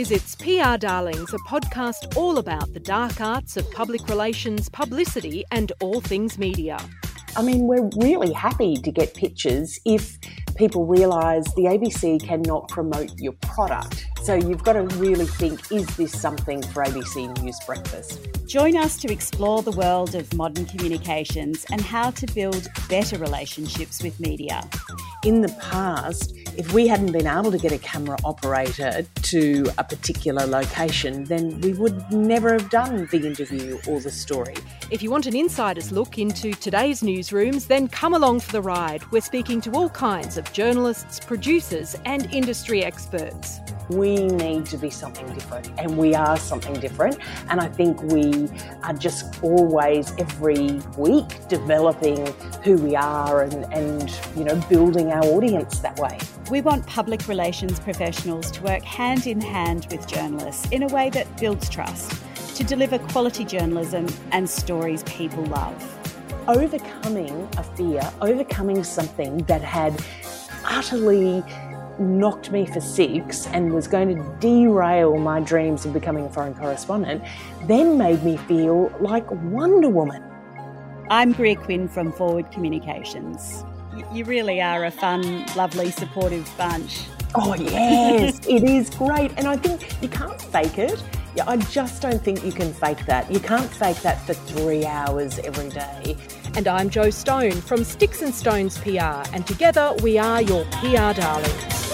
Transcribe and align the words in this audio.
is 0.00 0.10
It's 0.10 0.34
PR 0.34 0.78
Darlings, 0.78 1.34
a 1.34 1.38
podcast 1.40 2.16
all 2.16 2.38
about 2.38 2.72
the 2.72 2.80
dark 2.80 3.20
arts 3.20 3.58
of 3.58 3.70
public 3.70 4.08
relations, 4.08 4.70
publicity, 4.70 5.44
and 5.50 5.72
all 5.82 6.00
things 6.00 6.38
media. 6.38 6.78
I 7.36 7.42
mean, 7.42 7.66
we're 7.66 7.90
really 7.98 8.32
happy 8.32 8.76
to 8.76 8.90
get 8.90 9.12
pictures 9.12 9.78
if 9.84 10.18
people 10.56 10.86
realise 10.86 11.44
the 11.52 11.64
ABC 11.64 12.26
cannot 12.26 12.68
promote 12.68 13.10
your 13.18 13.34
product. 13.42 14.06
So 14.22 14.32
you've 14.32 14.64
got 14.64 14.72
to 14.72 14.84
really 14.96 15.26
think 15.26 15.70
is 15.70 15.86
this 15.98 16.18
something 16.18 16.62
for 16.62 16.82
ABC 16.82 17.42
News 17.42 17.58
Breakfast? 17.66 18.26
Join 18.46 18.78
us 18.78 18.96
to 19.02 19.12
explore 19.12 19.62
the 19.62 19.72
world 19.72 20.14
of 20.14 20.32
modern 20.32 20.64
communications 20.64 21.66
and 21.70 21.82
how 21.82 22.10
to 22.12 22.26
build 22.28 22.68
better 22.88 23.18
relationships 23.18 24.02
with 24.02 24.18
media. 24.18 24.66
In 25.22 25.42
the 25.42 25.54
past, 25.60 26.32
if 26.56 26.72
we 26.72 26.88
hadn't 26.88 27.12
been 27.12 27.26
able 27.26 27.50
to 27.50 27.58
get 27.58 27.72
a 27.72 27.78
camera 27.78 28.16
operator 28.24 29.04
to 29.20 29.66
a 29.76 29.84
particular 29.84 30.46
location, 30.46 31.24
then 31.24 31.60
we 31.60 31.74
would 31.74 32.10
never 32.10 32.54
have 32.54 32.70
done 32.70 33.06
the 33.10 33.26
interview 33.26 33.78
or 33.86 34.00
the 34.00 34.10
story. 34.10 34.54
If 34.90 35.02
you 35.02 35.10
want 35.10 35.26
an 35.26 35.36
insider's 35.36 35.92
look 35.92 36.16
into 36.16 36.54
today's 36.54 37.02
newsrooms, 37.02 37.66
then 37.66 37.86
come 37.86 38.14
along 38.14 38.40
for 38.40 38.52
the 38.52 38.62
ride. 38.62 39.04
We're 39.12 39.20
speaking 39.20 39.60
to 39.60 39.72
all 39.72 39.90
kinds 39.90 40.38
of 40.38 40.50
journalists, 40.54 41.20
producers, 41.20 41.96
and 42.06 42.32
industry 42.32 42.82
experts. 42.82 43.60
We 43.90 44.28
need 44.28 44.66
to 44.66 44.76
be 44.76 44.88
something 44.88 45.26
different, 45.34 45.68
and 45.76 45.98
we 45.98 46.14
are 46.14 46.36
something 46.36 46.74
different. 46.74 47.18
And 47.48 47.60
I 47.60 47.66
think 47.66 48.00
we 48.04 48.48
are 48.84 48.92
just 48.92 49.42
always, 49.42 50.12
every 50.16 50.80
week, 50.96 51.48
developing 51.48 52.24
who 52.62 52.76
we 52.76 52.94
are 52.94 53.42
and, 53.42 53.64
and 53.74 54.20
you 54.36 54.44
know, 54.44 54.54
building 54.68 55.10
our 55.10 55.24
audience 55.24 55.80
that 55.80 55.98
way. 55.98 56.18
We 56.50 56.60
want 56.60 56.86
public 56.86 57.26
relations 57.26 57.80
professionals 57.80 58.52
to 58.52 58.62
work 58.62 58.84
hand 58.84 59.26
in 59.26 59.40
hand 59.40 59.88
with 59.90 60.06
journalists 60.06 60.68
in 60.70 60.84
a 60.84 60.88
way 60.88 61.10
that 61.10 61.26
builds 61.40 61.68
trust, 61.68 62.12
to 62.56 62.62
deliver 62.62 62.98
quality 62.98 63.44
journalism 63.44 64.06
and 64.30 64.48
stories 64.48 65.02
people 65.02 65.44
love. 65.46 65.96
Overcoming 66.46 67.48
a 67.56 67.64
fear, 67.64 68.02
overcoming 68.20 68.84
something 68.84 69.38
that 69.44 69.62
had 69.62 70.00
utterly 70.64 71.42
knocked 72.00 72.50
me 72.50 72.66
for 72.66 72.80
six 72.80 73.46
and 73.48 73.72
was 73.72 73.86
going 73.86 74.16
to 74.16 74.36
derail 74.40 75.18
my 75.18 75.40
dreams 75.40 75.84
of 75.84 75.92
becoming 75.92 76.24
a 76.24 76.30
foreign 76.30 76.54
correspondent, 76.54 77.22
then 77.64 77.98
made 77.98 78.22
me 78.24 78.36
feel 78.36 78.90
like 79.00 79.30
Wonder 79.30 79.88
Woman. 79.88 80.24
I'm 81.10 81.32
Greer 81.32 81.56
Quinn 81.56 81.88
from 81.88 82.12
Forward 82.12 82.50
Communications. 82.50 83.64
You 84.12 84.24
really 84.24 84.60
are 84.60 84.84
a 84.84 84.90
fun, 84.90 85.44
lovely, 85.56 85.90
supportive 85.90 86.50
bunch. 86.56 87.04
Oh, 87.32 87.54
yes, 87.54 88.40
it 88.48 88.64
is 88.64 88.90
great. 88.90 89.30
And 89.36 89.46
I 89.46 89.56
think 89.56 90.02
you 90.02 90.08
can't 90.08 90.40
fake 90.40 90.78
it. 90.78 91.00
Yeah, 91.36 91.44
I 91.46 91.58
just 91.58 92.02
don't 92.02 92.20
think 92.20 92.44
you 92.44 92.50
can 92.50 92.72
fake 92.72 93.06
that. 93.06 93.30
You 93.30 93.38
can't 93.38 93.70
fake 93.70 93.98
that 93.98 94.20
for 94.26 94.34
three 94.34 94.84
hours 94.84 95.38
every 95.38 95.68
day. 95.68 96.16
And 96.56 96.66
I'm 96.66 96.90
Jo 96.90 97.08
Stone 97.08 97.52
from 97.52 97.84
Sticks 97.84 98.22
and 98.22 98.34
Stones 98.34 98.78
PR, 98.78 99.22
and 99.32 99.46
together 99.46 99.94
we 100.02 100.18
are 100.18 100.42
your 100.42 100.64
PR 100.72 101.12
darlings. 101.12 101.92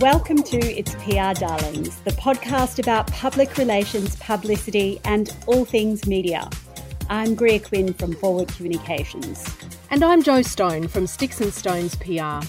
Welcome 0.00 0.42
to 0.42 0.58
It's 0.58 0.96
PR 0.96 1.38
Darlings, 1.38 2.00
the 2.00 2.10
podcast 2.18 2.80
about 2.80 3.06
public 3.12 3.56
relations, 3.58 4.16
publicity, 4.16 5.00
and 5.04 5.32
all 5.46 5.64
things 5.64 6.04
media. 6.08 6.50
I'm 7.08 7.36
Greer 7.36 7.60
Quinn 7.60 7.94
from 7.94 8.14
Forward 8.14 8.48
Communications. 8.48 9.46
And 9.94 10.02
I'm 10.02 10.24
Jo 10.24 10.42
Stone 10.42 10.88
from 10.88 11.06
Sticks 11.06 11.40
and 11.40 11.54
Stones 11.54 11.94
PR. 11.94 12.44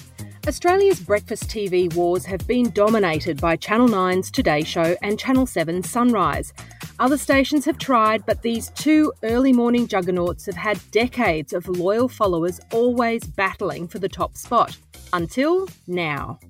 Australia's 0.48 0.98
breakfast 0.98 1.44
TV 1.44 1.94
wars 1.94 2.24
have 2.24 2.44
been 2.48 2.70
dominated 2.70 3.40
by 3.40 3.54
Channel 3.54 3.86
9's 3.86 4.32
Today 4.32 4.64
Show 4.64 4.96
and 5.00 5.16
Channel 5.16 5.46
7's 5.46 5.88
Sunrise. 5.88 6.52
Other 6.98 7.16
stations 7.16 7.64
have 7.64 7.78
tried, 7.78 8.26
but 8.26 8.42
these 8.42 8.70
two 8.70 9.12
early 9.22 9.52
morning 9.52 9.86
juggernauts 9.86 10.46
have 10.46 10.56
had 10.56 10.80
decades 10.90 11.52
of 11.52 11.68
loyal 11.68 12.08
followers 12.08 12.58
always 12.72 13.22
battling 13.22 13.86
for 13.86 14.00
the 14.00 14.08
top 14.08 14.36
spot. 14.36 14.76
Until 15.12 15.68
now. 15.86 16.40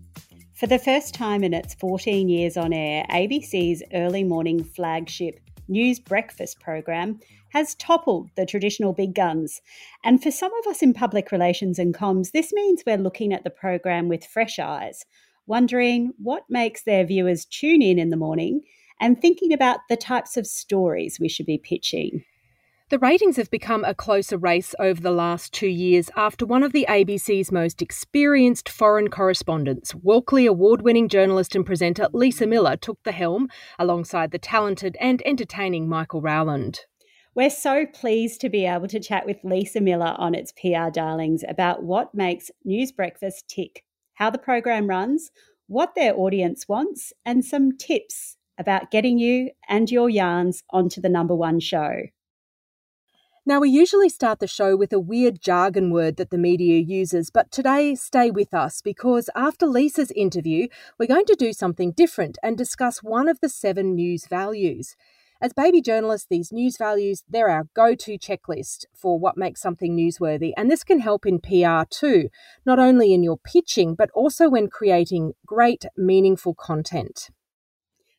For 0.54 0.66
the 0.66 0.78
first 0.78 1.12
time 1.12 1.44
in 1.44 1.52
its 1.52 1.74
14 1.74 2.26
years 2.30 2.56
on 2.56 2.72
air, 2.72 3.04
ABC's 3.10 3.82
early 3.92 4.24
morning 4.24 4.64
flagship 4.64 5.40
News 5.68 6.00
Breakfast 6.00 6.58
program 6.58 7.20
has 7.56 7.74
toppled 7.76 8.28
the 8.36 8.44
traditional 8.44 8.92
big 8.92 9.14
guns. 9.14 9.62
And 10.04 10.22
for 10.22 10.30
some 10.30 10.52
of 10.58 10.66
us 10.66 10.82
in 10.82 10.92
public 10.92 11.32
relations 11.32 11.78
and 11.78 11.94
comms, 11.94 12.32
this 12.32 12.52
means 12.52 12.82
we're 12.86 12.98
looking 12.98 13.32
at 13.32 13.44
the 13.44 13.50
program 13.50 14.08
with 14.08 14.26
fresh 14.26 14.58
eyes, 14.58 15.06
wondering 15.46 16.12
what 16.18 16.44
makes 16.50 16.82
their 16.82 17.06
viewers 17.06 17.46
tune 17.46 17.80
in 17.80 17.98
in 17.98 18.10
the 18.10 18.16
morning 18.16 18.60
and 19.00 19.18
thinking 19.18 19.54
about 19.54 19.80
the 19.88 19.96
types 19.96 20.36
of 20.36 20.46
stories 20.46 21.18
we 21.18 21.30
should 21.30 21.46
be 21.46 21.56
pitching. 21.56 22.24
The 22.90 22.98
ratings 22.98 23.38
have 23.38 23.50
become 23.50 23.84
a 23.84 23.94
closer 23.94 24.36
race 24.36 24.74
over 24.78 25.00
the 25.00 25.10
last 25.10 25.54
two 25.54 25.66
years 25.66 26.10
after 26.14 26.44
one 26.44 26.62
of 26.62 26.72
the 26.72 26.84
ABC's 26.90 27.50
most 27.50 27.80
experienced 27.80 28.68
foreign 28.68 29.08
correspondents, 29.08 29.94
Walkley 29.94 30.44
award 30.44 30.82
winning 30.82 31.08
journalist 31.08 31.56
and 31.56 31.64
presenter 31.64 32.08
Lisa 32.12 32.46
Miller, 32.46 32.76
took 32.76 33.02
the 33.02 33.12
helm 33.12 33.48
alongside 33.78 34.30
the 34.30 34.38
talented 34.38 34.94
and 35.00 35.22
entertaining 35.24 35.88
Michael 35.88 36.20
Rowland. 36.20 36.80
We're 37.36 37.50
so 37.50 37.84
pleased 37.84 38.40
to 38.40 38.48
be 38.48 38.64
able 38.64 38.88
to 38.88 38.98
chat 38.98 39.26
with 39.26 39.44
Lisa 39.44 39.82
Miller 39.82 40.14
on 40.16 40.34
its 40.34 40.52
PR 40.52 40.88
Darlings 40.90 41.44
about 41.46 41.82
what 41.82 42.14
makes 42.14 42.50
News 42.64 42.92
Breakfast 42.92 43.46
tick, 43.46 43.84
how 44.14 44.30
the 44.30 44.38
program 44.38 44.86
runs, 44.86 45.30
what 45.66 45.94
their 45.94 46.16
audience 46.16 46.66
wants, 46.66 47.12
and 47.26 47.44
some 47.44 47.76
tips 47.76 48.38
about 48.56 48.90
getting 48.90 49.18
you 49.18 49.50
and 49.68 49.90
your 49.90 50.08
yarns 50.08 50.62
onto 50.70 50.98
the 50.98 51.10
number 51.10 51.34
one 51.34 51.60
show. 51.60 52.04
Now, 53.44 53.60
we 53.60 53.68
usually 53.68 54.08
start 54.08 54.40
the 54.40 54.46
show 54.46 54.74
with 54.74 54.94
a 54.94 54.98
weird 54.98 55.42
jargon 55.42 55.90
word 55.90 56.16
that 56.16 56.30
the 56.30 56.38
media 56.38 56.80
uses, 56.80 57.28
but 57.28 57.50
today, 57.52 57.94
stay 57.96 58.30
with 58.30 58.54
us 58.54 58.80
because 58.80 59.28
after 59.36 59.66
Lisa's 59.66 60.10
interview, 60.12 60.68
we're 60.98 61.06
going 61.06 61.26
to 61.26 61.36
do 61.38 61.52
something 61.52 61.92
different 61.92 62.38
and 62.42 62.56
discuss 62.56 63.02
one 63.02 63.28
of 63.28 63.40
the 63.40 63.50
seven 63.50 63.94
news 63.94 64.26
values. 64.26 64.96
As 65.40 65.52
baby 65.52 65.82
journalists, 65.82 66.26
these 66.30 66.50
news 66.50 66.78
values, 66.78 67.22
they're 67.28 67.50
our 67.50 67.68
go 67.74 67.94
to 67.94 68.18
checklist 68.18 68.86
for 68.94 69.18
what 69.18 69.36
makes 69.36 69.60
something 69.60 69.94
newsworthy. 69.94 70.52
And 70.56 70.70
this 70.70 70.82
can 70.82 71.00
help 71.00 71.26
in 71.26 71.40
PR 71.40 71.84
too, 71.88 72.30
not 72.64 72.78
only 72.78 73.12
in 73.12 73.22
your 73.22 73.36
pitching, 73.36 73.94
but 73.94 74.10
also 74.14 74.48
when 74.48 74.68
creating 74.68 75.32
great, 75.44 75.84
meaningful 75.96 76.54
content. 76.54 77.28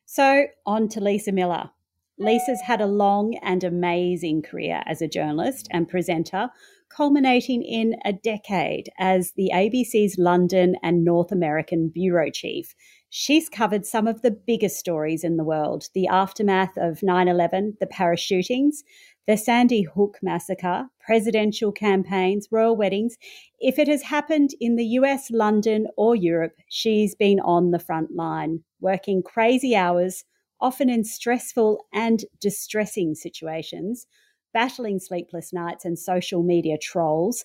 So, 0.04 0.46
on 0.64 0.88
to 0.90 1.00
Lisa 1.00 1.32
Miller. 1.32 1.70
Lisa's 2.18 2.62
had 2.62 2.80
a 2.80 2.86
long 2.86 3.36
and 3.42 3.62
amazing 3.62 4.42
career 4.42 4.82
as 4.86 5.00
a 5.00 5.08
journalist 5.08 5.68
and 5.70 5.88
presenter, 5.88 6.50
culminating 6.88 7.62
in 7.62 7.96
a 8.04 8.12
decade 8.12 8.90
as 8.98 9.32
the 9.32 9.50
ABC's 9.54 10.18
London 10.18 10.76
and 10.82 11.04
North 11.04 11.30
American 11.30 11.88
bureau 11.88 12.30
chief. 12.30 12.74
She's 13.10 13.48
covered 13.48 13.86
some 13.86 14.06
of 14.06 14.20
the 14.22 14.30
biggest 14.30 14.78
stories 14.78 15.24
in 15.24 15.36
the 15.36 15.44
world 15.44 15.88
the 15.94 16.06
aftermath 16.08 16.76
of 16.76 17.02
9 17.02 17.28
11, 17.28 17.78
the 17.80 17.86
Paris 17.86 18.20
shootings, 18.20 18.84
the 19.26 19.36
Sandy 19.36 19.82
Hook 19.82 20.18
massacre, 20.22 20.88
presidential 21.00 21.72
campaigns, 21.72 22.48
royal 22.50 22.76
weddings. 22.76 23.16
If 23.60 23.78
it 23.78 23.88
has 23.88 24.02
happened 24.02 24.50
in 24.60 24.76
the 24.76 24.84
US, 25.00 25.30
London, 25.30 25.86
or 25.96 26.14
Europe, 26.14 26.56
she's 26.68 27.14
been 27.14 27.40
on 27.40 27.70
the 27.70 27.78
front 27.78 28.14
line, 28.14 28.62
working 28.80 29.22
crazy 29.22 29.74
hours 29.74 30.24
often 30.60 30.88
in 30.88 31.04
stressful 31.04 31.86
and 31.92 32.24
distressing 32.40 33.14
situations, 33.14 34.06
battling 34.52 34.98
sleepless 34.98 35.52
nights 35.52 35.84
and 35.84 35.98
social 35.98 36.42
media 36.42 36.76
trolls, 36.80 37.44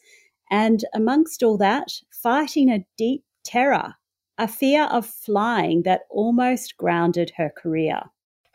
and 0.50 0.84
amongst 0.94 1.44
all 1.44 1.58
that, 1.58 2.02
fighting 2.12 2.70
a 2.70 2.86
deep 2.98 3.24
terror, 3.44 3.96
a 4.38 4.48
fear 4.48 4.84
of 4.86 5.06
flying 5.06 5.84
that 5.84 6.04
almost 6.10 6.78
grounded 6.78 7.32
her 7.38 7.50
career. 7.50 8.04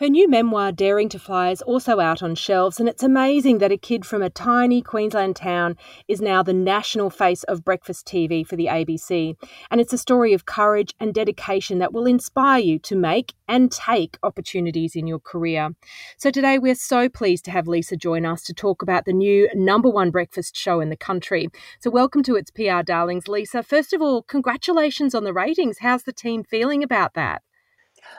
Her 0.00 0.08
new 0.08 0.28
memoir, 0.28 0.70
Daring 0.70 1.08
to 1.08 1.18
Fly, 1.18 1.50
is 1.50 1.60
also 1.60 1.98
out 1.98 2.22
on 2.22 2.36
shelves, 2.36 2.78
and 2.78 2.88
it's 2.88 3.02
amazing 3.02 3.58
that 3.58 3.72
a 3.72 3.76
kid 3.76 4.06
from 4.06 4.22
a 4.22 4.30
tiny 4.30 4.80
Queensland 4.80 5.34
town 5.34 5.76
is 6.06 6.20
now 6.20 6.40
the 6.40 6.52
national 6.52 7.10
face 7.10 7.42
of 7.42 7.64
breakfast 7.64 8.06
TV 8.06 8.46
for 8.46 8.54
the 8.54 8.66
ABC. 8.66 9.34
And 9.72 9.80
it's 9.80 9.92
a 9.92 9.98
story 9.98 10.32
of 10.32 10.46
courage 10.46 10.94
and 11.00 11.12
dedication 11.12 11.80
that 11.80 11.92
will 11.92 12.06
inspire 12.06 12.60
you 12.60 12.78
to 12.78 12.94
make 12.94 13.34
and 13.48 13.72
take 13.72 14.18
opportunities 14.22 14.94
in 14.94 15.08
your 15.08 15.18
career. 15.18 15.70
So 16.16 16.30
today 16.30 16.60
we're 16.60 16.76
so 16.76 17.08
pleased 17.08 17.44
to 17.46 17.50
have 17.50 17.66
Lisa 17.66 17.96
join 17.96 18.24
us 18.24 18.44
to 18.44 18.54
talk 18.54 18.82
about 18.82 19.04
the 19.04 19.12
new 19.12 19.48
number 19.52 19.90
one 19.90 20.12
breakfast 20.12 20.54
show 20.54 20.78
in 20.78 20.90
the 20.90 20.96
country. 20.96 21.48
So 21.80 21.90
welcome 21.90 22.22
to 22.22 22.36
It's 22.36 22.52
PR 22.52 22.82
Darlings, 22.84 23.26
Lisa. 23.26 23.64
First 23.64 23.92
of 23.92 24.00
all, 24.00 24.22
congratulations 24.22 25.12
on 25.12 25.24
the 25.24 25.32
ratings. 25.32 25.78
How's 25.80 26.04
the 26.04 26.12
team 26.12 26.44
feeling 26.44 26.84
about 26.84 27.14
that? 27.14 27.42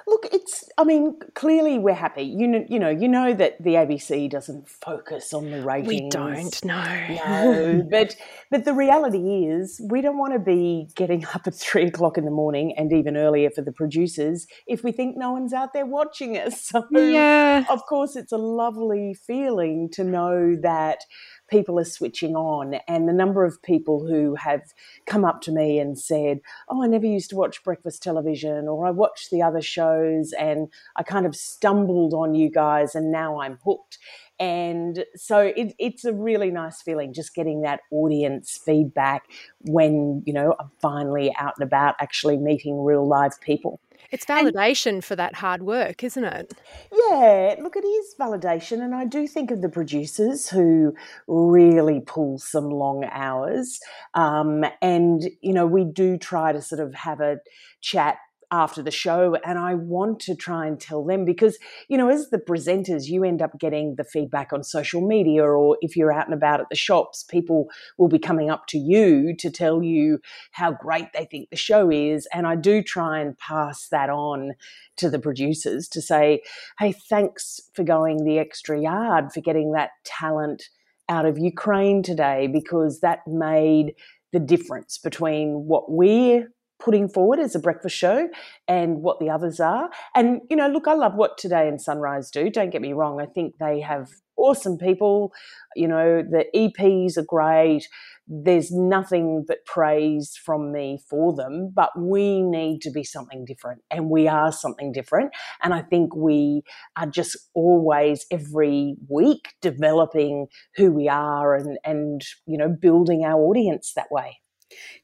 Look, 0.07 0.27
it's. 0.31 0.63
I 0.77 0.83
mean, 0.83 1.19
clearly 1.35 1.77
we're 1.77 1.93
happy. 1.93 2.23
You 2.23 2.47
know, 2.47 2.65
you 2.67 2.79
know, 2.79 2.89
you 2.89 3.07
know 3.07 3.33
that 3.33 3.61
the 3.61 3.71
ABC 3.71 4.29
doesn't 4.29 4.69
focus 4.69 5.33
on 5.33 5.51
the 5.51 5.61
ratings. 5.61 5.87
We 5.87 6.09
don't. 6.09 6.65
No, 6.65 7.07
no. 7.25 7.87
but 7.91 8.15
but 8.49 8.65
the 8.65 8.73
reality 8.73 9.45
is, 9.45 9.81
we 9.89 10.01
don't 10.01 10.17
want 10.17 10.33
to 10.33 10.39
be 10.39 10.87
getting 10.95 11.25
up 11.33 11.41
at 11.45 11.55
three 11.55 11.85
o'clock 11.85 12.17
in 12.17 12.25
the 12.25 12.31
morning 12.31 12.73
and 12.77 12.91
even 12.91 13.17
earlier 13.17 13.49
for 13.49 13.61
the 13.61 13.71
producers 13.71 14.47
if 14.67 14.83
we 14.83 14.91
think 14.91 15.17
no 15.17 15.31
one's 15.31 15.53
out 15.53 15.73
there 15.73 15.85
watching 15.85 16.37
us. 16.37 16.71
So, 16.79 16.85
yeah. 16.91 17.65
Of 17.69 17.85
course, 17.87 18.15
it's 18.15 18.31
a 18.31 18.37
lovely 18.37 19.15
feeling 19.15 19.89
to 19.93 20.03
know 20.03 20.55
that 20.61 20.99
people 21.49 21.79
are 21.79 21.85
switching 21.85 22.35
on, 22.35 22.75
and 22.87 23.07
the 23.07 23.13
number 23.13 23.45
of 23.45 23.61
people 23.61 24.05
who 24.07 24.35
have 24.35 24.61
come 25.05 25.25
up 25.25 25.41
to 25.41 25.51
me 25.51 25.79
and 25.79 25.97
said, 25.97 26.39
Oh, 26.67 26.83
I 26.83 26.87
never 26.87 27.05
used 27.05 27.29
to 27.31 27.35
watch 27.35 27.63
breakfast 27.63 28.03
television, 28.03 28.67
or 28.67 28.85
I 28.85 28.91
watched 28.91 29.31
the 29.31 29.41
other 29.41 29.61
shows 29.61 30.33
and 30.33 30.67
I 30.95 31.03
kind 31.03 31.25
of 31.25 31.35
stumbled 31.35 32.13
on 32.13 32.35
you 32.35 32.49
guys, 32.49 32.95
and 32.95 33.11
now 33.11 33.39
I'm 33.41 33.59
hooked. 33.63 33.97
And 34.39 35.03
so 35.15 35.39
it, 35.39 35.75
it's 35.79 36.05
a 36.05 36.13
really 36.13 36.49
nice 36.49 36.81
feeling 36.81 37.13
just 37.13 37.35
getting 37.35 37.61
that 37.61 37.81
audience 37.91 38.57
feedback 38.63 39.23
when, 39.61 40.23
you 40.25 40.31
know, 40.33 40.55
I'm 40.59 40.71
finally 40.81 41.33
out 41.37 41.55
and 41.57 41.67
about 41.67 41.95
actually 41.99 42.37
meeting 42.37 42.81
real 42.81 43.05
live 43.05 43.39
people. 43.41 43.81
It's 44.11 44.25
validation 44.25 44.87
and, 44.87 45.05
for 45.05 45.15
that 45.15 45.35
hard 45.35 45.63
work, 45.63 46.03
isn't 46.03 46.23
it? 46.23 46.53
Yeah, 46.91 47.55
look, 47.61 47.75
it 47.75 47.85
is 47.85 48.15
validation. 48.19 48.81
And 48.81 48.95
I 48.95 49.05
do 49.05 49.27
think 49.27 49.51
of 49.51 49.61
the 49.61 49.69
producers 49.69 50.49
who 50.49 50.95
really 51.27 51.99
pull 51.99 52.39
some 52.39 52.69
long 52.69 53.05
hours. 53.11 53.79
Um, 54.13 54.65
and, 54.81 55.23
you 55.41 55.53
know, 55.53 55.67
we 55.67 55.85
do 55.85 56.17
try 56.17 56.51
to 56.51 56.61
sort 56.61 56.81
of 56.81 56.93
have 56.95 57.19
a 57.21 57.37
chat 57.81 58.17
after 58.51 58.81
the 58.81 58.91
show 58.91 59.35
and 59.45 59.59
I 59.59 59.75
want 59.75 60.19
to 60.21 60.35
try 60.35 60.65
and 60.65 60.79
tell 60.79 61.03
them 61.03 61.23
because 61.23 61.57
you 61.87 61.97
know 61.97 62.09
as 62.09 62.29
the 62.29 62.39
presenters 62.39 63.07
you 63.07 63.23
end 63.23 63.41
up 63.41 63.59
getting 63.59 63.95
the 63.95 64.03
feedback 64.03 64.51
on 64.51 64.63
social 64.63 65.05
media 65.05 65.43
or 65.43 65.77
if 65.81 65.95
you're 65.95 66.11
out 66.11 66.25
and 66.25 66.33
about 66.33 66.59
at 66.59 66.69
the 66.69 66.75
shops 66.75 67.23
people 67.23 67.67
will 67.97 68.07
be 68.07 68.19
coming 68.19 68.49
up 68.49 68.65
to 68.67 68.77
you 68.77 69.35
to 69.37 69.51
tell 69.51 69.83
you 69.83 70.19
how 70.51 70.71
great 70.71 71.13
they 71.13 71.25
think 71.25 71.49
the 71.49 71.55
show 71.55 71.91
is 71.91 72.27
and 72.33 72.47
I 72.47 72.55
do 72.55 72.81
try 72.81 73.19
and 73.19 73.37
pass 73.37 73.87
that 73.89 74.09
on 74.09 74.53
to 74.97 75.09
the 75.09 75.19
producers 75.19 75.87
to 75.89 76.01
say 76.01 76.41
hey 76.79 76.91
thanks 76.91 77.61
for 77.73 77.83
going 77.83 78.23
the 78.25 78.39
extra 78.39 78.81
yard 78.81 79.31
for 79.31 79.41
getting 79.41 79.73
that 79.73 79.91
talent 80.03 80.69
out 81.07 81.25
of 81.25 81.37
Ukraine 81.37 82.03
today 82.03 82.47
because 82.47 83.01
that 83.01 83.19
made 83.27 83.95
the 84.31 84.39
difference 84.39 84.97
between 84.97 85.65
what 85.65 85.91
we're 85.91 86.47
putting 86.79 87.09
forward 87.09 87.39
as 87.39 87.55
a 87.55 87.59
breakfast 87.59 87.95
show 87.95 88.29
and 88.67 89.01
what 89.01 89.19
the 89.19 89.29
others 89.29 89.59
are. 89.59 89.89
And, 90.15 90.41
you 90.49 90.55
know, 90.55 90.67
look, 90.67 90.87
I 90.87 90.93
love 90.93 91.15
what 91.15 91.37
Today 91.37 91.67
and 91.67 91.81
Sunrise 91.81 92.31
do. 92.31 92.49
Don't 92.49 92.71
get 92.71 92.81
me 92.81 92.93
wrong. 92.93 93.21
I 93.21 93.25
think 93.25 93.55
they 93.59 93.81
have 93.81 94.09
awesome 94.37 94.77
people. 94.77 95.33
You 95.75 95.87
know, 95.87 96.23
the 96.23 96.45
EPs 96.55 97.17
are 97.17 97.25
great. 97.25 97.87
There's 98.27 98.71
nothing 98.71 99.43
but 99.47 99.65
praise 99.65 100.39
from 100.43 100.71
me 100.71 100.99
for 101.09 101.35
them, 101.35 101.71
but 101.73 101.89
we 101.97 102.41
need 102.41 102.81
to 102.81 102.91
be 102.91 103.03
something 103.03 103.43
different 103.43 103.81
and 103.89 104.09
we 104.09 104.27
are 104.27 104.51
something 104.51 104.91
different. 104.91 105.31
And 105.63 105.73
I 105.73 105.81
think 105.81 106.15
we 106.15 106.61
are 106.95 107.07
just 107.07 107.35
always 107.55 108.25
every 108.31 108.95
week 109.09 109.49
developing 109.61 110.47
who 110.75 110.91
we 110.91 111.09
are 111.09 111.55
and, 111.55 111.79
and, 111.83 112.21
you 112.45 112.57
know, 112.57 112.69
building 112.69 113.25
our 113.25 113.41
audience 113.41 113.93
that 113.95 114.11
way. 114.11 114.37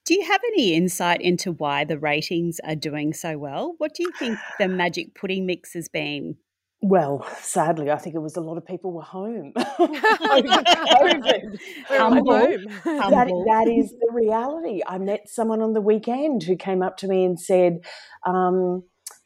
Do 0.06 0.14
you 0.14 0.26
have 0.26 0.42
any 0.54 0.76
insight 0.76 1.22
into 1.22 1.52
why 1.52 1.84
the 1.84 1.98
ratings 1.98 2.60
are 2.64 2.76
doing 2.76 3.14
so 3.14 3.38
well? 3.38 3.76
What 3.78 3.94
do 3.94 4.04
you 4.04 4.12
think 4.20 4.38
the 4.60 4.68
magic 4.68 5.16
pudding 5.16 5.46
mix 5.46 5.74
has 5.74 5.88
been? 5.88 6.38
Well, 6.82 7.26
sadly, 7.40 7.90
I 7.90 7.98
think 7.98 8.16
it 8.16 8.20
was 8.20 8.36
a 8.36 8.42
lot 8.42 8.58
of 8.58 8.66
people 8.66 8.92
were 8.92 9.02
home. 9.02 9.54
COVID. 9.80 11.60
Humble. 11.88 12.38
home. 12.38 12.66
That, 12.84 13.28
that 13.48 13.68
is 13.68 13.92
the 14.00 14.10
reality. 14.14 14.82
I 14.86 15.00
met 15.00 15.28
someone 15.28 15.62
on 15.62 15.74
the 15.74 15.82
weekend 15.82 16.44
who 16.44 16.56
came 16.56 16.84
up 16.84 16.98
to 16.98 17.08
me 17.08 17.24
and 17.24 17.40
said, 17.40 17.80
um, 18.26 18.84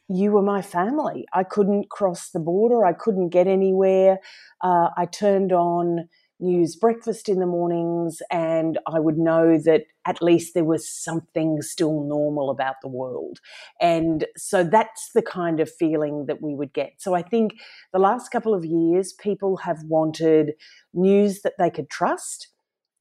you 0.08 0.32
were 0.32 0.42
my 0.42 0.62
family. 0.62 1.26
I 1.34 1.44
couldn't 1.44 1.90
cross 1.90 2.30
the 2.30 2.40
border. 2.40 2.84
I 2.84 2.94
couldn't 2.94 3.28
get 3.28 3.46
anywhere. 3.46 4.18
Uh, 4.62 4.88
I 4.96 5.06
turned 5.06 5.52
on 5.52 6.08
news 6.40 6.76
breakfast 6.76 7.28
in 7.28 7.38
the 7.38 7.46
mornings, 7.46 8.22
and 8.30 8.78
I 8.86 8.98
would 8.98 9.18
know 9.18 9.58
that 9.58 9.84
at 10.06 10.22
least 10.22 10.54
there 10.54 10.64
was 10.64 10.88
something 10.88 11.60
still 11.62 12.02
normal 12.02 12.50
about 12.50 12.76
the 12.82 12.88
world. 12.88 13.38
And 13.80 14.26
so 14.36 14.64
that's 14.64 15.10
the 15.14 15.22
kind 15.22 15.60
of 15.60 15.70
feeling 15.70 16.26
that 16.26 16.42
we 16.42 16.54
would 16.54 16.72
get. 16.72 16.94
So 16.98 17.14
I 17.14 17.22
think 17.22 17.54
the 17.92 17.98
last 17.98 18.30
couple 18.30 18.54
of 18.54 18.64
years, 18.64 19.12
people 19.12 19.58
have 19.58 19.82
wanted 19.84 20.54
news 20.94 21.42
that 21.42 21.54
they 21.58 21.70
could 21.70 21.90
trust. 21.90 22.48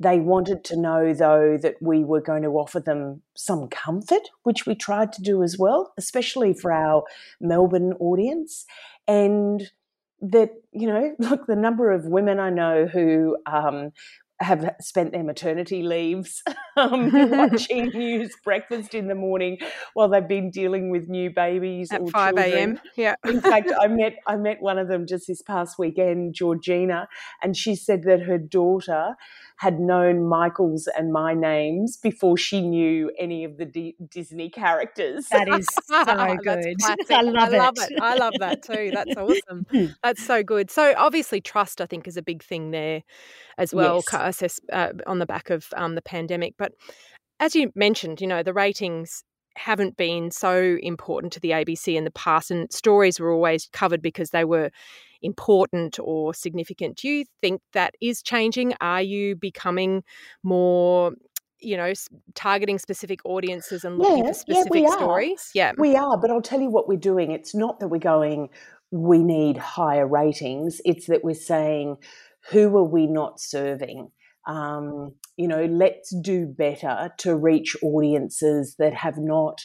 They 0.02 0.20
wanted 0.20 0.64
to 0.66 0.80
know, 0.80 1.14
though, 1.14 1.58
that 1.62 1.76
we 1.82 2.06
were 2.06 2.22
going 2.22 2.44
to 2.44 2.50
offer 2.50 2.80
them 2.80 3.22
some 3.36 3.68
comfort, 3.68 4.30
which 4.44 4.66
we 4.66 4.74
tried 4.74 5.12
to 5.14 5.22
do 5.22 5.44
as 5.44 5.58
well, 5.60 5.94
especially 5.98 6.54
for 6.54 6.72
our 6.72 7.04
Melbourne 7.42 7.94
audience. 8.00 8.66
And 9.08 9.70
that 10.22 10.50
you 10.72 10.88
know 10.88 11.16
look 11.20 11.48
the 11.48 11.56
number 11.56 11.92
of 11.92 12.06
women 12.06 12.40
i 12.40 12.50
know 12.50 12.86
who 12.86 13.38
um, 13.46 13.92
have 14.42 14.76
spent 14.80 15.12
their 15.12 15.24
maternity 15.24 15.84
leaves 15.84 16.42
um, 16.78 17.12
watching 17.32 17.88
news 17.88 18.36
breakfast 18.44 18.94
in 18.94 19.08
the 19.08 19.16
morning 19.16 19.58
while 19.94 20.08
they've 20.08 20.28
been 20.28 20.50
dealing 20.50 20.90
with 20.90 21.10
new 21.10 21.30
babies 21.30 21.92
at 21.92 22.08
five 22.10 22.38
a.m. 22.38 22.80
Yeah. 22.96 23.16
in 23.26 23.42
fact, 23.42 23.72
I 23.80 23.88
met 23.88 24.16
I 24.28 24.36
met 24.38 24.62
one 24.62 24.78
of 24.78 24.88
them 24.88 25.06
just 25.08 25.28
this 25.28 25.42
past 25.42 25.78
weekend, 25.78 26.36
Georgina, 26.36 27.08
and 27.42 27.56
she 27.56 27.76
said 27.76 28.04
that 28.04 28.22
her 28.22 28.38
daughter 28.38 29.16
had 29.58 29.78
known 29.78 30.24
Michael's 30.24 30.88
and 30.88 31.12
my 31.12 31.34
names 31.34 31.98
before 31.98 32.38
she 32.38 32.62
knew 32.62 33.12
any 33.20 33.44
of 33.44 33.58
the 33.58 33.66
D- 33.66 33.98
Disney 34.10 34.50
characters. 34.50 35.28
That 35.28 35.50
is 35.50 35.68
so 35.84 36.06
good. 36.42 36.78
I 37.12 37.22
love, 37.24 37.54
I 37.54 37.58
love 37.58 37.74
it. 37.78 37.92
it. 37.92 38.02
I 38.02 38.16
love 38.16 38.34
that 38.40 38.64
too. 38.64 38.92
That's 38.94 39.18
awesome. 39.18 39.96
That's 40.02 40.26
so 40.26 40.44
good. 40.44 40.72
So 40.72 40.94
obviously, 40.98 41.42
trust 41.42 41.82
I 41.82 41.86
think 41.88 42.08
is 42.08 42.16
a 42.16 42.22
big 42.22 42.42
thing 42.42 42.72
there 42.72 43.04
as 43.58 43.74
well. 43.74 43.98
Yes. 43.98 44.06
Uh, 44.72 44.90
on 45.08 45.20
the 45.20 45.26
back 45.26 45.50
of 45.50 45.68
um, 45.76 45.96
the 45.96 46.02
pandemic, 46.02 46.56
but 46.58 46.74
as 47.40 47.56
you 47.56 47.72
mentioned, 47.76 48.22
you 48.22 48.28
know 48.28 48.44
the 48.44 48.54
ratings 48.54 49.24
haven't 49.56 49.98
been 49.98 50.32
so 50.32 50.78
important 50.82 51.34
to 51.34 51.40
the 51.40 51.52
ABC 51.52 51.96
in 51.96 52.04
the 52.04 52.12
past, 52.12 52.52
and 52.52 52.72
stories 52.72 53.20
were 53.20 53.32
always 53.32 53.68
covered 53.74 54.02
because 54.02 54.30
they 54.30 54.46
were 54.46 54.72
important 55.22 56.00
or 56.00 56.34
significant. 56.34 56.98
Do 56.98 57.10
you 57.10 57.26
think 57.42 57.62
that 57.74 57.96
is 58.02 58.22
changing? 58.22 58.74
Are 58.82 59.02
you 59.02 59.36
becoming 59.36 60.04
more 60.44 61.14
you 61.62 61.76
know 61.76 61.92
targeting 62.36 62.80
specific 62.80 63.20
audiences 63.26 63.84
and 63.84 63.98
looking 63.98 64.24
yeah, 64.24 64.32
for 64.32 64.34
specific 64.34 64.84
yeah, 64.84 64.92
stories? 64.92 65.52
Yeah. 65.54 65.72
We 65.78 65.96
are 65.96 66.18
but 66.18 66.32
i'll 66.32 66.42
tell 66.42 66.62
you 66.62 66.70
what 66.70 66.88
we're 66.88 66.98
doing. 66.98 67.32
It's 67.32 67.54
not 67.54 67.80
that 67.80 67.90
we're 67.90 68.00
going 68.00 68.50
we 68.92 69.24
need 69.24 69.58
higher 69.58 70.08
ratings. 70.08 70.82
It's 70.86 71.08
that 71.08 71.24
we're 71.24 71.36
saying 71.36 71.98
who 72.50 72.76
are 72.78 72.84
we 72.84 73.08
not 73.08 73.40
serving 73.40 74.12
um, 74.48 75.14
you 75.38 75.48
know 75.48 75.66
let's 75.66 76.14
do 76.22 76.46
better 76.46 77.12
to 77.20 77.36
reach 77.36 77.76
audiences 77.84 78.76
that 78.80 78.94
have 78.94 79.18
not 79.18 79.62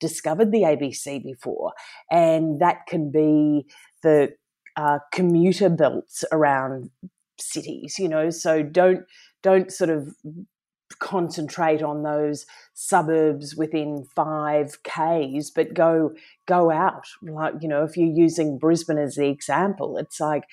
discovered 0.00 0.52
the 0.52 0.62
abc 0.62 1.22
before. 1.22 1.72
And 2.10 2.60
that 2.60 2.86
can 2.88 3.10
be 3.10 3.66
the 4.02 4.34
uh, 4.76 4.98
commuter 5.12 5.68
belts 5.68 6.24
around 6.32 6.90
cities, 7.38 7.96
you 7.98 8.08
know, 8.08 8.30
so 8.30 8.62
don't 8.62 9.00
don't 9.42 9.72
sort 9.72 9.90
of 9.90 10.14
concentrate 11.00 11.82
on 11.82 12.04
those 12.04 12.46
suburbs 12.72 13.56
within 13.56 14.04
5 14.14 14.82
k's 14.84 15.50
but 15.50 15.74
go 15.74 16.12
go 16.46 16.70
out. 16.70 17.06
Like 17.22 17.54
you 17.60 17.68
know 17.68 17.84
if 17.84 17.96
you're 17.96 18.06
using 18.06 18.58
Brisbane 18.58 18.98
as 18.98 19.16
the 19.16 19.28
example 19.28 19.98
it's 19.98 20.20
like 20.20 20.44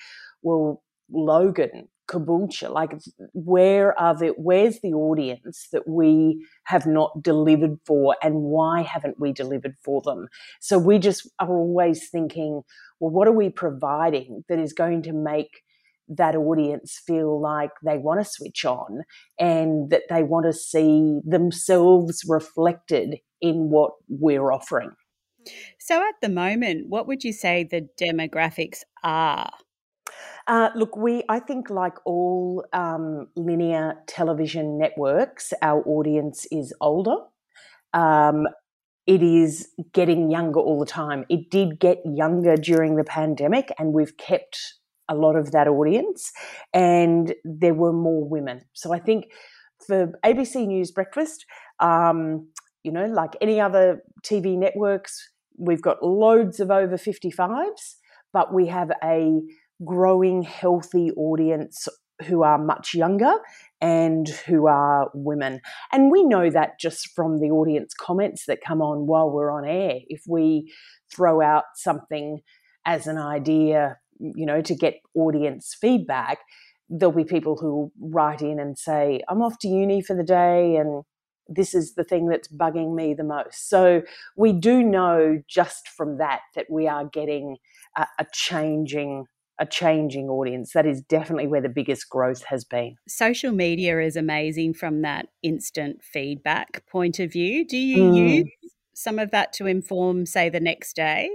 well 0.42 0.82
Logan 1.10 1.88
Caboolture 2.06 2.70
like 2.70 2.92
where 3.32 3.98
are 3.98 4.14
the 4.14 4.34
where's 4.36 4.80
the 4.80 4.92
audience 4.92 5.68
that 5.72 5.88
we 5.88 6.46
have 6.64 6.86
not 6.86 7.22
delivered 7.22 7.78
for 7.86 8.14
and 8.22 8.42
why 8.42 8.82
haven't 8.82 9.18
we 9.18 9.32
delivered 9.32 9.74
for 9.82 10.02
them 10.02 10.28
so 10.60 10.78
we 10.78 10.98
just 10.98 11.26
are 11.38 11.56
always 11.56 12.10
thinking 12.10 12.62
well, 13.00 13.10
what 13.10 13.28
are 13.28 13.32
we 13.32 13.50
providing 13.50 14.44
that 14.48 14.58
is 14.58 14.72
going 14.72 15.02
to 15.02 15.12
make 15.12 15.62
that 16.08 16.36
audience 16.36 17.00
feel 17.06 17.40
like 17.40 17.70
they 17.84 17.98
want 17.98 18.20
to 18.20 18.30
switch 18.30 18.64
on 18.64 19.02
and 19.38 19.90
that 19.90 20.02
they 20.08 20.22
want 20.22 20.46
to 20.46 20.52
see 20.52 21.20
themselves 21.24 22.22
reflected 22.28 23.18
in 23.40 23.70
what 23.70 23.92
we're 24.08 24.52
offering? 24.52 24.90
So, 25.78 26.00
at 26.00 26.14
the 26.22 26.30
moment, 26.30 26.88
what 26.88 27.06
would 27.06 27.24
you 27.24 27.32
say 27.32 27.64
the 27.64 27.86
demographics 28.00 28.78
are? 29.02 29.50
Uh, 30.46 30.68
look, 30.74 30.96
we 30.96 31.22
I 31.28 31.38
think 31.38 31.70
like 31.70 31.94
all 32.04 32.64
um, 32.72 33.28
linear 33.36 33.94
television 34.06 34.78
networks, 34.78 35.52
our 35.62 35.82
audience 35.86 36.46
is 36.50 36.74
older. 36.80 37.16
Um, 37.94 38.46
it 39.06 39.22
is 39.22 39.68
getting 39.92 40.30
younger 40.30 40.60
all 40.60 40.80
the 40.80 40.86
time. 40.86 41.24
It 41.28 41.50
did 41.50 41.78
get 41.78 41.98
younger 42.04 42.56
during 42.56 42.96
the 42.96 43.04
pandemic, 43.04 43.72
and 43.78 43.92
we've 43.92 44.16
kept 44.16 44.58
a 45.08 45.14
lot 45.14 45.36
of 45.36 45.52
that 45.52 45.68
audience, 45.68 46.30
and 46.72 47.34
there 47.44 47.74
were 47.74 47.92
more 47.92 48.26
women. 48.26 48.62
So 48.74 48.92
I 48.92 48.98
think 48.98 49.26
for 49.86 50.12
ABC 50.24 50.66
News 50.66 50.90
Breakfast, 50.90 51.44
um, 51.80 52.48
you 52.82 52.92
know, 52.92 53.06
like 53.06 53.36
any 53.40 53.60
other 53.60 54.02
TV 54.22 54.58
networks, 54.58 55.30
we've 55.58 55.82
got 55.82 56.02
loads 56.02 56.60
of 56.60 56.70
over 56.70 56.96
55s, 56.96 57.96
but 58.32 58.52
we 58.52 58.66
have 58.66 58.90
a 59.02 59.40
growing, 59.84 60.42
healthy 60.42 61.10
audience 61.12 61.88
who 62.26 62.42
are 62.42 62.58
much 62.58 62.94
younger 62.94 63.34
and 63.80 64.28
who 64.28 64.66
are 64.66 65.10
women. 65.14 65.60
And 65.92 66.10
we 66.10 66.24
know 66.24 66.48
that 66.50 66.78
just 66.80 67.08
from 67.14 67.40
the 67.40 67.50
audience 67.50 67.92
comments 67.92 68.46
that 68.46 68.60
come 68.64 68.80
on 68.80 69.06
while 69.06 69.30
we're 69.30 69.50
on 69.50 69.64
air. 69.64 69.98
If 70.08 70.22
we 70.28 70.72
throw 71.14 71.42
out 71.42 71.64
something 71.74 72.40
as 72.86 73.06
an 73.06 73.18
idea, 73.18 73.98
you 74.20 74.46
know, 74.46 74.62
to 74.62 74.74
get 74.74 75.00
audience 75.14 75.76
feedback, 75.78 76.38
there'll 76.88 77.14
be 77.14 77.24
people 77.24 77.56
who 77.56 77.90
write 78.00 78.42
in 78.42 78.60
and 78.60 78.78
say, 78.78 79.20
I'm 79.28 79.42
off 79.42 79.58
to 79.60 79.68
uni 79.68 80.00
for 80.02 80.14
the 80.14 80.22
day 80.22 80.76
and 80.76 81.02
this 81.48 81.74
is 81.74 81.94
the 81.94 82.04
thing 82.04 82.28
that's 82.28 82.48
bugging 82.48 82.94
me 82.94 83.12
the 83.12 83.24
most. 83.24 83.68
So 83.68 84.02
we 84.36 84.52
do 84.52 84.82
know 84.82 85.42
just 85.48 85.88
from 85.88 86.18
that 86.18 86.40
that 86.54 86.66
we 86.70 86.88
are 86.88 87.04
getting 87.04 87.56
a, 87.96 88.06
a 88.18 88.26
changing 88.32 89.26
a 89.58 89.66
changing 89.66 90.28
audience. 90.28 90.72
That 90.72 90.86
is 90.86 91.00
definitely 91.02 91.46
where 91.46 91.60
the 91.60 91.68
biggest 91.68 92.08
growth 92.08 92.44
has 92.44 92.64
been. 92.64 92.96
Social 93.06 93.52
media 93.52 94.00
is 94.00 94.16
amazing 94.16 94.74
from 94.74 95.02
that 95.02 95.28
instant 95.42 96.02
feedback 96.02 96.86
point 96.86 97.18
of 97.18 97.32
view. 97.32 97.66
Do 97.66 97.76
you 97.76 97.98
mm. 97.98 98.16
use 98.16 98.50
some 98.94 99.18
of 99.18 99.30
that 99.30 99.52
to 99.54 99.66
inform, 99.66 100.26
say, 100.26 100.48
the 100.48 100.60
next 100.60 100.96
day? 100.96 101.28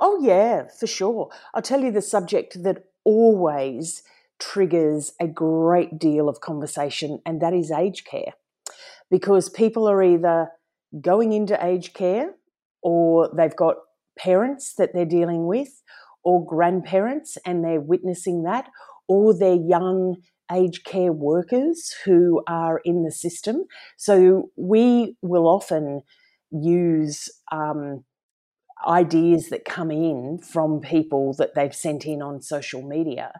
Oh, 0.00 0.18
yeah, 0.22 0.64
for 0.78 0.86
sure. 0.86 1.30
I'll 1.54 1.62
tell 1.62 1.82
you 1.82 1.90
the 1.90 2.02
subject 2.02 2.62
that 2.62 2.84
always 3.04 4.02
triggers 4.38 5.12
a 5.20 5.26
great 5.26 5.98
deal 5.98 6.28
of 6.28 6.40
conversation, 6.40 7.20
and 7.24 7.40
that 7.40 7.54
is 7.54 7.70
aged 7.70 8.06
care. 8.06 8.32
Because 9.10 9.48
people 9.48 9.88
are 9.88 10.02
either 10.02 10.50
going 11.00 11.32
into 11.32 11.62
aged 11.64 11.94
care 11.94 12.34
or 12.82 13.30
they've 13.36 13.56
got 13.56 13.76
parents 14.18 14.74
that 14.74 14.92
they're 14.94 15.04
dealing 15.04 15.46
with 15.46 15.82
or 16.26 16.44
grandparents 16.44 17.38
and 17.46 17.62
they're 17.62 17.80
witnessing 17.80 18.42
that, 18.42 18.68
or 19.06 19.32
they're 19.32 19.54
young 19.54 20.16
aged 20.52 20.84
care 20.84 21.12
workers 21.12 21.94
who 22.04 22.42
are 22.48 22.80
in 22.84 23.04
the 23.04 23.12
system. 23.12 23.64
So 23.96 24.50
we 24.56 25.16
will 25.22 25.46
often 25.46 26.02
use 26.50 27.28
um, 27.52 28.04
ideas 28.84 29.50
that 29.50 29.64
come 29.64 29.92
in 29.92 30.40
from 30.42 30.80
people 30.80 31.32
that 31.38 31.54
they've 31.54 31.74
sent 31.74 32.04
in 32.04 32.22
on 32.22 32.42
social 32.42 32.82
media. 32.82 33.30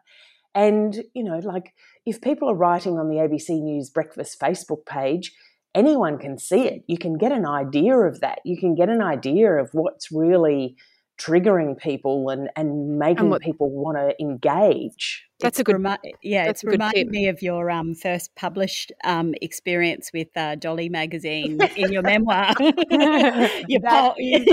And, 0.55 1.03
you 1.13 1.25
know, 1.25 1.41
like 1.43 1.75
if 2.07 2.21
people 2.21 2.49
are 2.49 2.55
writing 2.55 2.99
on 2.99 3.09
the 3.09 3.17
ABC 3.17 3.61
News 3.61 3.91
Breakfast 3.91 4.39
Facebook 4.41 4.87
page, 4.87 5.33
anyone 5.75 6.19
can 6.19 6.39
see 6.39 6.69
it. 6.69 6.83
You 6.87 6.99
can 6.99 7.19
get 7.19 7.33
an 7.33 7.47
idea 7.47 7.97
of 7.97 8.21
that. 8.21 8.39
You 8.45 8.57
can 8.57 8.77
get 8.77 8.89
an 8.89 9.03
idea 9.03 9.51
of 9.55 9.71
what's 9.73 10.13
really 10.13 10.77
triggering 11.19 11.79
people 11.79 12.31
and, 12.31 12.51
and 12.57 12.99
making 12.99 13.19
and 13.21 13.31
what, 13.31 13.43
people 13.43 13.71
want 13.71 13.97
to 13.97 14.15
engage. 14.21 15.27
That's 15.39 15.59
it's 15.59 15.61
a 15.61 15.65
good, 15.65 15.75
remi- 15.75 16.15
yeah. 16.23 16.47
That's 16.47 16.65
it's 16.65 16.73
reminded 16.73 17.09
me 17.09 17.29
of 17.29 17.43
your 17.43 17.71
um, 17.71 17.95
first 17.95 18.35
published 18.37 18.91
um, 19.05 19.35
experience 19.43 20.11
with 20.15 20.35
uh, 20.35 20.55
Dolly 20.55 20.89
magazine 20.89 21.61
in 21.77 21.93
your 21.93 22.01
memoir. 22.01 22.55
your 22.61 23.81
that, 23.83 24.15
po- 24.15 24.15
is, 24.19 24.47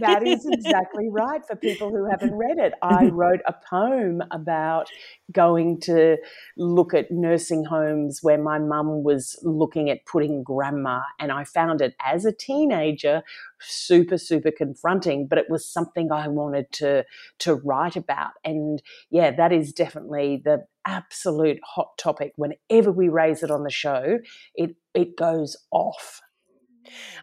that 0.00 0.26
is 0.26 0.46
exactly 0.46 1.10
right. 1.10 1.42
For 1.46 1.54
people 1.56 1.90
who 1.90 2.08
haven't 2.08 2.32
read 2.32 2.56
it, 2.58 2.72
I 2.80 3.04
wrote 3.12 3.40
a 3.46 3.54
poem 3.68 4.22
about 4.30 4.88
going 5.32 5.80
to 5.80 6.16
look 6.56 6.94
at 6.94 7.10
nursing 7.10 7.64
homes 7.64 8.20
where 8.22 8.38
my 8.38 8.58
mum 8.58 9.02
was 9.02 9.38
looking 9.42 9.90
at 9.90 10.06
putting 10.06 10.42
grandma, 10.42 11.02
and 11.20 11.30
I 11.30 11.44
found 11.44 11.82
it 11.82 11.94
as 12.02 12.24
a 12.24 12.32
teenager 12.32 13.22
super 13.60 14.16
super 14.16 14.50
confronting. 14.50 15.26
But 15.26 15.38
it 15.38 15.50
was 15.50 15.66
something 15.66 16.10
I 16.10 16.28
wanted 16.28 16.72
to 16.72 17.04
to 17.40 17.54
write 17.56 17.96
about, 17.96 18.32
and 18.46 18.82
yeah, 19.10 19.30
that 19.30 19.52
is 19.52 19.74
definitely 19.74 20.21
the 20.44 20.64
absolute 20.86 21.58
hot 21.64 21.88
topic. 21.98 22.32
Whenever 22.36 22.90
we 22.90 23.08
raise 23.08 23.42
it 23.42 23.50
on 23.50 23.64
the 23.64 23.70
show, 23.70 24.18
it 24.54 24.76
it 24.94 25.16
goes 25.16 25.56
off. 25.70 26.20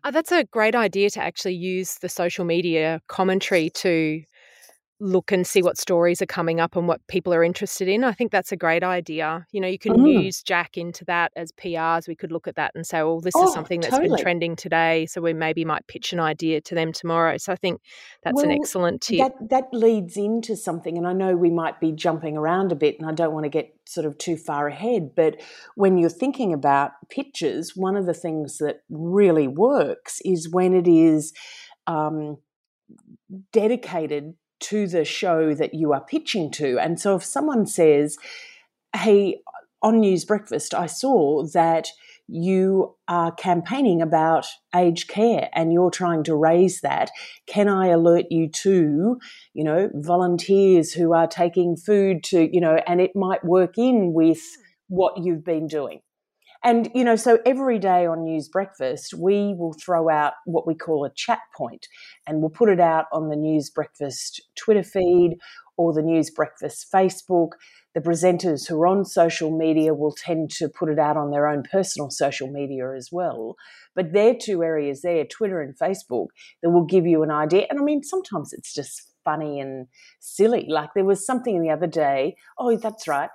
Uh, 0.03 0.11
that's 0.11 0.31
a 0.31 0.45
great 0.45 0.75
idea 0.75 1.09
to 1.09 1.21
actually 1.21 1.55
use 1.55 1.95
the 2.01 2.09
social 2.09 2.45
media 2.45 3.01
commentary 3.07 3.69
to 3.69 4.23
look 4.99 5.31
and 5.31 5.47
see 5.47 5.61
what 5.61 5.77
stories 5.77 6.21
are 6.21 6.25
coming 6.25 6.59
up 6.59 6.75
and 6.75 6.87
what 6.87 7.05
people 7.07 7.33
are 7.33 7.43
interested 7.43 7.87
in. 7.87 8.03
I 8.03 8.11
think 8.11 8.31
that's 8.31 8.51
a 8.51 8.57
great 8.57 8.83
idea. 8.83 9.45
You 9.51 9.61
know, 9.61 9.67
you 9.67 9.79
can 9.79 9.93
mm. 9.93 10.23
use 10.23 10.43
Jack 10.43 10.77
into 10.77 11.05
that 11.05 11.31
as 11.35 11.51
PRs. 11.53 12.07
We 12.07 12.15
could 12.15 12.31
look 12.31 12.47
at 12.47 12.55
that 12.55 12.73
and 12.75 12.85
say, 12.85 13.01
well, 13.01 13.21
this 13.21 13.33
oh, 13.35 13.47
is 13.47 13.53
something 13.53 13.79
that's 13.79 13.91
totally. 13.91 14.09
been 14.09 14.17
trending 14.17 14.55
today. 14.55 15.05
So 15.05 15.21
we 15.21 15.33
maybe 15.33 15.63
might 15.63 15.87
pitch 15.87 16.11
an 16.11 16.19
idea 16.19 16.59
to 16.61 16.75
them 16.75 16.91
tomorrow. 16.91 17.37
So 17.37 17.53
I 17.53 17.55
think 17.55 17.81
that's 18.23 18.35
well, 18.35 18.45
an 18.45 18.51
excellent 18.51 19.01
tip. 19.01 19.19
That, 19.19 19.49
that 19.49 19.65
leads 19.71 20.17
into 20.17 20.55
something, 20.55 20.97
and 20.97 21.07
I 21.07 21.13
know 21.13 21.35
we 21.35 21.51
might 21.51 21.79
be 21.79 21.91
jumping 21.91 22.35
around 22.35 22.71
a 22.71 22.75
bit, 22.75 22.97
and 22.99 23.09
I 23.09 23.13
don't 23.13 23.33
want 23.33 23.45
to 23.45 23.49
get 23.49 23.73
sort 23.87 24.05
of 24.05 24.17
too 24.17 24.35
far 24.35 24.67
ahead. 24.67 25.11
But 25.15 25.41
when 25.75 25.97
you're 25.97 26.09
thinking 26.09 26.53
about 26.53 26.91
pitches, 27.09 27.73
one 27.75 27.95
of 27.95 28.05
the 28.05 28.13
things 28.13 28.57
that 28.57 28.81
really 28.89 29.47
works 29.47 30.19
is 30.25 30.49
when 30.51 30.73
it 30.73 30.87
is 30.87 31.33
um, 31.87 32.37
dedicated 33.51 34.33
to 34.59 34.87
the 34.87 35.05
show 35.05 35.53
that 35.53 35.73
you 35.73 35.93
are 35.93 36.01
pitching 36.01 36.51
to. 36.51 36.79
And 36.79 36.99
so 36.99 37.15
if 37.15 37.23
someone 37.23 37.65
says, 37.65 38.17
hey, 38.95 39.41
on 39.81 39.99
News 39.99 40.25
Breakfast, 40.25 40.73
I 40.73 40.87
saw 40.87 41.45
that 41.53 41.89
you 42.31 42.95
are 43.07 43.31
campaigning 43.31 44.01
about 44.01 44.45
aged 44.75 45.07
care 45.07 45.49
and 45.53 45.73
you're 45.73 45.89
trying 45.89 46.23
to 46.23 46.35
raise 46.35 46.81
that. 46.81 47.09
Can 47.47 47.67
I 47.67 47.87
alert 47.87 48.25
you 48.29 48.49
to, 48.49 49.19
you 49.53 49.63
know, 49.63 49.89
volunteers 49.95 50.93
who 50.93 51.13
are 51.13 51.27
taking 51.27 51.75
food 51.75 52.23
to, 52.25 52.47
you 52.53 52.61
know, 52.61 52.79
and 52.85 53.01
it 53.01 53.15
might 53.15 53.43
work 53.43 53.77
in 53.77 54.13
with 54.13 54.39
hmm. 54.39 54.95
what 54.95 55.23
you've 55.23 55.43
been 55.43 55.67
doing. 55.67 56.01
And, 56.63 56.89
you 56.93 57.05
know, 57.05 57.15
so 57.15 57.39
every 57.45 57.79
day 57.79 58.05
on 58.05 58.25
News 58.25 58.49
Breakfast, 58.49 59.13
we 59.13 59.53
will 59.57 59.73
throw 59.73 60.09
out 60.09 60.33
what 60.45 60.67
we 60.67 60.75
call 60.75 61.05
a 61.05 61.13
chat 61.13 61.39
point 61.55 61.87
and 62.27 62.41
we'll 62.41 62.49
put 62.49 62.69
it 62.69 62.81
out 62.81 63.05
on 63.13 63.29
the 63.29 63.37
News 63.37 63.69
Breakfast 63.69 64.41
Twitter 64.55 64.83
feed 64.83 65.37
or 65.77 65.93
the 65.93 66.01
News 66.01 66.29
Breakfast 66.29 66.87
Facebook. 66.93 67.51
The 67.95 68.01
presenters 68.01 68.67
who 68.67 68.79
are 68.81 68.87
on 68.87 69.05
social 69.05 69.57
media 69.57 69.93
will 69.93 70.13
tend 70.13 70.51
to 70.51 70.67
put 70.67 70.89
it 70.89 70.99
out 70.99 71.15
on 71.15 71.31
their 71.31 71.47
own 71.47 71.63
personal 71.63 72.09
social 72.09 72.51
media 72.51 72.93
as 72.93 73.09
well. 73.09 73.55
But 73.95 74.11
they're 74.11 74.35
two 74.35 74.61
areas 74.61 75.01
there, 75.01 75.23
Twitter 75.25 75.61
and 75.61 75.77
Facebook, 75.77 76.27
that 76.61 76.71
will 76.71 76.85
give 76.85 77.05
you 77.05 77.23
an 77.23 77.31
idea. 77.31 77.67
And 77.69 77.79
I 77.79 77.83
mean, 77.83 78.03
sometimes 78.03 78.51
it's 78.51 78.73
just 78.73 79.09
funny 79.23 79.59
and 79.59 79.87
silly. 80.19 80.65
Like 80.67 80.89
there 80.93 81.05
was 81.05 81.25
something 81.25 81.61
the 81.61 81.71
other 81.71 81.87
day, 81.87 82.35
oh, 82.57 82.75
that's 82.75 83.07
right 83.07 83.29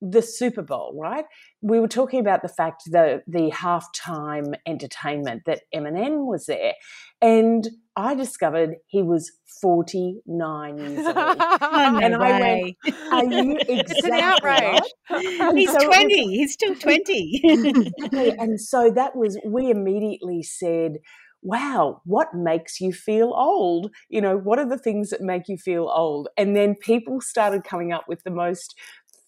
the 0.00 0.22
Super 0.22 0.62
Bowl, 0.62 0.98
right? 1.00 1.24
We 1.60 1.80
were 1.80 1.88
talking 1.88 2.20
about 2.20 2.42
the 2.42 2.48
fact 2.48 2.84
that 2.90 3.22
the 3.26 3.50
halftime 3.50 4.54
entertainment 4.66 5.42
that 5.46 5.62
Eminem 5.74 6.26
was 6.26 6.46
there, 6.46 6.74
and 7.20 7.68
I 7.96 8.14
discovered 8.14 8.76
he 8.86 9.02
was 9.02 9.30
49 9.60 10.78
years 10.78 11.06
old. 11.06 11.16
oh, 11.16 12.00
and 12.02 12.18
way. 12.18 12.76
I 12.82 12.90
went, 12.90 13.12
Are 13.12 13.24
you 13.24 13.56
exactly 13.56 13.76
It's 13.78 14.04
an 14.04 14.12
outrage. 14.14 14.82
Right? 15.10 15.52
He's 15.56 15.72
so 15.72 15.78
20. 15.78 16.36
He's 16.36 16.52
still 16.52 16.74
20. 16.74 17.92
and 18.38 18.60
so 18.60 18.90
that 18.90 19.16
was, 19.16 19.38
we 19.44 19.70
immediately 19.70 20.42
said, 20.42 20.98
wow, 21.42 22.02
what 22.04 22.34
makes 22.34 22.80
you 22.80 22.92
feel 22.92 23.32
old? 23.34 23.90
You 24.08 24.20
know, 24.20 24.36
what 24.36 24.58
are 24.58 24.68
the 24.68 24.78
things 24.78 25.10
that 25.10 25.20
make 25.20 25.48
you 25.48 25.56
feel 25.56 25.90
old? 25.94 26.28
And 26.36 26.54
then 26.54 26.74
people 26.74 27.20
started 27.20 27.64
coming 27.64 27.92
up 27.92 28.04
with 28.08 28.22
the 28.24 28.30
most 28.30 28.78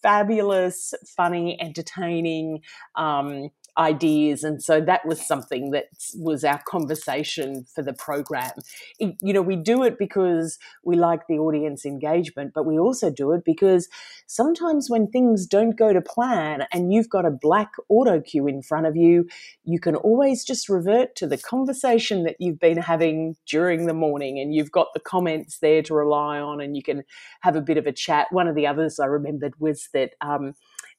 fabulous, 0.03 0.93
funny, 1.17 1.59
entertaining 1.59 2.61
um, 2.95 3.49
ideas. 3.77 4.43
And 4.43 4.61
so 4.61 4.79
that 4.81 5.05
was 5.05 5.25
something 5.25 5.71
that 5.71 5.85
was 6.15 6.43
our 6.43 6.61
conversation 6.67 7.65
for 7.73 7.81
the 7.81 7.93
program. 7.93 8.51
It, 8.99 9.15
you 9.21 9.33
know, 9.33 9.41
we 9.41 9.55
do 9.55 9.83
it 9.83 9.97
because 9.97 10.59
we 10.83 10.95
like 10.95 11.27
the 11.27 11.39
audience 11.39 11.85
engagement, 11.85 12.53
but 12.53 12.65
we 12.65 12.77
also 12.77 13.09
do 13.09 13.31
it 13.31 13.43
because 13.43 13.89
sometimes 14.27 14.89
when 14.89 15.07
things 15.07 15.47
don't 15.47 15.75
go 15.75 15.91
to 15.91 16.01
plan 16.01 16.65
and 16.71 16.93
you've 16.93 17.09
got 17.09 17.25
a 17.25 17.31
black 17.31 17.71
auto 17.89 18.21
cue 18.21 18.47
in 18.47 18.61
front 18.61 18.85
of 18.85 18.95
you, 18.95 19.27
you 19.63 19.79
can 19.79 19.95
always 19.95 20.43
just 20.43 20.69
revert 20.69 21.15
to 21.15 21.27
the 21.27 21.37
conversation 21.37 22.23
that 22.23 22.35
you've 22.39 22.59
been 22.59 22.77
having 22.77 23.35
during 23.47 23.87
the 23.87 23.93
morning 23.93 24.39
and 24.39 24.53
you've 24.53 24.71
got 24.71 24.93
the 24.93 24.99
comments 24.99 25.59
there 25.59 25.81
to 25.81 25.93
rely 25.93 26.39
on 26.39 26.61
and 26.61 26.75
you 26.75 26.83
can 26.83 27.03
have 27.41 27.55
a 27.55 27.61
bit 27.61 27.77
of 27.77 27.87
a 27.87 27.91
chat. 27.91 28.27
One 28.31 28.47
of 28.47 28.55
the 28.55 28.67
others 28.67 28.99
I 28.99 29.05
remembered 29.05 29.53
was 29.59 29.89
that 29.93 30.11
um, 30.21 30.53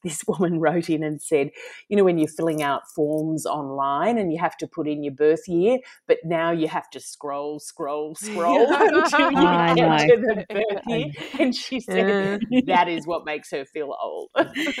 this 0.05 0.23
woman 0.27 0.59
wrote 0.59 0.89
in 0.89 1.03
and 1.03 1.21
said, 1.21 1.49
you 1.89 1.97
know, 1.97 2.03
when 2.05 2.17
you're 2.17 2.29
filling 2.29 2.63
out 2.63 2.83
forms 2.95 3.45
online 3.45 4.17
and 4.17 4.31
you 4.31 4.39
have 4.39 4.55
to 4.57 4.67
put 4.67 4.87
in 4.87 5.03
your 5.03 5.13
birth 5.13 5.47
year, 5.47 5.79
but 6.07 6.19
now 6.23 6.51
you 6.51 6.67
have 6.67 6.89
to 6.91 6.99
scroll, 6.99 7.59
scroll, 7.59 8.15
scroll 8.19 8.73
until 8.79 9.31
you 9.31 9.47
I 9.47 9.73
get 9.73 9.89
know. 9.89 9.97
to 9.97 10.17
the 10.17 10.45
birth 10.49 10.83
year. 10.87 11.05
And 11.39 11.53
she 11.53 11.79
said 11.81 12.39
that 12.67 12.87
is 12.87 13.05
what 13.05 13.25
makes 13.25 13.51
her 13.51 13.65
feel 13.65 13.95
old. 14.01 14.29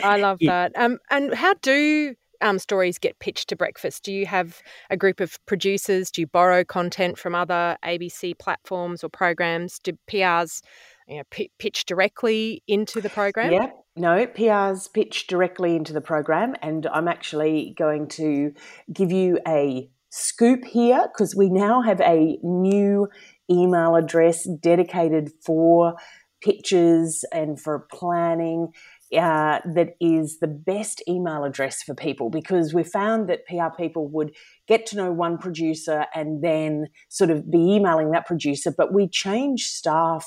I 0.01 0.17
love 0.17 0.39
Yeah. 0.39 0.69
that. 0.69 0.71
Um, 0.75 0.99
and 1.09 1.33
how 1.33 1.55
do 1.61 2.15
um, 2.41 2.59
stories 2.59 2.97
get 2.97 3.19
pitched 3.19 3.49
to 3.49 3.55
breakfast? 3.55 4.03
Do 4.03 4.11
you 4.13 4.25
have 4.25 4.61
a 4.89 4.97
group 4.97 5.19
of 5.19 5.37
producers? 5.45 6.11
Do 6.11 6.21
you 6.21 6.27
borrow 6.27 6.63
content 6.63 7.17
from 7.17 7.35
other 7.35 7.77
ABC 7.83 8.37
platforms 8.37 9.03
or 9.03 9.09
programs? 9.09 9.79
Do 9.79 9.93
PRs 10.09 10.61
you 11.07 11.17
know, 11.17 11.23
p- 11.29 11.51
pitch 11.59 11.85
directly 11.85 12.63
into 12.67 13.01
the 13.01 13.09
program? 13.09 13.51
Yeah, 13.51 13.69
no, 13.95 14.25
PRs 14.25 14.91
pitch 14.91 15.27
directly 15.27 15.75
into 15.75 15.93
the 15.93 16.01
program, 16.01 16.55
and 16.61 16.87
I'm 16.87 17.07
actually 17.07 17.73
going 17.77 18.07
to 18.09 18.53
give 18.91 19.11
you 19.11 19.39
a 19.47 19.89
scoop 20.09 20.65
here 20.65 21.07
because 21.11 21.35
we 21.35 21.49
now 21.49 21.81
have 21.81 22.01
a 22.01 22.37
new 22.41 23.07
email 23.49 23.95
address 23.95 24.47
dedicated 24.61 25.29
for 25.43 25.95
pitches 26.41 27.25
and 27.31 27.59
for 27.59 27.87
planning. 27.91 28.69
Uh, 29.13 29.59
that 29.75 29.95
is 30.01 30.39
the 30.39 30.47
best 30.47 31.01
email 31.07 31.43
address 31.43 31.83
for 31.83 31.93
people 31.93 32.31
because 32.31 32.73
we 32.73 32.83
found 32.83 33.29
that 33.29 33.45
PR 33.45 33.69
people 33.77 34.07
would 34.07 34.35
get 34.67 34.87
to 34.87 34.95
know 34.95 35.11
one 35.11 35.37
producer 35.37 36.07
and 36.15 36.43
then 36.43 36.87
sort 37.07 37.29
of 37.29 37.49
be 37.51 37.75
emailing 37.75 38.09
that 38.11 38.25
producer, 38.25 38.73
but 38.75 38.93
we 38.93 39.07
change 39.07 39.65
staff 39.65 40.25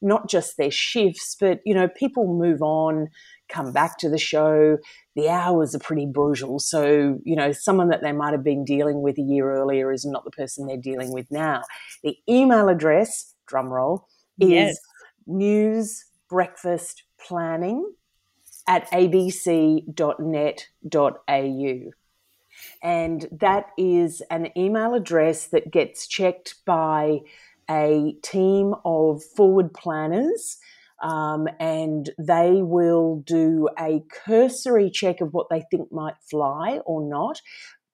not 0.00 0.28
just 0.28 0.56
their 0.56 0.70
shifts, 0.70 1.36
but 1.38 1.60
you 1.64 1.74
know, 1.74 1.88
people 1.88 2.38
move 2.38 2.62
on, 2.62 3.08
come 3.48 3.72
back 3.72 3.98
to 3.98 4.08
the 4.08 4.18
show. 4.18 4.78
The 5.16 5.28
hours 5.28 5.74
are 5.74 5.80
pretty 5.80 6.06
brutal. 6.06 6.58
So, 6.60 7.18
you 7.24 7.36
know, 7.36 7.52
someone 7.52 7.88
that 7.88 8.00
they 8.00 8.12
might 8.12 8.32
have 8.32 8.44
been 8.44 8.64
dealing 8.64 9.02
with 9.02 9.18
a 9.18 9.22
year 9.22 9.52
earlier 9.52 9.92
is 9.92 10.04
not 10.04 10.24
the 10.24 10.30
person 10.30 10.66
they're 10.66 10.76
dealing 10.76 11.12
with 11.12 11.26
now. 11.30 11.62
The 12.04 12.16
email 12.28 12.68
address, 12.68 13.34
drum 13.46 13.66
roll, 13.68 14.06
is 14.40 14.48
Yes. 14.48 14.78
news 15.26 16.04
breakfast 16.28 17.02
planning 17.20 17.92
at 18.70 18.90
abc.net.au. 18.92 19.90
And 22.82 23.28
that 23.32 23.66
is 23.76 24.22
an 24.30 24.56
email 24.56 24.94
address 24.94 25.48
that 25.48 25.72
gets 25.72 26.06
checked 26.06 26.54
by 26.64 27.18
a 27.68 28.14
team 28.22 28.74
of 28.84 29.24
forward 29.24 29.74
planners. 29.74 30.58
Um, 31.02 31.48
and 31.58 32.10
they 32.18 32.62
will 32.62 33.24
do 33.26 33.68
a 33.78 34.04
cursory 34.24 34.90
check 34.90 35.20
of 35.20 35.34
what 35.34 35.48
they 35.50 35.64
think 35.70 35.90
might 35.90 36.14
fly 36.30 36.78
or 36.86 37.02
not. 37.02 37.40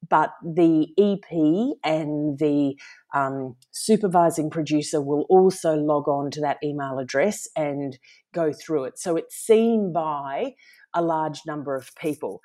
But 0.09 0.35
the 0.45 0.89
EP 0.99 1.79
and 1.85 2.39
the 2.39 2.77
um, 3.17 3.57
supervising 3.71 4.51
producer 4.51 5.01
will 5.01 5.25
also 5.31 5.75
log 5.75 6.07
on 6.07 6.31
to 6.33 6.41
that 6.43 6.59
email 6.63 6.99
address 6.99 7.49
and 7.57 7.99
go 8.35 8.53
through 8.53 8.85
it. 8.85 8.99
So 8.99 9.17
it's 9.17 9.35
seen 9.35 9.91
by 9.93 10.55
a 10.93 11.01
large 11.01 11.41
number 11.47 11.75
of 11.75 11.95
people. 11.97 12.43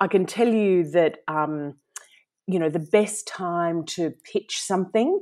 I 0.00 0.08
can 0.08 0.24
tell 0.24 0.48
you 0.48 0.90
that 0.92 1.18
um, 1.28 1.74
you 2.46 2.58
know 2.58 2.70
the 2.70 2.78
best 2.78 3.28
time 3.28 3.84
to 3.96 4.12
pitch 4.32 4.60
something 4.60 5.20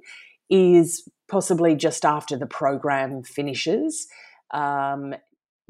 is 0.49 1.09
possibly 1.29 1.75
just 1.75 2.05
after 2.05 2.39
the 2.39 2.47
program 2.47 3.25
finishes. 3.25 4.07
Um, 4.55 5.17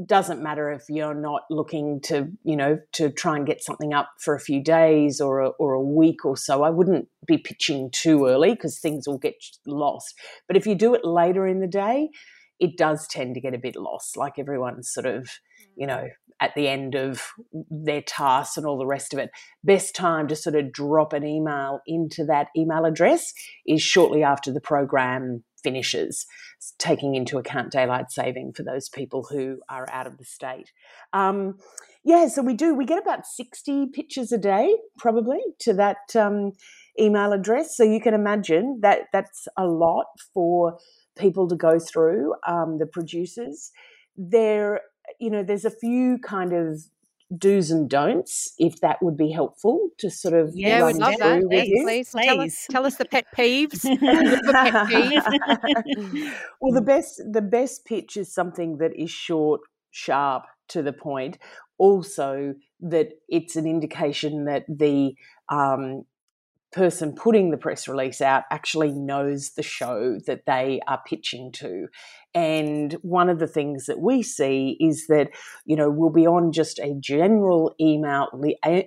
doesn't 0.05 0.43
matter 0.43 0.71
if 0.71 0.85
you're 0.91 1.15
not 1.15 1.43
looking 1.51 2.01
to 2.03 2.29
you 2.45 2.57
know 2.57 2.79
to 2.93 3.11
try 3.11 3.37
and 3.37 3.47
get 3.47 3.63
something 3.63 3.95
up 3.95 4.11
for 4.21 4.35
a 4.35 4.41
few 4.41 4.63
days 4.63 5.21
or 5.21 5.41
a, 5.41 5.49
or 5.51 5.73
a 5.73 5.83
week 5.83 6.25
or 6.25 6.37
so. 6.37 6.63
I 6.63 6.71
wouldn't 6.71 7.09
be 7.27 7.39
pitching 7.39 7.91
too 7.93 8.27
early 8.27 8.51
because 8.51 8.79
things 8.79 9.07
will 9.07 9.19
get 9.19 9.35
lost. 9.67 10.15
But 10.47 10.57
if 10.57 10.67
you 10.67 10.75
do 10.75 10.95
it 10.95 11.05
later 11.05 11.47
in 11.47 11.61
the 11.61 11.67
day, 11.67 12.11
it 12.61 12.77
does 12.77 13.07
tend 13.09 13.35
to 13.35 13.41
get 13.41 13.55
a 13.55 13.59
bit 13.59 13.77
lost. 13.77 14.17
Like 14.17 14.39
everyone's 14.39 14.93
sort 14.93 15.07
of 15.07 15.31
you 15.77 15.87
know 15.87 15.95
mm-hmm. 15.95 16.45
at 16.45 16.55
the 16.55 16.69
end 16.69 16.95
of 16.95 17.23
their 17.71 18.03
tasks 18.03 18.59
and 18.59 18.67
all 18.67 18.79
the 18.79 18.87
rest 18.87 19.15
of 19.15 19.19
it. 19.19 19.31
Best 19.65 19.95
time 19.95 20.29
to 20.29 20.37
sort 20.37 20.57
of 20.57 20.73
drop 20.73 21.15
an 21.15 21.25
email 21.25 21.81
into 21.87 22.27
that 22.27 22.49
email 22.55 22.85
address 22.85 23.33
is 23.67 23.81
shortly 23.81 24.23
after 24.23 24.53
the 24.53 24.61
program 24.61 25.43
finishes, 25.67 26.27
taking 26.79 27.17
into 27.17 27.39
account 27.39 27.73
daylight 27.73 28.13
saving 28.13 28.53
for 28.53 28.63
those 28.63 28.89
people 28.89 29.27
who 29.29 29.59
are 29.69 29.89
out 29.91 30.07
of 30.07 30.17
the 30.17 30.25
state. 30.25 30.71
Um, 31.13 31.59
yeah, 32.05 32.29
so 32.29 32.41
we 32.41 32.55
do. 32.55 32.73
We 32.73 32.85
get 32.85 33.03
about 33.03 33.27
60 33.27 33.89
pictures 33.93 34.31
a 34.31 34.39
day, 34.39 34.77
probably, 34.97 35.41
to 35.61 35.75
that 35.75 36.15
um, 36.15 36.53
email 37.01 37.33
address. 37.33 37.77
So 37.77 37.83
you 37.83 38.01
can 38.01 38.15
imagine 38.15 38.79
that 38.83 39.09
that's 39.13 39.49
a 39.57 39.67
lot 39.67 40.07
for 40.33 40.79
people 41.19 41.49
to 41.49 41.57
go 41.57 41.81
through, 41.81 42.35
um, 42.47 42.79
the 42.79 42.87
producers. 42.87 43.73
There 44.17 44.83
you 45.21 45.31
know, 45.31 45.43
there's 45.43 45.65
a 45.65 45.71
few 45.71 46.19
kind 46.19 46.53
of 46.53 46.83
do's 47.37 47.71
and 47.71 47.89
don'ts, 47.89 48.55
if 48.59 48.81
that 48.81 49.03
would 49.03 49.17
be 49.17 49.31
helpful 49.31 49.91
to 49.99 50.11
sort 50.11 50.35
of 50.35 50.53
Yeah, 50.55 50.81
run 50.81 50.95
we'd 50.95 51.01
love 51.01 51.15
through 51.17 51.41
that. 51.41 51.43
with 51.43 51.51
Please, 51.51 51.69
you. 51.69 51.83
please, 51.85 52.13
Tell, 52.25 52.41
us, 52.41 52.67
tell 52.71 52.87
us 52.87 52.97
the 52.97 53.05
pet 53.05 53.27
peeves. 53.37 53.83
The 54.01 54.53
pet 54.53 54.87
peeve. 54.89 56.33
well, 56.61 56.73
the 56.73 56.81
best 56.83 57.21
the 57.31 57.43
best 57.43 57.85
pitch 57.85 58.17
is 58.17 58.33
something 58.33 58.79
that 58.79 58.93
is 58.97 59.11
short, 59.11 59.61
sharp, 59.91 60.45
to 60.69 60.83
the 60.83 60.93
point. 60.93 61.39
Also, 61.79 62.55
that 62.81 63.09
it's 63.29 63.57
an 63.57 63.67
indication 63.67 64.45
that 64.45 64.65
the 64.69 65.15
um, 65.49 66.05
person 66.77 67.15
putting 67.15 67.51
the 67.51 67.57
press 67.57 67.89
release 67.89 68.21
out 68.21 68.45
actually 68.51 68.93
knows 68.93 69.53
the 69.53 69.63
show 69.63 70.19
that 70.27 70.45
they 70.47 70.79
are 70.87 71.01
pitching 71.07 71.51
to. 71.51 71.87
And 72.35 72.93
one 73.01 73.31
of 73.31 73.39
the 73.39 73.47
things 73.47 73.87
that 73.87 73.99
we 73.99 74.23
see 74.23 74.77
is 74.79 75.07
that, 75.09 75.31
you 75.65 75.75
know, 75.75 75.89
we'll 75.89 76.11
be 76.11 76.27
on 76.27 76.53
just 76.53 76.79
a 76.79 76.95
general 77.01 77.75
email, 77.81 78.29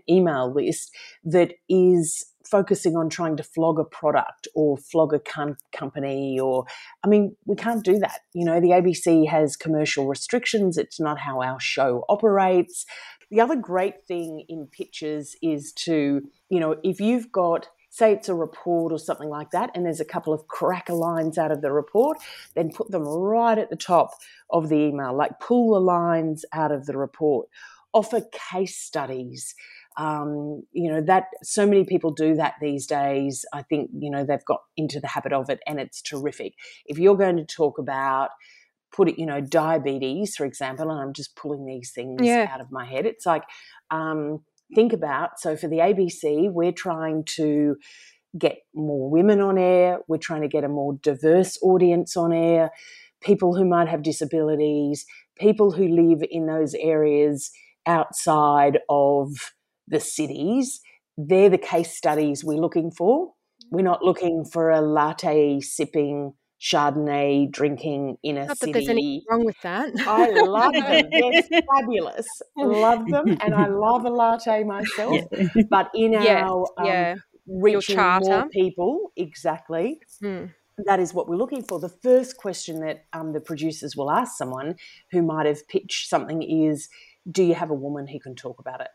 email 0.07 0.53
list 0.53 0.95
that 1.23 1.53
is 1.67 2.25
focusing 2.45 2.95
on 2.95 3.09
trying 3.09 3.37
to 3.37 3.43
flog 3.43 3.79
a 3.79 3.83
product 3.83 4.47
or 4.53 4.77
flog 4.77 5.13
a 5.13 5.19
com- 5.19 5.57
company 5.71 6.39
or 6.39 6.65
i 7.03 7.07
mean 7.07 7.35
we 7.45 7.55
can't 7.55 7.85
do 7.85 7.99
that. 7.99 8.21
You 8.33 8.43
know 8.43 8.59
the 8.59 8.69
abc 8.69 9.27
has 9.27 9.55
commercial 9.55 10.07
restrictions. 10.07 10.75
It's 10.75 10.99
not 10.99 11.19
how 11.19 11.43
our 11.43 11.59
show 11.59 12.05
operates. 12.09 12.85
The 13.29 13.39
other 13.39 13.55
great 13.55 14.03
thing 14.07 14.45
in 14.49 14.65
pitches 14.65 15.35
is 15.43 15.71
to 15.85 16.21
you 16.49 16.59
know 16.59 16.77
if 16.83 16.99
you've 16.99 17.31
got 17.31 17.67
say 17.99 18.13
it's 18.13 18.29
a 18.29 18.35
report 18.35 18.91
or 18.91 18.97
something 18.97 19.29
like 19.29 19.51
that 19.51 19.69
and 19.75 19.85
there's 19.85 19.99
a 19.99 20.05
couple 20.15 20.33
of 20.33 20.47
cracker 20.47 20.93
lines 20.93 21.37
out 21.37 21.51
of 21.51 21.61
the 21.61 21.71
report 21.71 22.17
then 22.55 22.71
put 22.71 22.89
them 22.91 23.03
right 23.07 23.57
at 23.63 23.69
the 23.69 23.75
top 23.93 24.09
of 24.49 24.69
the 24.69 24.75
email 24.77 25.13
like 25.15 25.39
pull 25.39 25.73
the 25.73 25.79
lines 25.81 26.45
out 26.53 26.71
of 26.71 26.85
the 26.85 26.97
report. 26.97 27.47
Offer 27.93 28.21
case 28.51 28.77
studies. 28.77 29.55
Um, 29.97 30.63
you 30.71 30.89
know 30.91 31.01
that 31.01 31.25
so 31.43 31.65
many 31.65 31.83
people 31.83 32.11
do 32.11 32.35
that 32.35 32.53
these 32.61 32.85
days. 32.87 33.45
I 33.51 33.63
think 33.63 33.89
you 34.03 34.09
know 34.11 34.23
they've 34.23 34.45
got 34.45 34.61
into 34.77 34.99
the 34.99 35.07
habit 35.07 35.33
of 35.33 35.49
it 35.49 35.59
and 35.67 35.79
it's 35.79 36.01
terrific. 36.01 36.53
If 36.85 36.99
you're 36.99 37.17
going 37.17 37.37
to 37.37 37.45
talk 37.45 37.79
about 37.79 38.29
put 38.91 39.09
it 39.09 39.19
you 39.19 39.25
know 39.25 39.39
diabetes 39.41 40.35
for 40.35 40.45
example 40.47 40.89
and 40.89 40.99
i'm 40.99 41.13
just 41.13 41.35
pulling 41.35 41.63
these 41.63 41.91
things 41.91 42.21
Yeah. 42.23 42.47
out 42.51 42.59
of 42.59 42.71
my 42.71 42.85
head 42.85 43.05
it's 43.05 43.23
like 43.23 43.43
um, 43.91 44.41
think 44.75 44.93
about. 44.93 45.39
So 45.39 45.55
for 45.55 45.67
the 45.67 45.77
abc 45.77 46.51
we're 46.51 46.71
trying 46.71 47.23
to 47.35 47.75
get 48.37 48.57
more 48.75 49.09
women 49.09 49.41
on 49.41 49.57
air. 49.57 49.99
We're 50.07 50.17
trying 50.17 50.41
to 50.41 50.47
get 50.47 50.63
a 50.63 50.69
more 50.69 50.99
diverse 51.01 51.57
audience 51.63 52.15
on 52.15 52.31
air. 52.31 52.69
People 53.21 53.55
who 53.55 53.65
might 53.65 53.89
have 53.89 54.03
disabilities 54.03 55.05
people 55.39 55.71
who 55.71 55.87
live 55.87 56.21
in 56.29 56.45
those 56.45 56.75
areas 56.75 57.49
outside 57.87 58.79
of 58.89 59.29
the 59.87 59.99
cities. 59.99 60.81
They're 61.17 61.49
the 61.49 61.57
case 61.57 61.95
studies 61.95 62.43
we're 62.43 62.59
looking 62.59 62.91
for. 62.91 63.33
We're 63.71 63.81
not 63.81 64.03
looking 64.03 64.45
for 64.45 64.69
a 64.69 64.81
latte 64.81 65.59
sipping 65.61 66.33
chardonnay 66.59 67.49
drinking 67.51 68.17
in 68.23 68.37
a 68.37 68.41
Not 68.41 68.47
that 68.49 68.57
city 68.57 68.73
there's 68.73 68.89
anything 68.89 69.21
wrong 69.29 69.45
with 69.45 69.59
that. 69.61 69.89
I 70.05 70.29
love 70.31 70.73
them. 70.87 71.09
They're 71.11 71.61
fabulous. 71.73 72.27
Love 72.57 73.07
them, 73.07 73.37
and 73.41 73.55
I 73.55 73.67
love 73.87 74.05
a 74.05 74.09
latte 74.09 74.63
myself. 74.63 75.21
But 75.69 75.89
in 75.95 76.13
Yeah, 76.13 76.43
our 76.49 76.65
um, 76.77 76.85
yeah. 76.85 77.15
reaching 77.47 77.97
more 77.97 78.47
people, 78.49 79.11
exactly, 79.15 80.01
Mm. 80.21 80.53
that 80.85 80.99
is 80.99 81.13
what 81.13 81.27
we're 81.29 81.37
looking 81.37 81.63
for. 81.63 81.79
The 81.79 81.89
first 81.89 82.37
question 82.37 82.81
that 82.81 83.05
um, 83.13 83.31
the 83.33 83.39
producers 83.41 83.95
will 83.95 84.11
ask 84.11 84.37
someone 84.37 84.75
who 85.11 85.21
might 85.21 85.45
have 85.45 85.67
pitched 85.67 86.09
something 86.09 86.41
is, 86.43 86.89
"Do 87.29 87.43
you 87.43 87.55
have 87.55 87.69
a 87.71 87.73
woman 87.85 88.07
who 88.07 88.19
can 88.19 88.35
talk 88.35 88.59
about 88.59 88.81
it?" 88.81 88.89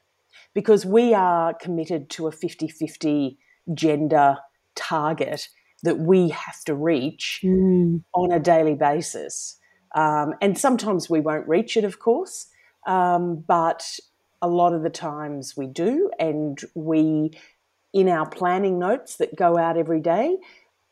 Because 0.55 0.85
we 0.85 1.15
are 1.15 1.55
committed 1.55 2.11
to 2.11 2.27
a 2.27 2.31
50-50 2.33 3.39
gender 3.73 4.37
target 4.75 5.49
that 5.85 5.99
we 5.99 6.31
have 6.31 6.61
to 6.65 6.75
reach 6.75 7.41
Mm. 7.45 8.03
on 8.15 8.33
a 8.33 8.41
daily 8.41 8.75
basis. 8.75 9.59
Um, 9.95 10.35
and 10.41 10.59
sometimes 10.59 11.09
we 11.09 11.21
won't 11.21 11.47
reach 11.47 11.77
it, 11.77 11.85
of 11.85 11.99
course, 11.99 12.47
um, 12.87 13.45
but 13.47 13.99
a 14.43 14.49
lot 14.49 14.73
of 14.75 14.83
the 14.83 14.91
times 14.91 15.57
we 15.57 15.67
do, 15.67 16.11
and 16.19 16.59
we, 16.75 17.31
in 17.93 18.09
our 18.09 18.29
planning 18.29 18.79
notes 18.79 19.17
that 19.17 19.37
go 19.37 19.57
out 19.57 19.77
every 19.77 20.01
day, 20.01 20.37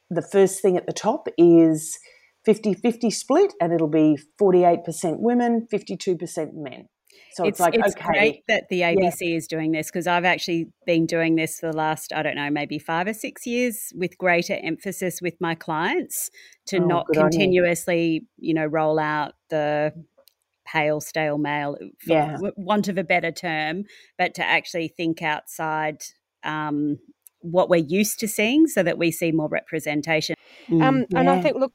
the 0.09 0.23
first 0.23 0.63
thing 0.63 0.77
at 0.77 0.87
the 0.87 0.93
top 0.93 1.27
is 1.37 1.99
50 2.45 2.75
50 2.75 3.11
split, 3.11 3.53
and 3.61 3.73
it'll 3.73 3.89
be 3.89 4.19
48% 4.39 5.19
women, 5.21 5.67
52% 5.73 6.55
men. 6.55 6.89
So 7.35 7.45
it's, 7.45 7.53
it's 7.53 7.61
like 7.61 7.75
it's 7.75 7.97
okay. 7.97 8.05
great 8.05 8.43
that 8.49 8.65
the 8.69 8.81
ABC 8.81 9.17
yeah. 9.21 9.37
is 9.37 9.47
doing 9.47 9.73
this 9.73 9.89
because 9.89 10.07
I've 10.07 10.25
actually 10.25 10.69
been 10.87 11.07
doing 11.07 11.37
this 11.37 11.61
for 11.61 11.71
the 11.71 11.77
last 11.77 12.13
I 12.13 12.23
don't 12.23 12.37
know 12.37 12.51
maybe 12.51 12.79
five 12.79 13.07
or 13.07 13.15
six 13.15 13.47
years 13.47 13.93
with 13.95 14.19
greater 14.19 14.59
emphasis 14.63 15.21
with 15.23 15.35
my 15.41 15.55
clients 15.55 16.31
to 16.67 16.79
oh, 16.79 16.87
not 16.87 17.07
continuously 17.13 18.27
you. 18.37 18.49
you 18.49 18.55
know 18.55 18.67
roll 18.67 18.99
out 18.99 19.35
the 19.51 19.93
pale 20.67 21.01
stale 21.01 21.39
male 21.39 21.77
for 21.99 22.13
yeah. 22.13 22.37
want 22.57 22.89
of 22.89 22.97
a 22.99 23.05
better 23.05 23.33
term 23.33 23.85
but 24.17 24.35
to 24.35 24.45
actually 24.45 24.89
think 24.89 25.23
outside 25.23 26.03
um, 26.45 26.99
what 27.43 27.69
we're 27.69 27.85
used 27.85 28.19
to 28.21 28.29
seeing 28.29 28.67
so 28.67 28.83
that 28.83 28.99
we 28.99 29.11
see 29.11 29.33
more 29.33 29.49
representation. 29.49 30.35
Mm, 30.69 30.83
um, 30.83 31.07
yeah. 31.11 31.21
And 31.21 31.31
I 31.31 31.41
think, 31.41 31.57
look, 31.57 31.73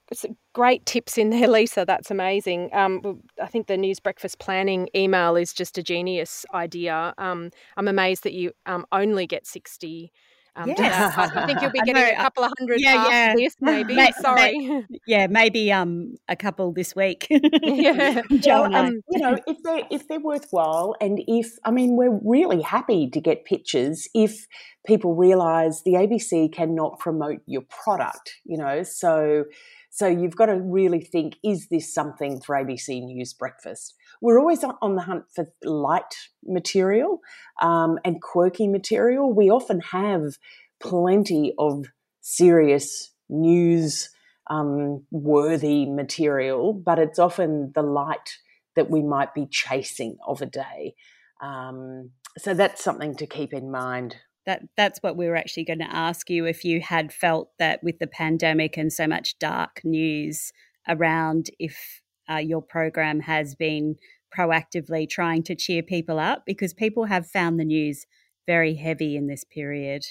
great 0.53 0.85
tips 0.85 1.17
in 1.17 1.29
there, 1.29 1.47
Lisa. 1.47 1.85
That's 1.85 2.11
amazing. 2.11 2.69
Um, 2.73 3.21
I 3.41 3.47
think 3.47 3.67
the 3.67 3.77
news 3.77 3.99
breakfast 3.99 4.39
planning 4.39 4.89
email 4.95 5.35
is 5.35 5.53
just 5.53 5.77
a 5.77 5.83
genius 5.83 6.45
idea. 6.53 7.13
Um, 7.17 7.51
I'm 7.75 7.87
amazed 7.87 8.23
that 8.23 8.33
you 8.33 8.51
um, 8.65 8.85
only 8.91 9.27
get 9.27 9.45
60 9.45 10.11
um, 10.57 10.69
yes. 10.69 11.13
I 11.15 11.45
think 11.45 11.61
you'll 11.61 11.71
be 11.71 11.79
getting 11.85 12.03
a 12.03 12.15
couple 12.15 12.43
of 12.43 12.51
hundred 12.57 12.81
yeah, 12.81 13.07
yeah. 13.09 13.35
this, 13.35 13.55
maybe. 13.61 13.93
May, 13.93 14.11
Sorry. 14.19 14.57
May, 14.57 14.83
yeah, 15.07 15.27
maybe 15.27 15.71
um 15.71 16.15
a 16.27 16.35
couple 16.35 16.73
this 16.73 16.95
week. 16.95 17.27
yeah. 17.29 18.21
well, 18.29 18.75
um, 18.75 19.01
you 19.09 19.19
know, 19.19 19.37
if 19.45 19.57
they're, 19.63 19.83
if 19.91 20.07
they're 20.07 20.19
worthwhile, 20.19 20.95
and 20.99 21.21
if 21.27 21.51
I 21.63 21.71
mean, 21.71 21.95
we're 21.95 22.19
really 22.23 22.61
happy 22.61 23.09
to 23.09 23.21
get 23.21 23.45
pictures 23.45 24.09
if 24.15 24.47
people 24.85 25.15
realise 25.15 25.83
the 25.85 25.93
ABC 25.93 26.51
cannot 26.51 26.97
promote 26.99 27.41
your 27.45 27.63
product. 27.69 28.33
You 28.43 28.57
know, 28.57 28.81
so 28.83 29.45
so 29.91 30.07
you've 30.07 30.35
got 30.35 30.47
to 30.47 30.59
really 30.59 31.01
think: 31.01 31.35
is 31.43 31.67
this 31.69 31.93
something 31.93 32.41
for 32.41 32.55
ABC 32.55 33.03
News 33.03 33.33
Breakfast? 33.33 33.93
We're 34.21 34.39
always 34.39 34.63
on 34.81 34.95
the 34.95 35.01
hunt 35.01 35.25
for 35.33 35.51
light 35.63 36.15
material 36.43 37.19
um, 37.61 37.99
and 38.03 38.21
quirky 38.21 38.67
material. 38.67 39.31
We 39.33 39.49
often 39.49 39.81
have 39.81 40.37
plenty 40.79 41.53
of 41.57 41.85
serious 42.21 43.11
news 43.29 44.09
um, 44.49 45.05
worthy 45.11 45.85
material, 45.85 46.73
but 46.73 46.99
it's 46.99 47.19
often 47.19 47.71
the 47.75 47.81
light 47.81 48.37
that 48.75 48.89
we 48.89 49.01
might 49.01 49.33
be 49.33 49.47
chasing 49.49 50.17
of 50.25 50.41
a 50.41 50.45
day. 50.45 50.95
Um, 51.41 52.11
so 52.37 52.53
that's 52.53 52.83
something 52.83 53.15
to 53.15 53.27
keep 53.27 53.53
in 53.53 53.71
mind. 53.71 54.15
That 54.45 54.61
that's 54.77 54.99
what 55.03 55.17
we 55.17 55.27
were 55.27 55.35
actually 55.35 55.65
going 55.65 55.79
to 55.79 55.93
ask 55.93 56.29
you 56.29 56.45
if 56.45 56.63
you 56.63 56.79
had 56.79 57.11
felt 57.11 57.49
that 57.59 57.83
with 57.83 57.99
the 57.99 58.07
pandemic 58.07 58.77
and 58.77 58.93
so 58.93 59.05
much 59.05 59.37
dark 59.39 59.81
news 59.83 60.53
around, 60.87 61.49
if 61.59 62.01
uh, 62.29 62.37
your 62.37 62.61
program 62.61 63.21
has 63.21 63.55
been 63.55 63.95
proactively 64.35 65.09
trying 65.09 65.43
to 65.43 65.55
cheer 65.55 65.81
people 65.81 66.19
up 66.19 66.43
because 66.45 66.73
people 66.73 67.05
have 67.05 67.27
found 67.27 67.59
the 67.59 67.65
news 67.65 68.05
very 68.45 68.75
heavy 68.75 69.15
in 69.15 69.27
this 69.27 69.43
period. 69.43 70.03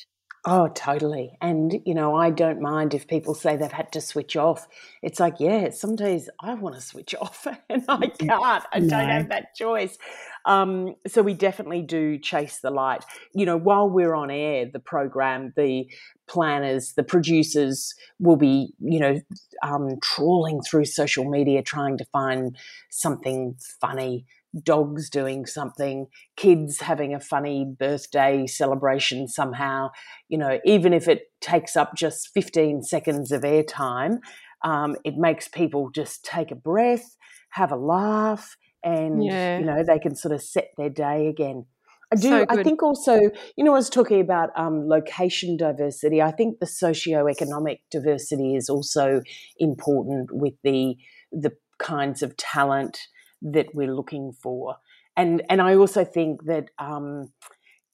Oh, 0.48 0.68
totally. 0.68 1.36
And, 1.40 1.80
you 1.84 1.92
know, 1.92 2.14
I 2.14 2.30
don't 2.30 2.60
mind 2.60 2.94
if 2.94 3.08
people 3.08 3.34
say 3.34 3.56
they've 3.56 3.72
had 3.72 3.90
to 3.92 4.00
switch 4.00 4.36
off. 4.36 4.68
It's 5.02 5.18
like, 5.18 5.40
yeah, 5.40 5.70
some 5.70 5.96
days 5.96 6.30
I 6.38 6.54
want 6.54 6.76
to 6.76 6.80
switch 6.80 7.16
off 7.20 7.48
and 7.68 7.84
I 7.88 8.06
can't. 8.06 8.64
I 8.72 8.78
no. 8.78 8.88
don't 8.88 9.08
have 9.08 9.28
that 9.30 9.56
choice. 9.56 9.98
Um, 10.44 10.94
so 11.08 11.22
we 11.22 11.34
definitely 11.34 11.82
do 11.82 12.16
chase 12.16 12.60
the 12.60 12.70
light. 12.70 13.04
You 13.34 13.44
know, 13.44 13.56
while 13.56 13.90
we're 13.90 14.14
on 14.14 14.30
air, 14.30 14.66
the 14.72 14.78
program, 14.78 15.52
the 15.56 15.90
planners, 16.28 16.92
the 16.92 17.02
producers 17.02 17.94
will 18.20 18.36
be, 18.36 18.72
you 18.78 19.00
know, 19.00 19.20
um, 19.64 19.98
trawling 20.00 20.60
through 20.62 20.84
social 20.84 21.28
media 21.28 21.60
trying 21.60 21.98
to 21.98 22.04
find 22.12 22.56
something 22.88 23.56
funny 23.80 24.26
dogs 24.62 25.10
doing 25.10 25.46
something, 25.46 26.06
kids 26.36 26.80
having 26.80 27.14
a 27.14 27.20
funny 27.20 27.64
birthday 27.78 28.46
celebration 28.46 29.28
somehow, 29.28 29.90
you 30.28 30.38
know, 30.38 30.58
even 30.64 30.92
if 30.92 31.08
it 31.08 31.32
takes 31.40 31.76
up 31.76 31.94
just 31.96 32.30
15 32.34 32.82
seconds 32.82 33.32
of 33.32 33.42
airtime, 33.42 34.18
um, 34.64 34.96
it 35.04 35.14
makes 35.16 35.48
people 35.48 35.90
just 35.90 36.24
take 36.24 36.50
a 36.50 36.56
breath, 36.56 37.16
have 37.50 37.72
a 37.72 37.76
laugh, 37.76 38.56
and, 38.82 39.24
yeah. 39.24 39.58
you 39.58 39.64
know, 39.64 39.82
they 39.86 39.98
can 39.98 40.14
sort 40.14 40.32
of 40.32 40.42
set 40.42 40.68
their 40.76 40.90
day 40.90 41.26
again. 41.28 41.66
I 42.12 42.16
do. 42.16 42.28
So 42.28 42.46
I 42.48 42.62
think 42.62 42.82
also, 42.82 43.18
you 43.56 43.64
know, 43.64 43.72
I 43.72 43.76
was 43.76 43.90
talking 43.90 44.20
about 44.20 44.50
um, 44.56 44.88
location 44.88 45.56
diversity. 45.56 46.22
I 46.22 46.30
think 46.30 46.60
the 46.60 46.66
socio-economic 46.66 47.80
diversity 47.90 48.54
is 48.54 48.68
also 48.68 49.22
important 49.58 50.30
with 50.32 50.54
the 50.62 50.96
the 51.32 51.50
kinds 51.78 52.22
of 52.22 52.36
talent 52.36 52.96
that 53.42 53.74
we're 53.74 53.94
looking 53.94 54.32
for. 54.32 54.76
And 55.16 55.42
and 55.48 55.60
I 55.62 55.74
also 55.74 56.04
think 56.04 56.44
that 56.44 56.70
um, 56.78 57.32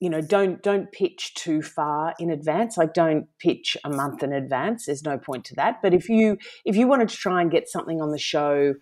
you 0.01 0.11
know 0.11 0.21
don't 0.21 0.63
don't 0.63 0.91
pitch 0.91 1.35
too 1.35 1.63
far 1.63 2.15
in 2.19 2.31
advance. 2.31 2.77
Like 2.77 2.95
don't 2.95 3.27
pitch 3.39 3.77
a 3.85 3.91
month 3.91 4.23
in 4.23 4.33
advance. 4.33 4.87
There's 4.87 5.05
no 5.05 5.19
point 5.19 5.45
to 5.47 5.55
that. 5.57 5.81
But 5.83 5.95
if 5.95 6.09
you 6.09 6.39
if 6.65 6.77
you 6.77 6.87
wanted 6.87 7.09
to 7.11 7.17
try 7.17 7.41
and 7.41 7.51
get 7.51 7.69
something 7.69 8.01
on 8.01 8.11
the 8.11 8.19
show. 8.19 8.75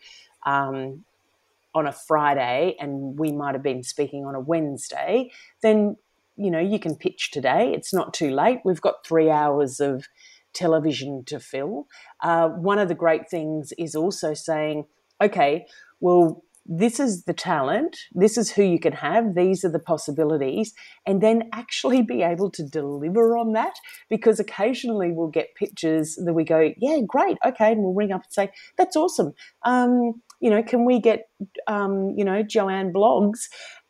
Um, 0.46 1.04
on 1.72 1.86
a 1.86 1.92
Friday 1.92 2.74
and 2.80 3.16
we 3.16 3.30
might 3.30 3.54
have 3.54 3.62
been 3.62 3.84
speaking 3.84 4.24
on 4.24 4.34
a 4.34 4.40
Wednesday, 4.40 5.30
then 5.62 5.96
you 6.36 6.50
know 6.50 6.58
you 6.58 6.78
can 6.78 6.96
pitch 6.96 7.30
today. 7.30 7.72
It's 7.72 7.94
not 7.94 8.12
too 8.12 8.30
late. 8.30 8.60
We've 8.64 8.80
got 8.80 9.06
three 9.06 9.30
hours 9.30 9.78
of 9.78 10.08
television 10.52 11.24
to 11.26 11.38
fill. 11.38 11.86
Uh, 12.22 12.48
one 12.48 12.78
of 12.78 12.88
the 12.88 12.94
great 12.94 13.28
things 13.30 13.72
is 13.78 13.94
also 13.94 14.34
saying, 14.34 14.86
okay, 15.20 15.66
well, 16.00 16.42
this 16.66 17.00
is 17.00 17.24
the 17.24 17.32
talent, 17.32 17.96
this 18.12 18.38
is 18.38 18.50
who 18.52 18.62
you 18.62 18.78
can 18.78 18.92
have, 18.92 19.34
these 19.34 19.64
are 19.64 19.70
the 19.70 19.78
possibilities, 19.78 20.72
and 21.06 21.20
then 21.20 21.48
actually 21.52 22.02
be 22.02 22.22
able 22.22 22.50
to 22.52 22.62
deliver 22.62 23.36
on 23.36 23.52
that. 23.52 23.74
Because 24.08 24.38
occasionally 24.38 25.10
we'll 25.12 25.28
get 25.28 25.54
pictures 25.56 26.16
that 26.24 26.34
we 26.34 26.44
go, 26.44 26.72
yeah, 26.78 26.98
great, 27.06 27.38
okay, 27.44 27.72
and 27.72 27.82
we'll 27.82 27.94
ring 27.94 28.12
up 28.12 28.22
and 28.24 28.32
say, 28.32 28.50
that's 28.76 28.96
awesome. 28.96 29.32
Um, 29.64 30.22
you 30.40 30.48
know, 30.48 30.62
can 30.62 30.86
we 30.86 31.00
get, 31.00 31.28
um, 31.66 32.14
you 32.16 32.24
know, 32.24 32.42
Joanne 32.42 32.92
Bloggs? 32.92 33.40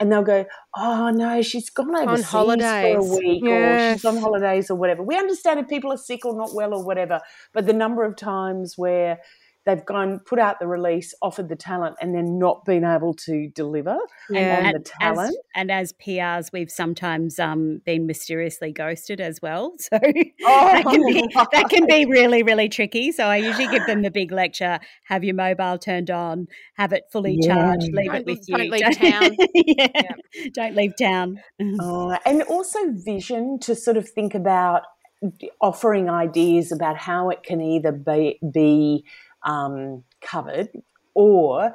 And 0.00 0.11
they'll 0.11 0.22
go, 0.22 0.46
oh 0.76 1.11
no, 1.11 1.42
she's 1.42 1.70
gone 1.70 1.94
overseas 1.94 2.24
on 2.26 2.30
holidays. 2.30 2.96
for 2.96 3.14
a 3.14 3.18
week 3.18 3.42
yes. 3.44 3.94
or 3.94 3.98
she's 3.98 4.04
on 4.04 4.16
holidays 4.16 4.70
or 4.70 4.74
whatever. 4.76 5.02
We 5.02 5.16
understand 5.16 5.61
if 5.61 5.68
people 5.68 5.92
are 5.92 5.96
sick 5.96 6.24
or 6.24 6.37
not 6.37 6.54
well 6.54 6.74
or 6.74 6.85
whatever, 6.85 7.20
but 7.52 7.66
the 7.66 7.72
number 7.72 8.04
of 8.04 8.16
times 8.16 8.74
where 8.76 9.20
they've 9.66 9.85
gone 9.85 10.20
put 10.20 10.38
out 10.38 10.59
the 10.59 10.66
release, 10.66 11.14
offered 11.20 11.49
the 11.49 11.57
talent, 11.57 11.96
and 12.01 12.14
then 12.14 12.38
not 12.38 12.64
been 12.64 12.85
able 12.85 13.14
to 13.14 13.49
deliver 13.55 13.99
yeah. 14.31 14.66
on 14.66 14.73
the 14.73 14.79
talent. 14.81 15.31
As, 15.31 15.37
and 15.55 15.70
as 15.70 15.92
PRs, 15.94 16.51
we've 16.53 16.70
sometimes 16.70 17.38
um, 17.38 17.81
been 17.85 18.07
mysteriously 18.07 18.73
ghosted 18.73 19.20
as 19.20 19.40
well. 19.42 19.75
So 19.90 19.99
oh, 20.03 20.73
that, 20.73 20.85
can 20.85 21.07
be, 21.07 21.29
that 21.35 21.68
can 21.68 21.87
be 21.87 22.07
really, 22.07 22.42
really 22.44 22.68
tricky. 22.68 23.11
So 23.11 23.25
I 23.25 23.37
usually 23.38 23.66
give 23.66 23.87
them 23.87 24.03
the 24.03 24.11
big 24.11 24.31
lecture: 24.31 24.79
have 25.05 25.25
your 25.25 25.35
mobile 25.35 25.79
turned 25.79 26.11
on, 26.11 26.46
have 26.75 26.92
it 26.92 27.05
fully 27.11 27.37
yeah. 27.40 27.55
charged, 27.55 27.88
leave 27.92 28.07
don't, 28.07 28.16
it 28.16 28.27
with 28.27 28.46
don't 28.46 28.64
you. 28.64 28.70
Leave 28.70 28.96
town. 28.96 29.37
yeah. 29.55 29.88
yeah. 29.94 30.46
Don't 30.55 30.77
leave 30.77 30.92
town. 30.96 31.40
Oh, 31.81 32.16
and 32.25 32.42
also 32.44 32.79
vision 32.92 33.59
to 33.61 33.75
sort 33.75 33.96
of 33.96 34.09
think 34.09 34.35
about 34.35 34.83
offering 35.61 36.09
ideas 36.09 36.73
about 36.73 36.96
how 36.96 37.31
it 37.31 37.42
can 37.42 37.61
either 37.61 37.92
be, 37.92 38.38
be 38.53 39.05
um, 39.44 40.05
covered 40.20 40.68
or 41.14 41.74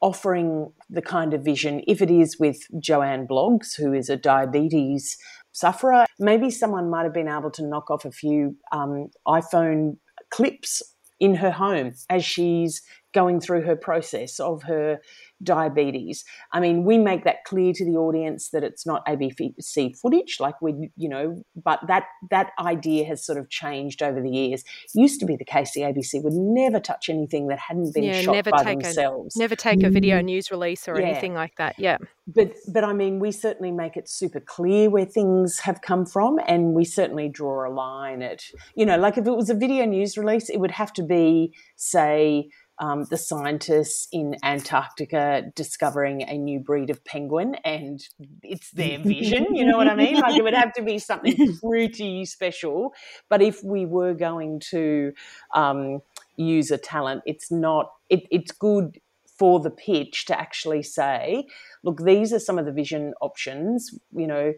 offering 0.00 0.72
the 0.90 1.02
kind 1.02 1.32
of 1.32 1.44
vision, 1.44 1.82
if 1.86 2.02
it 2.02 2.10
is 2.10 2.38
with 2.38 2.58
Joanne 2.80 3.26
Bloggs, 3.26 3.76
who 3.76 3.92
is 3.92 4.10
a 4.10 4.16
diabetes 4.16 5.16
sufferer, 5.52 6.04
maybe 6.18 6.50
someone 6.50 6.90
might 6.90 7.04
have 7.04 7.14
been 7.14 7.28
able 7.28 7.50
to 7.52 7.66
knock 7.66 7.90
off 7.90 8.04
a 8.04 8.10
few 8.10 8.56
um, 8.72 9.08
iPhone 9.28 9.96
clips 10.30 10.82
in 11.20 11.36
her 11.36 11.52
home 11.52 11.92
as 12.10 12.24
she's 12.24 12.82
going 13.12 13.40
through 13.40 13.62
her 13.62 13.76
process 13.76 14.40
of 14.40 14.62
her 14.64 15.00
diabetes. 15.42 16.24
I 16.52 16.60
mean, 16.60 16.84
we 16.84 16.98
make 16.98 17.24
that 17.24 17.44
clear 17.44 17.72
to 17.74 17.84
the 17.84 17.92
audience 17.92 18.50
that 18.50 18.62
it's 18.62 18.86
not 18.86 19.04
ABC 19.06 19.96
footage, 19.98 20.38
like 20.40 20.60
we, 20.62 20.90
you 20.96 21.08
know, 21.08 21.42
but 21.56 21.80
that 21.88 22.04
that 22.30 22.50
idea 22.58 23.04
has 23.06 23.24
sort 23.24 23.38
of 23.38 23.50
changed 23.50 24.02
over 24.02 24.20
the 24.20 24.30
years. 24.30 24.62
It 24.94 25.00
used 25.00 25.20
to 25.20 25.26
be 25.26 25.36
the 25.36 25.44
case 25.44 25.72
the 25.72 25.82
ABC 25.82 26.22
would 26.22 26.34
never 26.34 26.80
touch 26.80 27.08
anything 27.08 27.48
that 27.48 27.58
hadn't 27.58 27.94
been 27.94 28.04
yeah, 28.04 28.20
shot 28.20 28.32
never 28.34 28.50
by 28.50 28.64
take 28.64 28.80
themselves. 28.80 29.36
A, 29.36 29.38
never 29.38 29.56
take 29.56 29.82
a 29.82 29.90
video 29.90 30.20
mm. 30.20 30.24
news 30.24 30.50
release 30.50 30.86
or 30.88 30.98
yeah. 30.98 31.06
anything 31.06 31.34
like 31.34 31.56
that. 31.56 31.78
Yeah. 31.78 31.98
But 32.26 32.52
but 32.68 32.84
I 32.84 32.92
mean, 32.92 33.18
we 33.18 33.32
certainly 33.32 33.72
make 33.72 33.96
it 33.96 34.08
super 34.08 34.40
clear 34.40 34.88
where 34.90 35.04
things 35.04 35.58
have 35.60 35.82
come 35.82 36.06
from, 36.06 36.38
and 36.46 36.72
we 36.72 36.84
certainly 36.84 37.28
draw 37.28 37.68
a 37.68 37.72
line 37.72 38.22
at, 38.22 38.44
you 38.76 38.86
know, 38.86 38.96
like 38.96 39.18
if 39.18 39.26
it 39.26 39.34
was 39.34 39.50
a 39.50 39.54
video 39.54 39.84
news 39.86 40.16
release, 40.16 40.48
it 40.48 40.58
would 40.58 40.70
have 40.70 40.92
to 40.94 41.02
be, 41.02 41.52
say, 41.74 42.48
um, 42.82 43.04
the 43.04 43.16
scientists 43.16 44.08
in 44.10 44.36
Antarctica 44.42 45.52
discovering 45.54 46.22
a 46.22 46.36
new 46.36 46.58
breed 46.58 46.90
of 46.90 47.04
penguin, 47.04 47.54
and 47.64 48.02
it's 48.42 48.72
their 48.72 48.98
vision. 48.98 49.54
You 49.54 49.64
know 49.64 49.76
what 49.76 49.86
I 49.86 49.94
mean? 49.94 50.16
Like 50.16 50.34
it 50.34 50.42
would 50.42 50.52
have 50.52 50.72
to 50.72 50.82
be 50.82 50.98
something 50.98 51.56
pretty 51.62 52.24
special. 52.24 52.92
But 53.28 53.40
if 53.40 53.62
we 53.62 53.86
were 53.86 54.14
going 54.14 54.58
to 54.70 55.12
um, 55.54 56.02
use 56.34 56.72
a 56.72 56.76
talent, 56.76 57.22
it's 57.24 57.52
not. 57.52 57.92
It, 58.10 58.24
it's 58.32 58.50
good 58.50 59.00
for 59.38 59.60
the 59.60 59.70
pitch 59.70 60.26
to 60.26 60.38
actually 60.38 60.82
say, 60.82 61.46
look, 61.84 62.02
these 62.04 62.32
are 62.32 62.40
some 62.40 62.58
of 62.58 62.66
the 62.66 62.72
vision 62.72 63.14
options. 63.20 63.96
You 64.12 64.26
know, 64.26 64.54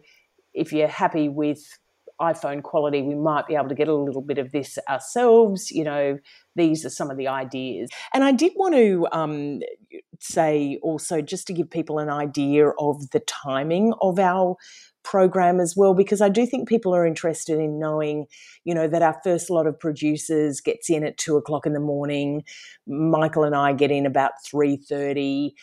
if 0.55 0.73
you're 0.73 0.87
happy 0.87 1.29
with 1.29 1.77
iPhone 2.21 2.63
quality, 2.63 3.01
we 3.01 3.15
might 3.15 3.47
be 3.47 3.55
able 3.55 3.69
to 3.69 3.75
get 3.75 3.87
a 3.87 3.95
little 3.95 4.21
bit 4.21 4.37
of 4.37 4.51
this 4.51 4.77
ourselves. 4.89 5.71
You 5.71 5.83
know, 5.83 6.17
these 6.55 6.85
are 6.85 6.89
some 6.89 7.11
of 7.11 7.17
the 7.17 7.27
ideas. 7.27 7.89
And 8.13 8.23
I 8.23 8.31
did 8.31 8.53
want 8.55 8.75
to 8.75 9.07
um, 9.11 9.59
say 10.19 10.79
also, 10.81 11.21
just 11.21 11.47
to 11.47 11.53
give 11.53 11.69
people 11.69 11.99
an 11.99 12.09
idea 12.09 12.69
of 12.79 13.09
the 13.11 13.21
timing 13.21 13.93
of 14.01 14.19
our 14.19 14.55
program 15.03 15.59
as 15.59 15.75
well 15.77 15.93
because 15.93 16.19
I 16.19 16.29
do 16.29 16.45
think 16.45 16.67
people 16.67 16.93
are 16.95 17.05
interested 17.05 17.59
in 17.59 17.79
knowing, 17.79 18.25
you 18.63 18.73
know, 18.73 18.87
that 18.87 19.03
our 19.03 19.15
first 19.23 19.49
lot 19.49 19.67
of 19.67 19.79
producers 19.79 20.59
gets 20.59 20.89
in 20.89 21.03
at 21.03 21.17
two 21.17 21.37
o'clock 21.37 21.65
in 21.65 21.73
the 21.73 21.79
morning. 21.79 22.43
Michael 22.87 23.43
and 23.43 23.55
I 23.55 23.73
get 23.73 23.91
in 23.91 24.05
about 24.05 24.31
three 24.43 24.77
thirty 24.77 25.53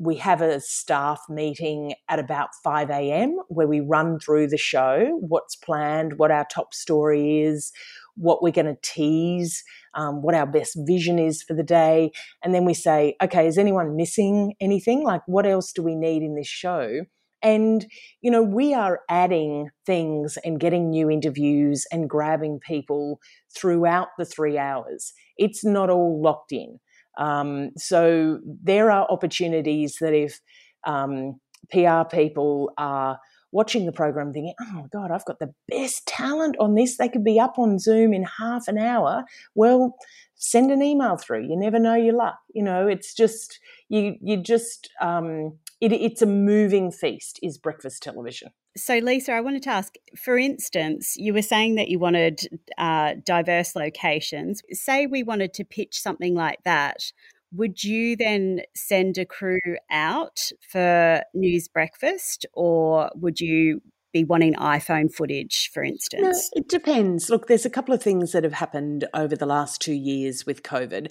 we 0.00 0.16
have 0.16 0.40
a 0.40 0.60
staff 0.60 1.20
meeting 1.28 1.92
at 2.08 2.18
about 2.18 2.48
5 2.64 2.88
a.m. 2.88 3.36
where 3.48 3.66
we 3.68 3.80
run 3.80 4.18
through 4.18 4.48
the 4.48 4.56
show, 4.56 5.18
what's 5.20 5.56
planned, 5.56 6.14
what 6.18 6.30
our 6.30 6.46
top 6.50 6.72
story 6.72 7.42
is, 7.42 7.70
what 8.16 8.42
we're 8.42 8.50
going 8.50 8.64
to 8.64 8.78
tease, 8.82 9.62
um, 9.94 10.22
what 10.22 10.34
our 10.34 10.46
best 10.46 10.74
vision 10.86 11.18
is 11.18 11.42
for 11.42 11.52
the 11.52 11.62
day. 11.62 12.12
And 12.42 12.54
then 12.54 12.64
we 12.64 12.72
say, 12.72 13.14
okay, 13.22 13.46
is 13.46 13.58
anyone 13.58 13.94
missing 13.94 14.54
anything? 14.58 15.04
Like, 15.04 15.20
what 15.26 15.44
else 15.44 15.70
do 15.70 15.82
we 15.82 15.94
need 15.94 16.22
in 16.22 16.34
this 16.34 16.48
show? 16.48 17.04
And, 17.42 17.86
you 18.22 18.30
know, 18.30 18.42
we 18.42 18.72
are 18.72 19.00
adding 19.10 19.68
things 19.84 20.38
and 20.44 20.58
getting 20.58 20.88
new 20.88 21.10
interviews 21.10 21.86
and 21.92 22.08
grabbing 22.08 22.58
people 22.66 23.20
throughout 23.54 24.08
the 24.18 24.24
three 24.24 24.56
hours. 24.56 25.12
It's 25.36 25.62
not 25.62 25.90
all 25.90 26.22
locked 26.22 26.52
in. 26.52 26.78
Um, 27.18 27.70
so 27.76 28.40
there 28.44 28.90
are 28.90 29.06
opportunities 29.10 29.96
that 30.00 30.14
if 30.14 30.40
um, 30.86 31.40
PR 31.70 32.04
people 32.10 32.72
are 32.78 33.18
watching 33.52 33.84
the 33.84 33.92
program 33.92 34.32
thinking, 34.32 34.54
oh 34.60 34.72
my 34.72 34.84
God, 34.92 35.10
I've 35.10 35.24
got 35.24 35.38
the 35.38 35.52
best 35.68 36.06
talent 36.06 36.56
on 36.60 36.74
this. 36.74 36.96
They 36.96 37.08
could 37.08 37.24
be 37.24 37.40
up 37.40 37.58
on 37.58 37.78
Zoom 37.78 38.12
in 38.12 38.24
half 38.24 38.68
an 38.68 38.78
hour. 38.78 39.24
Well, 39.54 39.96
send 40.36 40.70
an 40.70 40.82
email 40.82 41.16
through. 41.16 41.48
You 41.48 41.56
never 41.56 41.78
know 41.78 41.96
your 41.96 42.14
luck. 42.14 42.38
You 42.54 42.62
know, 42.62 42.86
it's 42.86 43.14
just, 43.14 43.58
you, 43.88 44.16
you 44.20 44.36
just, 44.36 44.90
um, 45.00 45.58
it, 45.80 45.92
it's 45.92 46.22
a 46.22 46.26
moving 46.26 46.90
feast 46.90 47.38
is 47.42 47.58
breakfast 47.58 48.02
television. 48.02 48.50
So, 48.76 48.98
Lisa, 48.98 49.32
I 49.32 49.40
wanted 49.40 49.62
to 49.64 49.70
ask 49.70 49.94
for 50.16 50.38
instance, 50.38 51.14
you 51.16 51.34
were 51.34 51.42
saying 51.42 51.74
that 51.74 51.88
you 51.88 51.98
wanted 51.98 52.60
uh, 52.78 53.14
diverse 53.24 53.74
locations. 53.74 54.62
Say 54.72 55.06
we 55.06 55.22
wanted 55.22 55.54
to 55.54 55.64
pitch 55.64 55.98
something 56.00 56.34
like 56.34 56.62
that. 56.64 57.12
Would 57.52 57.82
you 57.82 58.14
then 58.16 58.60
send 58.76 59.18
a 59.18 59.26
crew 59.26 59.58
out 59.90 60.50
for 60.70 61.22
news 61.34 61.66
breakfast, 61.66 62.46
or 62.52 63.10
would 63.16 63.40
you 63.40 63.82
be 64.12 64.24
wanting 64.24 64.54
iPhone 64.54 65.12
footage, 65.12 65.70
for 65.72 65.82
instance? 65.82 66.50
No, 66.54 66.60
it 66.60 66.68
depends. 66.68 67.30
Look, 67.30 67.46
there's 67.46 67.66
a 67.66 67.70
couple 67.70 67.94
of 67.94 68.02
things 68.02 68.32
that 68.32 68.44
have 68.44 68.52
happened 68.52 69.06
over 69.14 69.36
the 69.36 69.46
last 69.46 69.80
two 69.80 69.94
years 69.94 70.46
with 70.46 70.62
COVID. 70.62 71.10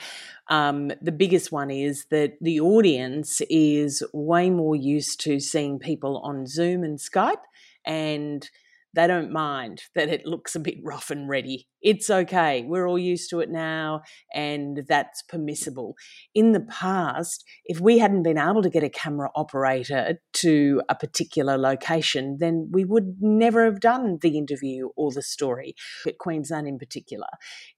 Um, 0.49 0.91
the 1.01 1.11
biggest 1.11 1.51
one 1.51 1.71
is 1.71 2.05
that 2.11 2.33
the 2.41 2.59
audience 2.59 3.41
is 3.49 4.03
way 4.13 4.49
more 4.49 4.75
used 4.75 5.21
to 5.21 5.39
seeing 5.39 5.79
people 5.79 6.19
on 6.19 6.47
Zoom 6.47 6.83
and 6.83 6.97
Skype, 6.97 7.41
and 7.85 8.49
they 8.93 9.07
don't 9.07 9.31
mind 9.31 9.83
that 9.95 10.09
it 10.09 10.25
looks 10.25 10.55
a 10.55 10.59
bit 10.59 10.77
rough 10.83 11.09
and 11.09 11.29
ready. 11.29 11.67
It's 11.81 12.09
okay. 12.09 12.63
We're 12.67 12.87
all 12.87 12.99
used 12.99 13.29
to 13.29 13.39
it 13.39 13.49
now, 13.49 14.01
and 14.33 14.83
that's 14.87 15.21
permissible. 15.23 15.95
In 16.35 16.51
the 16.51 16.59
past, 16.59 17.43
if 17.65 17.79
we 17.79 17.99
hadn't 17.99 18.23
been 18.23 18.37
able 18.37 18.61
to 18.61 18.69
get 18.69 18.83
a 18.83 18.89
camera 18.89 19.29
operator 19.35 20.19
to 20.33 20.81
a 20.89 20.95
particular 20.95 21.57
location, 21.57 22.37
then 22.39 22.69
we 22.71 22.83
would 22.83 23.17
never 23.21 23.63
have 23.63 23.79
done 23.79 24.17
the 24.21 24.37
interview 24.37 24.89
or 24.97 25.11
the 25.11 25.21
story. 25.21 25.75
At 26.05 26.17
Queensland, 26.17 26.67
in 26.67 26.77
particular, 26.77 27.27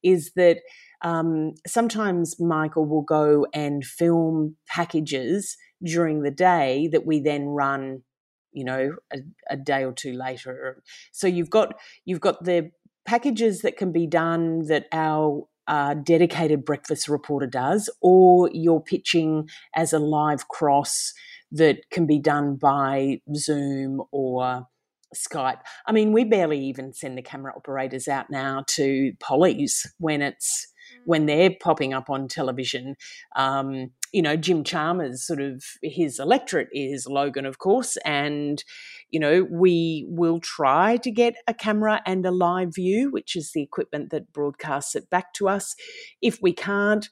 is 0.04 0.32
that 0.36 0.60
um, 1.04 1.54
sometimes 1.68 2.40
Michael 2.40 2.88
will 2.88 3.04
go 3.04 3.46
and 3.54 3.84
film 3.84 4.56
packages 4.68 5.58
during 5.84 6.22
the 6.22 6.32
day 6.32 6.88
that 6.92 7.06
we 7.06 7.20
then 7.20 7.48
run 7.48 8.04
you 8.52 8.64
know 8.64 8.96
a, 9.14 9.18
a 9.50 9.58
day 9.58 9.84
or 9.84 9.94
two 9.94 10.14
later 10.14 10.82
so 11.12 11.28
you've 11.28 11.50
got 11.50 11.74
you've 12.06 12.22
got 12.22 12.44
the 12.44 12.72
packages 13.06 13.62
that 13.62 13.78
can 13.78 13.92
be 13.92 14.06
done 14.08 14.66
that 14.68 14.88
our 14.92 15.48
uh, 15.68 15.94
dedicated 15.94 16.66
breakfast 16.66 17.08
reporter 17.08 17.48
does, 17.48 17.90
or 18.02 18.50
you're 18.54 18.82
pitching 18.82 19.48
as 19.76 19.94
a 19.94 20.00
live 20.00 20.48
cross 20.48 21.14
that 21.52 21.90
can 21.92 22.06
be 22.06 22.20
done 22.20 22.56
by 22.56 23.22
Zoom 23.36 24.02
or 24.12 24.68
Skype. 25.16 25.60
I 25.86 25.92
mean, 25.92 26.14
we 26.14 26.24
barely 26.24 26.60
even 26.60 26.94
send 26.94 27.18
the 27.18 27.22
camera 27.22 27.54
operators 27.56 28.08
out 28.08 28.30
now 28.30 28.64
to 28.70 29.14
pollies 29.20 29.86
when 29.98 30.22
it's 30.22 30.68
when 31.06 31.24
mm. 31.24 31.28
they're 31.28 31.56
popping 31.62 31.94
up 31.94 32.10
on 32.10 32.28
television. 32.28 32.96
Um, 33.36 33.92
you 34.12 34.22
know, 34.22 34.36
Jim 34.36 34.64
Chalmers, 34.64 35.26
sort 35.26 35.42
of 35.42 35.64
his 35.82 36.20
electorate 36.20 36.70
is 36.72 37.08
Logan, 37.08 37.46
of 37.46 37.60
course, 37.60 37.98
and 37.98 38.64
you 39.10 39.20
know, 39.20 39.46
we 39.52 40.06
will 40.08 40.40
try 40.40 40.98
to 40.98 41.12
get 41.12 41.36
a 41.48 41.54
camera 41.54 42.02
and 42.06 42.26
a 42.26 42.30
LiveU, 42.30 43.12
which 43.12 43.36
is 43.36 43.52
the 43.54 43.62
equipment 43.62 44.10
that 44.12 44.32
broadcasts 44.32 44.96
it 44.96 45.10
back 45.10 45.34
to 45.34 45.50
us. 45.50 45.76
If 46.22 46.40
we 46.42 46.54
can't, 46.54 47.10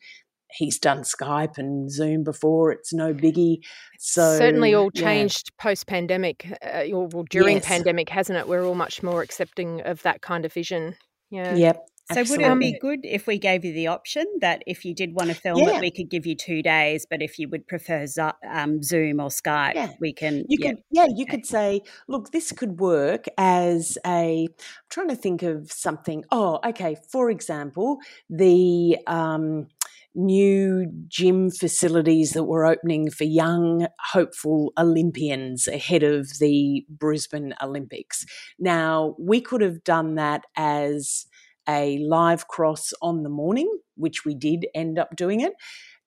he's 0.51 0.79
done 0.79 0.99
Skype 0.99 1.57
and 1.57 1.91
Zoom 1.91 2.23
before. 2.23 2.71
It's 2.71 2.93
no 2.93 3.13
biggie. 3.13 3.57
So 3.99 4.37
certainly 4.37 4.73
all 4.73 4.91
changed 4.91 5.51
yeah. 5.51 5.63
post 5.63 5.87
pandemic, 5.87 6.57
uh, 6.65 6.85
or 6.93 7.23
during 7.29 7.57
yes. 7.57 7.65
pandemic, 7.65 8.09
hasn't 8.09 8.39
it? 8.39 8.47
We're 8.47 8.65
all 8.65 8.75
much 8.75 9.03
more 9.03 9.21
accepting 9.21 9.81
of 9.81 10.01
that 10.03 10.21
kind 10.21 10.45
of 10.45 10.53
vision. 10.53 10.95
Yeah. 11.29 11.53
Yep. 11.53 11.85
So 12.11 12.23
would 12.29 12.41
it 12.41 12.59
be 12.59 12.77
good 12.79 13.01
if 13.03 13.27
we 13.27 13.37
gave 13.37 13.63
you 13.63 13.73
the 13.73 13.87
option 13.87 14.25
that 14.41 14.63
if 14.65 14.83
you 14.83 14.95
did 14.95 15.13
want 15.13 15.29
to 15.29 15.35
film 15.35 15.59
yeah. 15.59 15.77
it, 15.77 15.81
we 15.81 15.91
could 15.91 16.09
give 16.09 16.25
you 16.25 16.35
two 16.35 16.63
days, 16.63 17.05
but 17.09 17.21
if 17.21 17.37
you 17.37 17.47
would 17.49 17.67
prefer 17.67 18.07
um, 18.49 18.81
Zoom 18.81 19.19
or 19.19 19.29
Skype, 19.29 19.75
yeah. 19.75 19.91
we 19.99 20.13
can. 20.13 20.43
You 20.47 20.57
yeah. 20.59 20.69
could, 20.69 20.83
yeah, 20.91 21.05
you 21.15 21.25
could 21.25 21.45
say, 21.45 21.81
look, 22.07 22.31
this 22.31 22.51
could 22.51 22.79
work 22.79 23.25
as 23.37 23.97
a. 24.05 24.47
I'm 24.49 24.55
trying 24.89 25.09
to 25.09 25.15
think 25.15 25.43
of 25.43 25.71
something. 25.71 26.23
Oh, 26.31 26.59
okay. 26.65 26.97
For 27.11 27.29
example, 27.29 27.99
the. 28.29 28.97
Um, 29.07 29.67
new 30.15 30.91
gym 31.07 31.51
facilities 31.51 32.31
that 32.31 32.43
were 32.43 32.65
opening 32.65 33.09
for 33.11 33.23
young, 33.25 33.87
hopeful 34.11 34.73
Olympians 34.77 35.67
ahead 35.67 36.03
of 36.03 36.27
the 36.39 36.85
Brisbane 36.89 37.53
Olympics. 37.61 38.25
Now, 38.57 39.15
we 39.19 39.39
could 39.39 39.61
have 39.61 39.83
done 39.83 40.15
that 40.15 40.43
as 40.57 41.27
a 41.69 41.99
live 41.99 42.47
cross 42.47 42.91
on 43.01 43.23
the 43.23 43.29
morning, 43.29 43.71
which 43.95 44.25
we 44.25 44.33
did 44.33 44.65
end 44.73 44.97
up 44.97 45.15
doing 45.15 45.39
it 45.39 45.53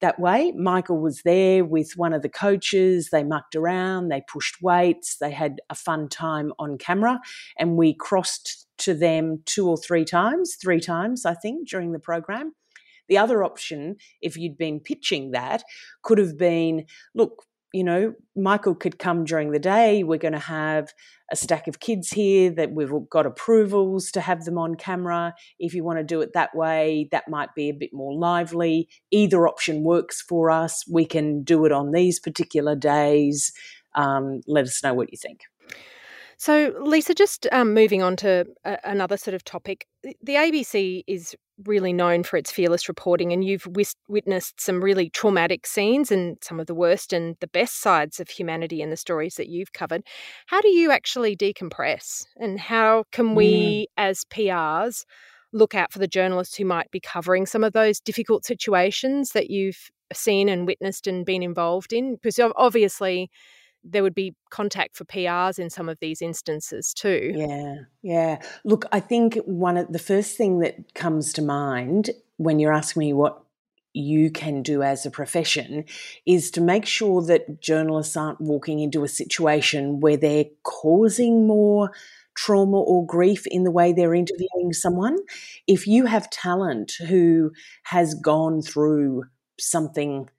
that 0.03 0.19
way. 0.19 0.53
Michael 0.53 1.01
was 1.01 1.23
there 1.23 1.65
with 1.65 1.93
one 1.97 2.13
of 2.13 2.21
the 2.21 2.29
coaches. 2.29 3.09
They 3.11 3.25
mucked 3.25 3.55
around, 3.55 4.09
they 4.09 4.23
pushed 4.31 4.61
weights, 4.61 5.17
they 5.19 5.31
had 5.31 5.61
a 5.71 5.75
fun 5.75 6.09
time 6.09 6.53
on 6.59 6.77
camera, 6.77 7.21
and 7.57 7.77
we 7.77 7.95
crossed 7.95 8.67
to 8.79 8.95
them 8.95 9.43
two 9.47 9.69
or 9.69 9.77
three 9.77 10.05
times, 10.05 10.57
three 10.61 10.81
times, 10.81 11.25
I 11.25 11.35
think, 11.35 11.69
during 11.69 11.93
the 11.93 12.01
program. 12.01 12.53
The 13.09 13.19
other 13.19 13.45
option, 13.45 13.97
if 14.21 14.37
you'd 14.37 14.59
been 14.59 14.81
pitching 14.81 15.31
that, 15.31 15.63
could 16.03 16.19
have 16.19 16.37
been 16.37 16.87
look, 17.15 17.45
you 17.73 17.85
know, 17.85 18.15
Michael 18.37 18.75
could 18.75 18.99
come 18.99 19.25
during 19.25 19.51
the 19.51 19.59
day. 19.59 20.03
We're 20.05 20.19
going 20.19 20.33
to 20.33 20.39
have 20.39 20.93
a 21.31 21.37
stack 21.37 21.67
of 21.67 21.81
kids 21.81 22.11
here 22.11 22.51
that 22.51 22.73
we've 22.73 22.93
got 23.11 23.25
approvals 23.25 24.11
to 24.13 24.21
have 24.21 24.45
them 24.45 24.59
on 24.59 24.75
camera. 24.75 25.35
If 25.59 25.75
you 25.75 25.83
want 25.83 25.99
to 25.99 26.05
do 26.05 26.21
it 26.21 26.35
that 26.35 26.55
way, 26.55 27.09
that 27.13 27.29
might 27.29 27.55
be 27.55 27.71
a 27.71 27.75
bit 27.75 27.91
more 27.93 28.15
lively. 28.15 28.89
Either 29.11 29.49
option 29.49 29.83
works 29.83 30.21
for 30.21 30.51
us. 30.51 30.85
We 30.91 31.07
can 31.07 31.43
do 31.43 31.65
it 31.65 31.73
on 31.73 31.93
these 31.93 32.21
particular 32.21 32.77
days. 32.77 33.53
Um, 33.95 34.43
let 34.47 34.65
us 34.65 34.83
know 34.83 34.95
what 34.95 35.11
you 35.11 35.19
think. 35.19 35.41
So, 36.43 36.75
Lisa, 36.81 37.15
just 37.15 37.47
um, 37.53 37.73
moving 37.73 38.03
on 38.03 38.17
to 38.17 38.45
a, 38.65 38.77
another 38.83 39.17
sort 39.17 39.35
of 39.35 39.45
topic, 39.45 39.87
the 40.03 40.35
ABC 40.35 41.05
is 41.07 41.37
really 41.67 41.93
known 41.93 42.25
for 42.25 42.37
its 42.37 42.51
fearless 42.51 42.89
reporting, 42.89 43.33
and 43.33 43.45
you've 43.45 43.65
wis- 43.69 43.95
witnessed 44.09 44.61
some 44.61 44.83
really 44.83 45.09
traumatic 45.09 45.69
scenes 45.69 46.11
and 46.11 46.39
some 46.43 46.59
of 46.59 46.67
the 46.67 46.75
worst 46.75 47.13
and 47.13 47.37
the 47.39 47.47
best 47.47 47.81
sides 47.81 48.19
of 48.19 48.29
humanity 48.29 48.83
in 48.83 48.91
the 48.91 48.97
stories 48.97 49.37
that 49.37 49.51
you've 49.51 49.73
covered. 49.73 50.03
How 50.49 50.61
do 50.61 50.67
you 50.67 50.91
actually 50.91 51.37
decompress, 51.37 52.27
and 52.39 52.59
how 52.59 53.05
can 53.13 53.37
we, 53.37 53.53
mm. 53.53 53.87
as 53.97 54.25
PRs, 54.25 55.05
look 55.53 55.77
out 55.77 55.93
for 55.93 56.01
the 56.01 56.09
journalists 56.09 56.57
who 56.57 56.65
might 56.65 56.91
be 56.91 56.99
covering 56.99 57.47
some 57.47 57.63
of 57.63 57.73
those 57.73 58.01
difficult 58.01 58.45
situations 58.45 59.31
that 59.31 59.49
you've 59.49 59.93
seen 60.13 60.49
and 60.49 60.67
witnessed 60.67 61.07
and 61.07 61.25
been 61.25 61.45
involved 61.45 61.93
in? 61.93 62.17
Because 62.17 62.41
obviously 62.57 63.31
there 63.85 64.03
would 64.03 64.15
be 64.15 64.35
contact 64.51 64.97
for 64.97 65.05
PRs 65.05 65.59
in 65.59 65.71
some 65.71 65.89
of 65.89 65.99
these 66.01 66.23
instances 66.23 66.95
too. 66.95 67.33
Yeah, 67.35 67.75
yeah. 68.03 68.43
Look, 68.65 68.85
I 68.93 69.01
think 69.01 69.37
one 69.45 69.77
of 69.77 69.93
the 69.93 69.99
first 69.99 70.37
thing 70.37 70.61
that 70.61 70.95
comes 70.95 71.33
to 71.35 71.43
mind 71.43 72.11
when 72.37 72.59
you're 72.59 72.73
asking 72.73 73.01
me 73.01 73.13
what 73.13 73.43
you 73.95 74.31
can 74.31 74.63
do 74.63 74.83
as 74.83 75.05
a 75.05 75.11
profession 75.11 75.85
is 76.27 76.51
to 76.53 76.61
make 76.61 76.87
sure 76.87 77.23
that 77.23 77.61
journalists 77.61 78.17
aren't 78.17 78.41
walking 78.41 78.81
into 78.81 79.05
a 79.05 79.09
situation 79.09 80.01
where 80.01 80.17
they're 80.17 80.47
causing 80.63 81.47
more 81.47 81.91
trauma 82.35 82.79
or 82.79 83.07
grief 83.07 83.47
in 83.47 83.65
the 83.65 83.71
way 83.71 83.93
they're 83.93 84.15
interviewing 84.15 84.73
someone. 84.73 85.19
If 85.67 85.87
you 85.87 86.07
have 86.07 86.31
talent 86.31 86.93
who 87.07 87.53
has 87.85 88.15
gone 88.15 88.63
through 88.63 89.25
something 89.61 90.31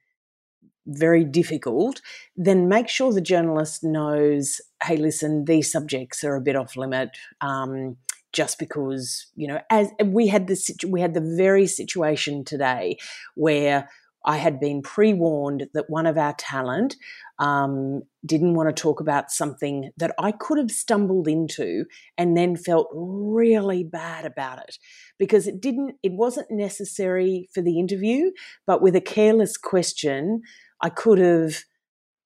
very 0.86 1.24
difficult, 1.24 2.00
then 2.36 2.68
make 2.68 2.88
sure 2.88 3.12
the 3.12 3.20
journalist 3.20 3.82
knows, 3.82 4.60
hey, 4.82 4.96
listen, 4.96 5.44
these 5.46 5.70
subjects 5.70 6.24
are 6.24 6.36
a 6.36 6.40
bit 6.40 6.56
off 6.56 6.76
limit. 6.76 7.10
Um, 7.40 7.96
just 8.32 8.58
because 8.58 9.28
you 9.36 9.46
know, 9.46 9.60
as 9.70 9.90
we 10.04 10.26
had 10.26 10.48
this, 10.48 10.68
we 10.88 11.00
had 11.00 11.14
the 11.14 11.34
very 11.36 11.68
situation 11.68 12.44
today 12.44 12.96
where 13.36 13.88
I 14.24 14.38
had 14.38 14.58
been 14.58 14.82
pre 14.82 15.12
warned 15.12 15.68
that 15.74 15.90
one 15.90 16.06
of 16.06 16.16
our 16.16 16.34
talent 16.38 16.96
um, 17.38 18.02
didn't 18.24 18.54
want 18.54 18.74
to 18.74 18.82
talk 18.82 19.00
about 19.00 19.30
something 19.30 19.90
that 19.96 20.14
I 20.18 20.32
could 20.32 20.56
have 20.58 20.70
stumbled 20.70 21.28
into 21.28 21.84
and 22.16 22.36
then 22.36 22.56
felt 22.56 22.88
really 22.92 23.84
bad 23.84 24.24
about 24.24 24.60
it 24.60 24.78
because 25.18 25.46
it 25.46 25.60
didn't, 25.60 25.96
it 26.02 26.12
wasn't 26.12 26.50
necessary 26.50 27.48
for 27.52 27.60
the 27.60 27.78
interview, 27.78 28.30
but 28.66 28.80
with 28.80 28.96
a 28.96 29.00
careless 29.00 29.56
question, 29.56 30.42
I 30.84 30.90
could 30.90 31.18
have 31.18 31.64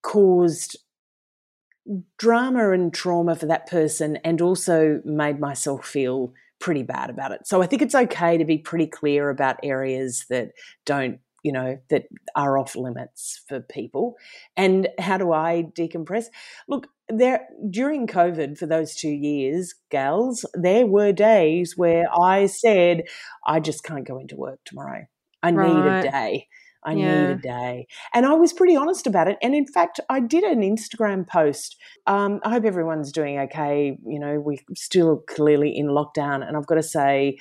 caused 0.02 0.76
drama 2.18 2.72
and 2.72 2.92
trauma 2.92 3.36
for 3.36 3.46
that 3.46 3.68
person 3.68 4.16
and 4.24 4.42
also 4.42 5.00
made 5.04 5.38
myself 5.38 5.86
feel 5.86 6.34
pretty 6.58 6.82
bad 6.82 7.08
about 7.08 7.30
it. 7.30 7.46
So 7.46 7.62
I 7.62 7.66
think 7.66 7.82
it's 7.82 7.94
okay 7.94 8.36
to 8.36 8.44
be 8.44 8.58
pretty 8.58 8.88
clear 8.88 9.30
about 9.30 9.60
areas 9.62 10.26
that 10.28 10.50
don't, 10.84 11.20
you 11.44 11.52
know, 11.52 11.78
that 11.88 12.06
are 12.34 12.58
off 12.58 12.74
limits 12.74 13.42
for 13.48 13.60
people. 13.60 14.16
And 14.56 14.88
how 14.98 15.18
do 15.18 15.32
I 15.32 15.70
decompress? 15.78 16.26
Look, 16.66 16.88
there 17.08 17.46
during 17.70 18.08
COVID 18.08 18.58
for 18.58 18.66
those 18.66 18.96
two 18.96 19.08
years, 19.08 19.72
gals, 19.88 20.44
there 20.54 20.84
were 20.84 21.12
days 21.12 21.74
where 21.76 22.06
I 22.12 22.46
said, 22.46 23.04
I 23.46 23.60
just 23.60 23.84
can't 23.84 24.06
go 24.06 24.18
into 24.18 24.34
work 24.36 24.58
tomorrow. 24.64 25.06
I 25.44 25.52
right. 25.52 25.68
need 25.68 26.08
a 26.08 26.10
day. 26.10 26.48
I 26.84 26.92
yeah. 26.94 27.28
need 27.28 27.30
a 27.30 27.36
day. 27.36 27.86
And 28.14 28.24
I 28.24 28.34
was 28.34 28.52
pretty 28.52 28.76
honest 28.76 29.06
about 29.06 29.28
it. 29.28 29.36
And 29.42 29.54
in 29.54 29.66
fact, 29.66 30.00
I 30.08 30.20
did 30.20 30.44
an 30.44 30.60
Instagram 30.60 31.26
post. 31.26 31.76
Um, 32.06 32.40
I 32.44 32.50
hope 32.50 32.64
everyone's 32.64 33.12
doing 33.12 33.38
okay. 33.40 33.98
You 34.06 34.18
know, 34.18 34.40
we're 34.40 34.58
still 34.74 35.22
clearly 35.28 35.76
in 35.76 35.88
lockdown. 35.88 36.46
And 36.46 36.56
I've 36.56 36.66
got 36.66 36.76
to 36.76 36.82
say, 36.82 37.38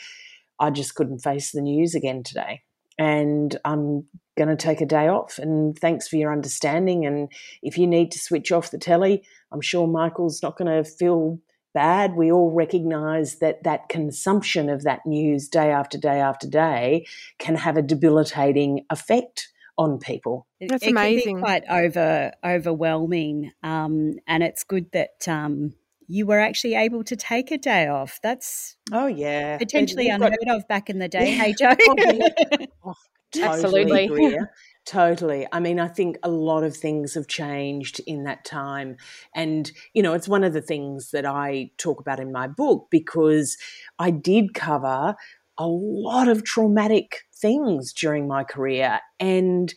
I 0.60 0.72
just 0.72 0.96
couldn't 0.96 1.20
face 1.20 1.52
the 1.52 1.62
news 1.62 1.96
again 1.96 2.24
today. 2.24 2.64
And 2.98 3.56
I'm 3.64 4.06
going 4.38 4.50
to 4.50 4.56
take 4.56 4.82
a 4.82 4.86
day 4.86 5.08
off. 5.08 5.38
And 5.38 5.78
thanks 5.78 6.08
for 6.08 6.16
your 6.16 6.32
understanding. 6.32 7.06
And 7.06 7.32
if 7.62 7.78
you 7.78 7.86
need 7.86 8.12
to 8.12 8.20
switch 8.20 8.52
off 8.52 8.72
the 8.72 8.80
telly, 8.80 9.24
I'm 9.52 9.62
sure 9.62 9.88
Michael's 9.88 10.42
not 10.42 10.58
going 10.58 10.84
to 10.84 10.90
feel 10.90 11.40
bad. 11.74 12.16
We 12.16 12.32
all 12.32 12.52
recognize 12.52 13.40
that 13.40 13.64
that 13.64 13.90
consumption 13.90 14.70
of 14.70 14.84
that 14.84 15.06
news 15.06 15.48
day 15.48 15.72
after 15.72 15.98
day 15.98 16.20
after 16.20 16.48
day 16.48 17.06
can 17.40 17.56
have 17.56 17.78
a 17.78 17.82
debilitating 17.82 18.86
effect 18.90 19.50
on 19.78 20.00
people. 20.00 20.48
That's 20.60 20.84
it, 20.84 20.92
amazing. 20.92 21.40
quite 21.40 21.64
over 21.70 22.32
overwhelming, 22.44 23.52
um, 23.64 24.14
and 24.28 24.44
it's 24.44 24.64
good 24.64 24.92
that 24.92 25.28
um, 25.28 25.74
you 26.08 26.26
were 26.26 26.40
actually 26.40 26.76
able 26.76 27.04
to 27.04 27.16
take 27.16 27.52
a 27.52 27.58
day 27.58 27.88
off. 27.88 28.20
That's 28.24 28.76
oh 28.92 29.08
yeah, 29.08 29.58
potentially 29.58 30.10
unheard 30.10 30.36
got, 30.46 30.58
of 30.58 30.68
back 30.68 30.90
in 30.90 31.00
the 31.00 31.08
day. 31.08 31.32
Hey 31.32 31.54
Joe, 31.54 31.76
oh, 32.86 32.94
totally 33.34 33.82
Absolutely. 33.84 34.38
Totally. 34.88 35.46
I 35.52 35.60
mean, 35.60 35.82
I 35.82 35.90
think 35.90 36.18
a 36.24 36.30
lot 36.30 36.64
of 36.64 36.76
things 36.76 37.14
have 37.16 37.28
changed 37.28 38.00
in 38.08 38.24
that 38.24 38.46
time. 38.46 38.96
And, 39.36 39.70
you 39.94 40.02
know, 40.02 40.14
it's 40.14 40.30
one 40.30 40.46
of 40.46 40.54
the 40.54 40.62
things 40.62 41.12
that 41.12 41.26
I 41.26 41.72
talk 41.78 42.00
about 42.00 42.22
in 42.22 42.32
my 42.32 42.48
book 42.48 42.88
because 42.90 43.58
I 44.00 44.12
did 44.12 44.54
cover 44.54 45.16
a 45.58 45.68
lot 45.68 46.30
of 46.30 46.46
traumatic 46.46 47.24
things 47.36 47.92
during 47.92 48.30
my 48.30 48.46
career. 48.46 49.02
And 49.20 49.74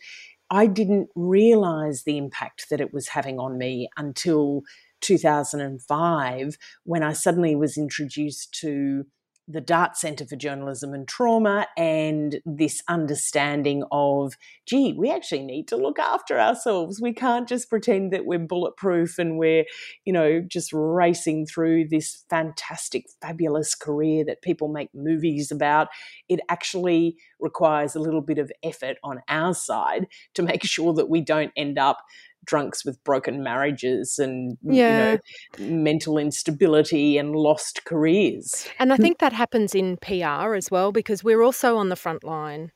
I 0.49 0.67
didn't 0.67 1.09
realize 1.15 2.03
the 2.03 2.17
impact 2.17 2.67
that 2.69 2.81
it 2.81 2.93
was 2.93 3.09
having 3.09 3.39
on 3.39 3.57
me 3.57 3.89
until 3.97 4.61
2005 5.01 6.57
when 6.83 7.03
I 7.03 7.13
suddenly 7.13 7.55
was 7.55 7.77
introduced 7.77 8.53
to 8.61 9.05
the 9.47 9.61
Dart 9.61 9.97
Centre 9.97 10.25
for 10.25 10.35
Journalism 10.35 10.93
and 10.93 11.07
Trauma 11.07 11.67
and 11.77 12.39
this 12.45 12.81
understanding 12.87 13.83
of, 13.91 14.35
gee, 14.65 14.93
we 14.97 15.11
actually 15.11 15.43
need 15.43 15.67
to 15.69 15.75
look 15.75 15.99
after 15.99 16.39
ourselves. 16.39 17.01
We 17.01 17.13
can't 17.13 17.49
just 17.49 17.69
pretend 17.69 18.11
that 18.13 18.25
we're 18.25 18.39
bulletproof 18.39 19.19
and 19.19 19.37
we're, 19.37 19.65
you 20.05 20.13
know, 20.13 20.41
just 20.41 20.71
racing 20.73 21.47
through 21.47 21.89
this 21.89 22.23
fantastic, 22.29 23.05
fabulous 23.21 23.75
career 23.75 24.23
that 24.25 24.41
people 24.41 24.67
make 24.67 24.89
movies 24.93 25.51
about. 25.51 25.89
It 26.29 26.39
actually 26.49 27.17
requires 27.39 27.95
a 27.95 27.99
little 27.99 28.21
bit 28.21 28.37
of 28.37 28.51
effort 28.63 28.97
on 29.03 29.21
our 29.27 29.53
side 29.53 30.07
to 30.35 30.43
make 30.43 30.63
sure 30.65 30.93
that 30.93 31.09
we 31.09 31.21
don't 31.21 31.51
end 31.55 31.77
up 31.77 31.97
drunks 32.45 32.83
with 32.83 33.01
broken 33.03 33.43
marriages 33.43 34.17
and 34.17 34.57
yeah. 34.63 35.17
you 35.59 35.65
know 35.67 35.67
mental 35.67 36.17
instability 36.17 37.17
and 37.17 37.35
lost 37.35 37.85
careers. 37.85 38.67
And 38.79 38.91
I 38.91 38.97
think 38.97 39.19
that 39.19 39.33
happens 39.33 39.75
in 39.75 39.97
PR 39.97 40.55
as 40.55 40.71
well 40.71 40.91
because 40.91 41.23
we're 41.23 41.41
also 41.41 41.77
on 41.77 41.89
the 41.89 41.95
front 41.95 42.23
line 42.23 42.71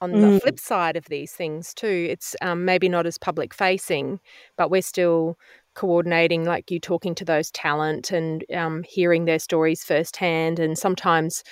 on 0.00 0.12
the 0.12 0.26
mm. 0.26 0.42
flip 0.42 0.58
side 0.58 0.96
of 0.96 1.04
these 1.06 1.32
things 1.32 1.74
too. 1.74 2.06
It's 2.08 2.34
um, 2.40 2.64
maybe 2.64 2.88
not 2.88 3.06
as 3.06 3.18
public 3.18 3.52
facing, 3.52 4.18
but 4.56 4.70
we're 4.70 4.82
still 4.82 5.36
coordinating, 5.74 6.44
like 6.44 6.70
you 6.70 6.80
talking 6.80 7.14
to 7.16 7.24
those 7.24 7.50
talent 7.50 8.10
and 8.10 8.44
um, 8.54 8.82
hearing 8.88 9.24
their 9.24 9.38
stories 9.38 9.84
firsthand. 9.84 10.58
And 10.58 10.78
sometimes 10.78 11.42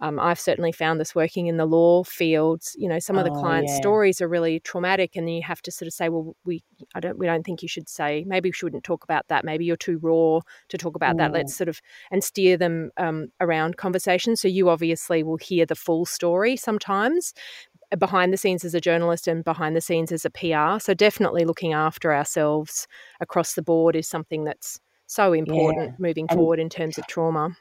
um, 0.00 0.20
I've 0.20 0.38
certainly 0.38 0.72
found 0.72 1.00
this 1.00 1.14
working 1.14 1.46
in 1.46 1.56
the 1.56 1.64
law 1.64 2.04
fields. 2.04 2.76
You 2.78 2.88
know, 2.88 2.98
some 2.98 3.16
of 3.16 3.24
the 3.24 3.30
oh, 3.30 3.40
clients' 3.40 3.72
yeah. 3.72 3.78
stories 3.78 4.20
are 4.20 4.28
really 4.28 4.60
traumatic, 4.60 5.16
and 5.16 5.28
you 5.28 5.42
have 5.42 5.62
to 5.62 5.70
sort 5.70 5.86
of 5.86 5.94
say, 5.94 6.08
"Well, 6.08 6.36
we, 6.44 6.62
I 6.94 7.00
don't, 7.00 7.18
we 7.18 7.26
don't 7.26 7.44
think 7.44 7.62
you 7.62 7.68
should 7.68 7.88
say. 7.88 8.24
Maybe 8.26 8.48
we 8.48 8.52
shouldn't 8.52 8.84
talk 8.84 9.04
about 9.04 9.28
that. 9.28 9.44
Maybe 9.44 9.64
you're 9.64 9.76
too 9.76 9.98
raw 10.02 10.40
to 10.68 10.78
talk 10.78 10.96
about 10.96 11.14
mm. 11.14 11.18
that. 11.18 11.32
Let's 11.32 11.56
sort 11.56 11.68
of 11.68 11.80
and 12.10 12.22
steer 12.22 12.56
them 12.56 12.90
um, 12.98 13.28
around 13.40 13.78
conversation. 13.78 14.36
So 14.36 14.48
you 14.48 14.68
obviously 14.68 15.22
will 15.22 15.38
hear 15.38 15.64
the 15.64 15.74
full 15.74 16.04
story 16.04 16.56
sometimes, 16.56 17.32
uh, 17.92 17.96
behind 17.96 18.32
the 18.32 18.36
scenes 18.36 18.64
as 18.64 18.74
a 18.74 18.80
journalist 18.80 19.26
and 19.26 19.44
behind 19.44 19.76
the 19.76 19.80
scenes 19.80 20.12
as 20.12 20.24
a 20.24 20.30
PR. 20.30 20.78
So 20.78 20.92
definitely 20.92 21.44
looking 21.44 21.72
after 21.72 22.12
ourselves 22.12 22.86
across 23.20 23.54
the 23.54 23.62
board 23.62 23.96
is 23.96 24.06
something 24.06 24.44
that's 24.44 24.80
so 25.06 25.32
important 25.32 25.90
yeah. 25.90 25.96
moving 25.98 26.26
and, 26.28 26.36
forward 26.36 26.58
in 26.58 26.68
terms 26.68 26.98
of 26.98 27.06
trauma. 27.06 27.56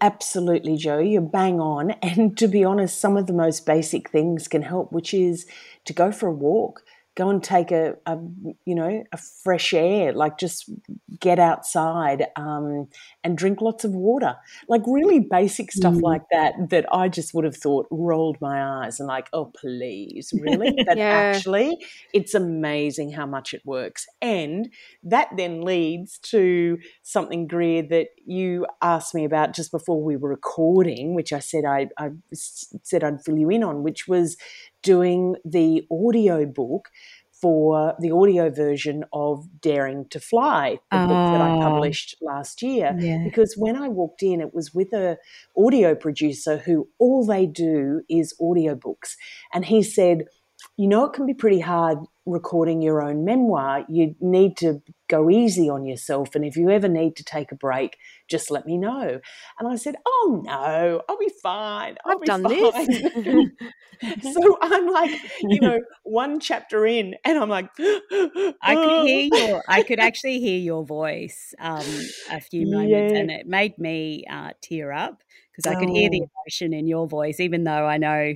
Absolutely, 0.00 0.76
Joe. 0.76 0.98
You're 0.98 1.20
bang 1.20 1.60
on. 1.60 1.90
And 2.02 2.36
to 2.38 2.48
be 2.48 2.64
honest, 2.64 2.98
some 3.00 3.16
of 3.16 3.26
the 3.26 3.32
most 3.32 3.64
basic 3.66 4.10
things 4.10 4.48
can 4.48 4.62
help, 4.62 4.92
which 4.92 5.14
is 5.14 5.46
to 5.84 5.92
go 5.92 6.10
for 6.10 6.26
a 6.28 6.32
walk, 6.32 6.82
go 7.18 7.30
and 7.30 7.42
take 7.42 7.72
a, 7.72 7.94
a 8.06 8.16
you 8.64 8.76
know 8.76 9.02
a 9.12 9.16
fresh 9.16 9.74
air 9.74 10.12
like 10.12 10.38
just 10.38 10.70
get 11.18 11.40
outside 11.40 12.28
um, 12.36 12.86
and 13.24 13.36
drink 13.36 13.60
lots 13.60 13.84
of 13.84 13.90
water 13.90 14.36
like 14.68 14.82
really 14.86 15.18
basic 15.18 15.72
stuff 15.72 15.94
mm. 15.94 16.02
like 16.02 16.22
that 16.30 16.54
that 16.70 16.86
i 16.92 17.08
just 17.08 17.34
would 17.34 17.44
have 17.44 17.56
thought 17.56 17.88
rolled 17.90 18.40
my 18.40 18.84
eyes 18.84 19.00
and 19.00 19.08
like 19.08 19.28
oh 19.32 19.46
please 19.46 20.32
really 20.40 20.72
but 20.86 20.96
yeah. 20.96 21.32
actually 21.34 21.76
it's 22.14 22.34
amazing 22.34 23.10
how 23.10 23.26
much 23.26 23.52
it 23.52 23.62
works 23.64 24.06
and 24.22 24.68
that 25.02 25.28
then 25.36 25.62
leads 25.62 26.18
to 26.18 26.78
something 27.02 27.48
greer 27.48 27.82
that 27.82 28.06
you 28.26 28.64
asked 28.80 29.12
me 29.12 29.24
about 29.24 29.52
just 29.52 29.72
before 29.72 30.00
we 30.00 30.16
were 30.16 30.28
recording 30.28 31.16
which 31.16 31.32
i 31.32 31.40
said 31.40 31.64
i, 31.64 31.88
I 31.98 32.10
said 32.32 33.02
i'd 33.02 33.24
fill 33.24 33.38
you 33.38 33.50
in 33.50 33.64
on 33.64 33.82
which 33.82 34.06
was 34.06 34.36
doing 34.82 35.36
the 35.44 35.86
audio 35.90 36.46
book 36.46 36.88
for 37.40 37.94
the 38.00 38.10
audio 38.10 38.50
version 38.50 39.04
of 39.12 39.46
Daring 39.60 40.06
to 40.10 40.18
Fly, 40.18 40.78
the 40.90 40.98
book 40.98 41.32
that 41.32 41.40
I 41.40 41.50
ah. 41.50 41.60
published 41.60 42.16
last 42.20 42.62
year. 42.62 42.96
Yeah. 42.98 43.22
Because 43.22 43.54
when 43.56 43.76
I 43.76 43.88
walked 43.88 44.22
in, 44.22 44.40
it 44.40 44.52
was 44.52 44.74
with 44.74 44.92
a 44.92 45.18
audio 45.56 45.94
producer 45.94 46.56
who 46.58 46.88
all 46.98 47.24
they 47.24 47.46
do 47.46 48.02
is 48.08 48.34
audiobooks. 48.40 49.14
And 49.52 49.64
he 49.64 49.82
said, 49.82 50.24
you 50.76 50.88
know, 50.88 51.04
it 51.04 51.12
can 51.12 51.26
be 51.26 51.34
pretty 51.34 51.60
hard 51.60 51.98
recording 52.28 52.82
your 52.82 53.02
own 53.02 53.24
memoir, 53.24 53.84
you 53.88 54.14
need 54.20 54.56
to 54.58 54.82
go 55.08 55.30
easy 55.30 55.68
on 55.68 55.86
yourself. 55.86 56.34
And 56.34 56.44
if 56.44 56.56
you 56.56 56.68
ever 56.70 56.88
need 56.88 57.16
to 57.16 57.24
take 57.24 57.50
a 57.50 57.54
break, 57.54 57.96
just 58.28 58.50
let 58.50 58.66
me 58.66 58.76
know. 58.76 59.20
And 59.58 59.68
I 59.68 59.76
said, 59.76 59.96
Oh 60.06 60.42
no, 60.44 61.02
I'll 61.08 61.18
be 61.18 61.30
fine. 61.42 61.96
i 62.04 62.10
have 62.10 62.22
done 62.22 62.42
fine. 62.42 62.86
this. 62.86 64.32
so 64.34 64.58
I'm 64.60 64.88
like, 64.88 65.18
you 65.42 65.60
know, 65.60 65.80
one 66.04 66.40
chapter 66.40 66.86
in, 66.86 67.14
and 67.24 67.38
I'm 67.38 67.48
like, 67.48 67.70
I 67.78 68.74
could 68.74 69.06
hear 69.06 69.28
your, 69.32 69.62
I 69.66 69.82
could 69.82 69.98
actually 69.98 70.40
hear 70.40 70.58
your 70.58 70.84
voice 70.84 71.54
um, 71.58 71.84
a 72.30 72.40
few 72.40 72.70
moments, 72.70 73.12
yeah. 73.12 73.18
and 73.18 73.30
it 73.30 73.46
made 73.46 73.78
me 73.78 74.24
uh, 74.30 74.50
tear 74.60 74.92
up 74.92 75.22
because 75.56 75.70
I 75.70 75.78
could 75.78 75.90
oh. 75.90 75.94
hear 75.94 76.10
the 76.10 76.22
oh. 76.22 76.28
emotion 76.44 76.72
in 76.72 76.86
your 76.86 77.06
voice, 77.08 77.40
even 77.40 77.64
though 77.64 77.86
I 77.86 77.96
know, 77.96 78.34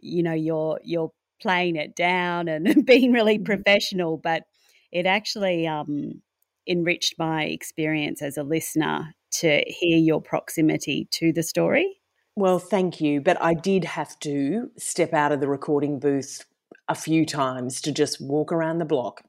you 0.00 0.22
know, 0.22 0.32
you're 0.32 0.80
you're 0.84 1.12
playing 1.40 1.76
it 1.76 1.94
down 1.94 2.48
and 2.48 2.84
being 2.86 3.12
really 3.12 3.36
mm-hmm. 3.36 3.44
professional, 3.44 4.16
but 4.16 4.44
it 4.92 5.06
actually 5.06 5.66
um, 5.66 6.22
enriched 6.66 7.14
my 7.18 7.44
experience 7.44 8.22
as 8.22 8.36
a 8.36 8.42
listener 8.42 9.14
to 9.32 9.62
hear 9.66 9.98
your 9.98 10.20
proximity 10.20 11.08
to 11.10 11.32
the 11.32 11.42
story. 11.42 12.00
Well, 12.36 12.58
thank 12.58 13.00
you. 13.00 13.20
But 13.20 13.40
I 13.40 13.54
did 13.54 13.84
have 13.84 14.18
to 14.20 14.70
step 14.76 15.12
out 15.12 15.32
of 15.32 15.40
the 15.40 15.48
recording 15.48 15.98
booth 15.98 16.44
a 16.88 16.94
few 16.94 17.24
times 17.24 17.80
to 17.82 17.92
just 17.92 18.20
walk 18.20 18.52
around 18.52 18.78
the 18.78 18.84
block 18.84 19.22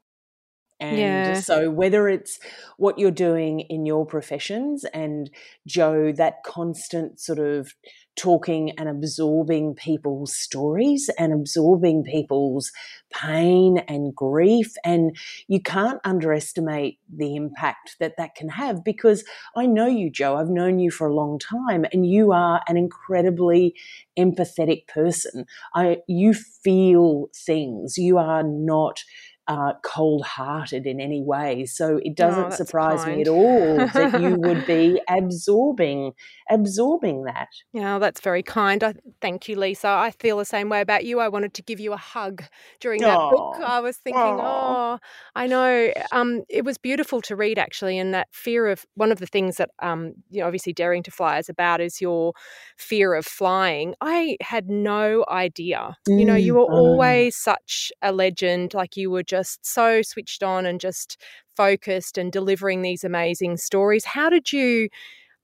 and 0.78 0.98
yeah. 0.98 1.40
so, 1.40 1.70
whether 1.70 2.08
it's 2.08 2.38
what 2.76 2.98
you're 2.98 3.10
doing 3.10 3.60
in 3.60 3.86
your 3.86 4.04
professions, 4.04 4.84
and 4.92 5.30
Joe, 5.66 6.12
that 6.12 6.42
constant 6.44 7.18
sort 7.18 7.38
of 7.38 7.74
talking 8.16 8.72
and 8.78 8.88
absorbing 8.88 9.74
people's 9.74 10.34
stories 10.34 11.10
and 11.18 11.32
absorbing 11.32 12.02
people's 12.02 12.72
pain 13.12 13.78
and 13.88 14.14
grief. 14.14 14.72
And 14.84 15.16
you 15.48 15.60
can't 15.60 16.00
underestimate 16.04 16.98
the 17.14 17.36
impact 17.36 17.96
that 18.00 18.16
that 18.18 18.34
can 18.34 18.48
have 18.48 18.84
because 18.84 19.24
I 19.54 19.66
know 19.66 19.86
you, 19.86 20.10
Joe. 20.10 20.36
I've 20.36 20.48
known 20.48 20.78
you 20.78 20.90
for 20.90 21.06
a 21.06 21.14
long 21.14 21.38
time, 21.38 21.84
and 21.92 22.06
you 22.06 22.32
are 22.32 22.62
an 22.68 22.76
incredibly 22.76 23.74
empathetic 24.18 24.86
person. 24.88 25.44
I, 25.74 25.98
you 26.08 26.34
feel 26.34 27.28
things. 27.34 27.98
You 27.98 28.18
are 28.18 28.42
not 28.42 29.04
uh, 29.48 29.74
cold 29.82 30.24
hearted 30.24 30.86
in 30.86 31.00
any 31.00 31.22
way. 31.22 31.64
So 31.66 32.00
it 32.02 32.16
doesn't 32.16 32.46
oh, 32.46 32.50
surprise 32.50 33.04
kind. 33.04 33.16
me 33.16 33.22
at 33.22 33.28
all 33.28 33.76
that 33.76 34.20
you 34.20 34.34
would 34.38 34.66
be 34.66 35.00
absorbing 35.08 36.12
absorbing 36.50 37.24
that. 37.24 37.48
Yeah, 37.72 37.98
that's 37.98 38.20
very 38.20 38.42
kind. 38.42 38.82
I 38.82 38.94
thank 39.20 39.48
you, 39.48 39.56
Lisa. 39.56 39.88
I 39.88 40.10
feel 40.10 40.38
the 40.38 40.44
same 40.44 40.68
way 40.68 40.80
about 40.80 41.04
you. 41.04 41.20
I 41.20 41.28
wanted 41.28 41.54
to 41.54 41.62
give 41.62 41.80
you 41.80 41.92
a 41.92 41.96
hug 41.96 42.44
during 42.80 43.02
that 43.02 43.18
oh. 43.18 43.30
book. 43.30 43.62
I 43.64 43.80
was 43.80 43.96
thinking, 43.96 44.22
oh, 44.22 44.98
I 45.34 45.46
know. 45.46 45.92
Um, 46.12 46.42
it 46.48 46.64
was 46.64 46.78
beautiful 46.78 47.20
to 47.22 47.36
read 47.36 47.58
actually, 47.58 47.98
and 47.98 48.14
that 48.14 48.28
fear 48.32 48.66
of 48.66 48.84
one 48.94 49.12
of 49.12 49.18
the 49.18 49.26
things 49.26 49.56
that 49.56 49.70
um, 49.80 50.14
you 50.30 50.40
know, 50.40 50.46
obviously 50.46 50.72
daring 50.72 51.02
to 51.04 51.10
fly 51.10 51.38
is 51.38 51.48
about 51.48 51.80
is 51.80 52.00
your 52.00 52.32
fear 52.76 53.14
of 53.14 53.26
flying. 53.26 53.94
I 54.00 54.36
had 54.40 54.68
no 54.68 55.24
idea. 55.28 55.96
Mm. 56.08 56.20
You 56.20 56.24
know, 56.26 56.34
you 56.34 56.54
mm, 56.54 56.56
were 56.56 56.72
oh. 56.72 56.76
always 56.76 57.36
such 57.36 57.92
a 58.02 58.12
legend. 58.12 58.74
Like 58.74 58.96
you 58.96 59.10
were 59.10 59.22
just 59.22 59.35
so 59.42 60.02
switched 60.02 60.42
on 60.42 60.66
and 60.66 60.80
just 60.80 61.20
focused 61.56 62.18
and 62.18 62.32
delivering 62.32 62.82
these 62.82 63.04
amazing 63.04 63.56
stories. 63.56 64.04
How 64.04 64.28
did 64.30 64.52
you 64.52 64.88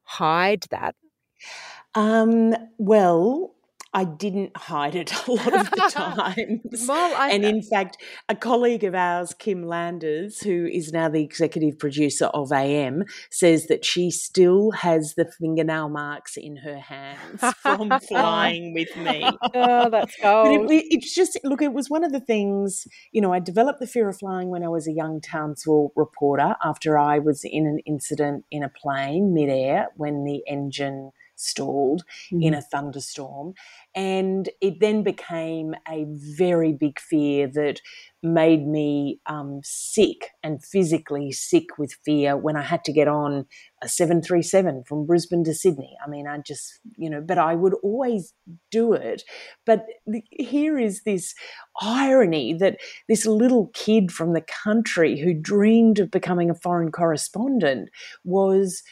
hide 0.05 0.65
that? 0.71 0.95
Um, 1.95 2.55
well, 2.79 3.55
I 3.95 4.05
didn't 4.05 4.57
hide 4.57 4.95
it 4.95 5.13
a 5.29 5.33
lot 5.33 5.55
of 5.55 5.71
the 5.71 5.77
times. 5.91 6.87
well, 6.89 7.15
I, 7.17 7.31
and 7.31 7.45
in 7.45 7.63
fact, 7.63 7.99
a 8.29 8.35
colleague 8.35 8.85
of 8.85 8.95
ours, 8.95 9.35
Kim 9.39 9.67
Landers, 9.67 10.41
who 10.41 10.67
is 10.67 10.93
now 10.93 11.09
the 11.09 11.23
executive 11.23 11.79
producer 11.79 12.27
of 12.27 12.53
AM, 12.53 13.05
says 13.31 13.67
that 13.67 13.85
she 13.85 14.11
still 14.11 14.71
has 14.71 15.15
the 15.15 15.31
fingernail 15.39 15.91
marks 15.91 16.37
in 16.37 16.57
her 16.57 16.79
hands 16.79 17.41
from 17.57 17.91
flying 18.09 18.73
with 18.73 18.97
me. 18.97 19.25
Oh, 19.55 19.91
that's 19.91 20.17
gold. 20.17 20.67
But 20.67 20.75
it, 20.75 20.85
it's 20.89 21.15
just, 21.15 21.39
look, 21.45 21.61
it 21.61 21.75
was 21.75 21.91
one 21.91 22.05
of 22.05 22.13
the 22.13 22.21
things, 22.21 22.87
you 23.13 23.21
know, 23.21 23.33
I 23.33 23.41
developed 23.41 23.81
the 23.81 23.87
fear 23.87 24.09
of 24.09 24.19
flying 24.19 24.49
when 24.49 24.65
I 24.65 24.69
was 24.69 24.89
a 24.89 24.93
young 24.93 25.21
Townsville 25.21 25.93
reporter 25.97 26.57
after 26.65 26.99
I 26.99 27.19
was 27.19 27.43
in 27.45 27.67
an 27.67 27.79
incident 27.85 28.45
in 28.51 28.63
a 28.63 28.71
plane 28.71 29.35
midair 29.35 29.89
when 29.97 30.25
the 30.25 30.43
engine 30.47 31.11
stalled 31.43 32.05
mm. 32.33 32.43
in 32.43 32.55
a 32.55 32.63
thunderstorm. 32.63 33.55
And 33.95 34.49
it 34.61 34.81
then 34.81 35.03
became 35.03 35.75
a 35.89 36.07
very 36.09 36.73
big 36.73 36.99
fear 36.99 37.47
that 37.49 37.81
made 38.23 38.67
me 38.67 39.21
um, 39.27 39.61
sick 39.65 40.31
and 40.43 40.65
physically 40.65 41.33
sick 41.33 41.77
with 41.77 41.95
fear 42.05 42.37
when 42.37 42.57
I 42.57 42.63
had 42.63 42.85
to 42.85 42.93
get 42.93 43.09
on 43.09 43.47
a 43.83 43.89
737 43.89 44.85
from 44.85 45.07
Brisbane 45.07 45.43
to 45.45 45.55
Sydney. 45.55 45.97
I 46.05 46.09
mean, 46.09 46.29
I 46.29 46.39
just, 46.39 46.79
you 46.97 47.11
know, 47.11 47.21
but 47.21 47.37
I 47.37 47.57
would 47.57 47.75
always 47.83 48.33
do 48.71 48.93
it. 48.93 49.25
But 49.67 49.87
the, 50.07 50.23
here 50.31 50.79
is 50.79 51.03
this 51.03 51.35
irony 51.81 52.55
that 52.55 52.79
this 53.09 53.27
little 53.27 53.71
kid 53.75 54.13
from 54.13 54.35
the 54.35 54.45
country 54.65 55.21
who 55.21 55.35
dreamed 55.35 55.99
of 55.99 56.11
becoming 56.11 56.49
a 56.49 56.55
foreign 56.55 56.93
correspondent 56.93 57.89
was 58.25 58.83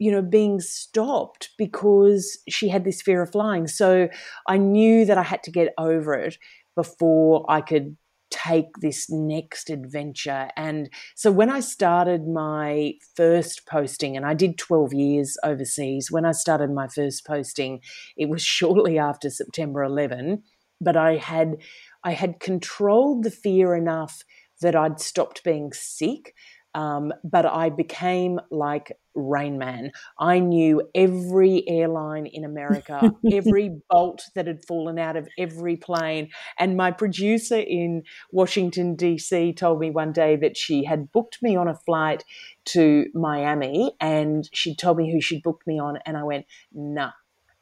you 0.00 0.10
know, 0.10 0.22
being 0.22 0.60
stopped 0.60 1.50
because 1.58 2.38
she 2.48 2.68
had 2.68 2.84
this 2.84 3.02
fear 3.02 3.22
of 3.22 3.30
flying. 3.30 3.68
So 3.68 4.08
I 4.48 4.56
knew 4.56 5.04
that 5.04 5.18
I 5.18 5.22
had 5.22 5.42
to 5.44 5.50
get 5.50 5.74
over 5.76 6.14
it 6.14 6.38
before 6.74 7.44
I 7.48 7.60
could 7.60 7.96
take 8.30 8.68
this 8.80 9.10
next 9.10 9.68
adventure. 9.68 10.48
And 10.56 10.88
so 11.16 11.30
when 11.30 11.50
I 11.50 11.60
started 11.60 12.26
my 12.26 12.94
first 13.14 13.66
posting, 13.66 14.16
and 14.16 14.24
I 14.24 14.32
did 14.32 14.56
12 14.56 14.94
years 14.94 15.36
overseas, 15.44 16.10
when 16.10 16.24
I 16.24 16.32
started 16.32 16.70
my 16.70 16.88
first 16.88 17.26
posting, 17.26 17.80
it 18.16 18.30
was 18.30 18.42
shortly 18.58 18.98
after 18.98 19.28
September 19.28 19.82
11, 19.82 20.42
but 20.80 20.96
I 20.96 21.16
had 21.16 21.56
I 22.02 22.12
had 22.12 22.40
controlled 22.40 23.24
the 23.24 23.30
fear 23.30 23.74
enough 23.74 24.22
that 24.62 24.74
I'd 24.74 24.98
stopped 24.98 25.44
being 25.44 25.74
sick. 25.74 26.34
Um, 26.74 27.12
but 27.24 27.44
I 27.44 27.68
became 27.68 28.40
like 28.50 28.92
Rain 29.14 29.58
Man. 29.58 29.90
I 30.18 30.38
knew 30.38 30.82
every 30.94 31.68
airline 31.68 32.26
in 32.26 32.44
America, 32.44 33.12
every 33.32 33.80
bolt 33.88 34.22
that 34.34 34.46
had 34.46 34.64
fallen 34.64 34.98
out 34.98 35.16
of 35.16 35.28
every 35.38 35.76
plane. 35.76 36.30
And 36.58 36.76
my 36.76 36.90
producer 36.90 37.58
in 37.58 38.02
Washington, 38.32 38.94
D.C., 38.94 39.54
told 39.54 39.80
me 39.80 39.90
one 39.90 40.12
day 40.12 40.36
that 40.36 40.56
she 40.56 40.84
had 40.84 41.12
booked 41.12 41.42
me 41.42 41.56
on 41.56 41.68
a 41.68 41.74
flight 41.74 42.24
to 42.66 43.06
Miami 43.14 43.92
and 44.00 44.48
she 44.52 44.74
told 44.74 44.96
me 44.96 45.12
who 45.12 45.20
she'd 45.20 45.42
booked 45.42 45.66
me 45.66 45.78
on. 45.78 45.98
And 46.06 46.16
I 46.16 46.22
went, 46.22 46.46
nah, 46.72 47.10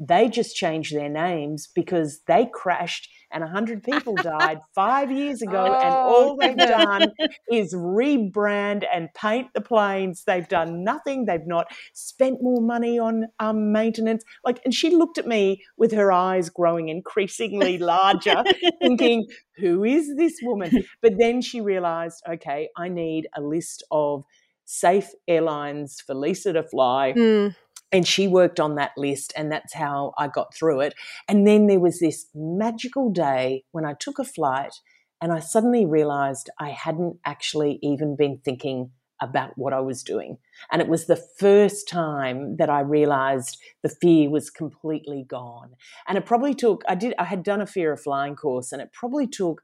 they 0.00 0.28
just 0.28 0.54
changed 0.54 0.94
their 0.94 1.08
names 1.08 1.68
because 1.74 2.20
they 2.26 2.48
crashed 2.52 3.08
and 3.32 3.42
100 3.42 3.82
people 3.82 4.14
died 4.22 4.60
five 4.74 5.10
years 5.10 5.42
ago. 5.42 5.66
Oh, 5.68 5.84
and 5.84 5.94
all 5.94 6.36
they've 6.36 6.56
done 6.56 7.12
is 7.52 7.74
rebrand 7.74 8.84
and 8.92 9.08
paint 9.14 9.48
the 9.54 9.60
planes. 9.60 10.22
They've 10.24 10.48
done 10.48 10.84
nothing. 10.84 11.24
They've 11.24 11.46
not 11.46 11.66
spent 11.92 12.38
more 12.40 12.62
money 12.62 12.98
on 12.98 13.26
um, 13.40 13.72
maintenance. 13.72 14.24
Like, 14.44 14.60
and 14.64 14.72
she 14.72 14.90
looked 14.90 15.18
at 15.18 15.26
me 15.26 15.62
with 15.76 15.92
her 15.92 16.12
eyes 16.12 16.48
growing 16.48 16.88
increasingly 16.88 17.78
larger, 17.78 18.44
thinking, 18.80 19.26
who 19.56 19.84
is 19.84 20.16
this 20.16 20.34
woman? 20.42 20.84
But 21.02 21.14
then 21.18 21.42
she 21.42 21.60
realized, 21.60 22.22
okay, 22.28 22.68
I 22.76 22.88
need 22.88 23.28
a 23.36 23.42
list 23.42 23.84
of 23.90 24.24
safe 24.64 25.08
airlines 25.26 26.00
for 26.06 26.14
Lisa 26.14 26.52
to 26.52 26.62
fly. 26.62 27.14
Mm 27.16 27.54
and 27.92 28.06
she 28.06 28.28
worked 28.28 28.60
on 28.60 28.74
that 28.74 28.92
list 28.96 29.32
and 29.36 29.50
that's 29.50 29.74
how 29.74 30.12
I 30.18 30.28
got 30.28 30.54
through 30.54 30.80
it. 30.80 30.94
And 31.26 31.46
then 31.46 31.66
there 31.66 31.80
was 31.80 32.00
this 32.00 32.26
magical 32.34 33.10
day 33.10 33.64
when 33.72 33.84
I 33.84 33.94
took 33.94 34.18
a 34.18 34.24
flight 34.24 34.74
and 35.20 35.32
I 35.32 35.40
suddenly 35.40 35.86
realized 35.86 36.50
I 36.58 36.70
hadn't 36.70 37.18
actually 37.24 37.78
even 37.82 38.16
been 38.16 38.40
thinking 38.44 38.90
about 39.20 39.50
what 39.56 39.72
I 39.72 39.80
was 39.80 40.04
doing. 40.04 40.38
And 40.70 40.80
it 40.80 40.88
was 40.88 41.06
the 41.06 41.22
first 41.38 41.88
time 41.88 42.56
that 42.58 42.70
I 42.70 42.80
realized 42.80 43.58
the 43.82 43.88
fear 43.88 44.30
was 44.30 44.48
completely 44.48 45.24
gone. 45.28 45.70
And 46.06 46.16
it 46.16 46.24
probably 46.26 46.54
took 46.54 46.84
I 46.88 46.94
did 46.94 47.14
I 47.18 47.24
had 47.24 47.42
done 47.42 47.60
a 47.60 47.66
fear 47.66 47.92
of 47.92 48.00
flying 48.00 48.36
course 48.36 48.70
and 48.70 48.80
it 48.80 48.92
probably 48.92 49.26
took 49.26 49.62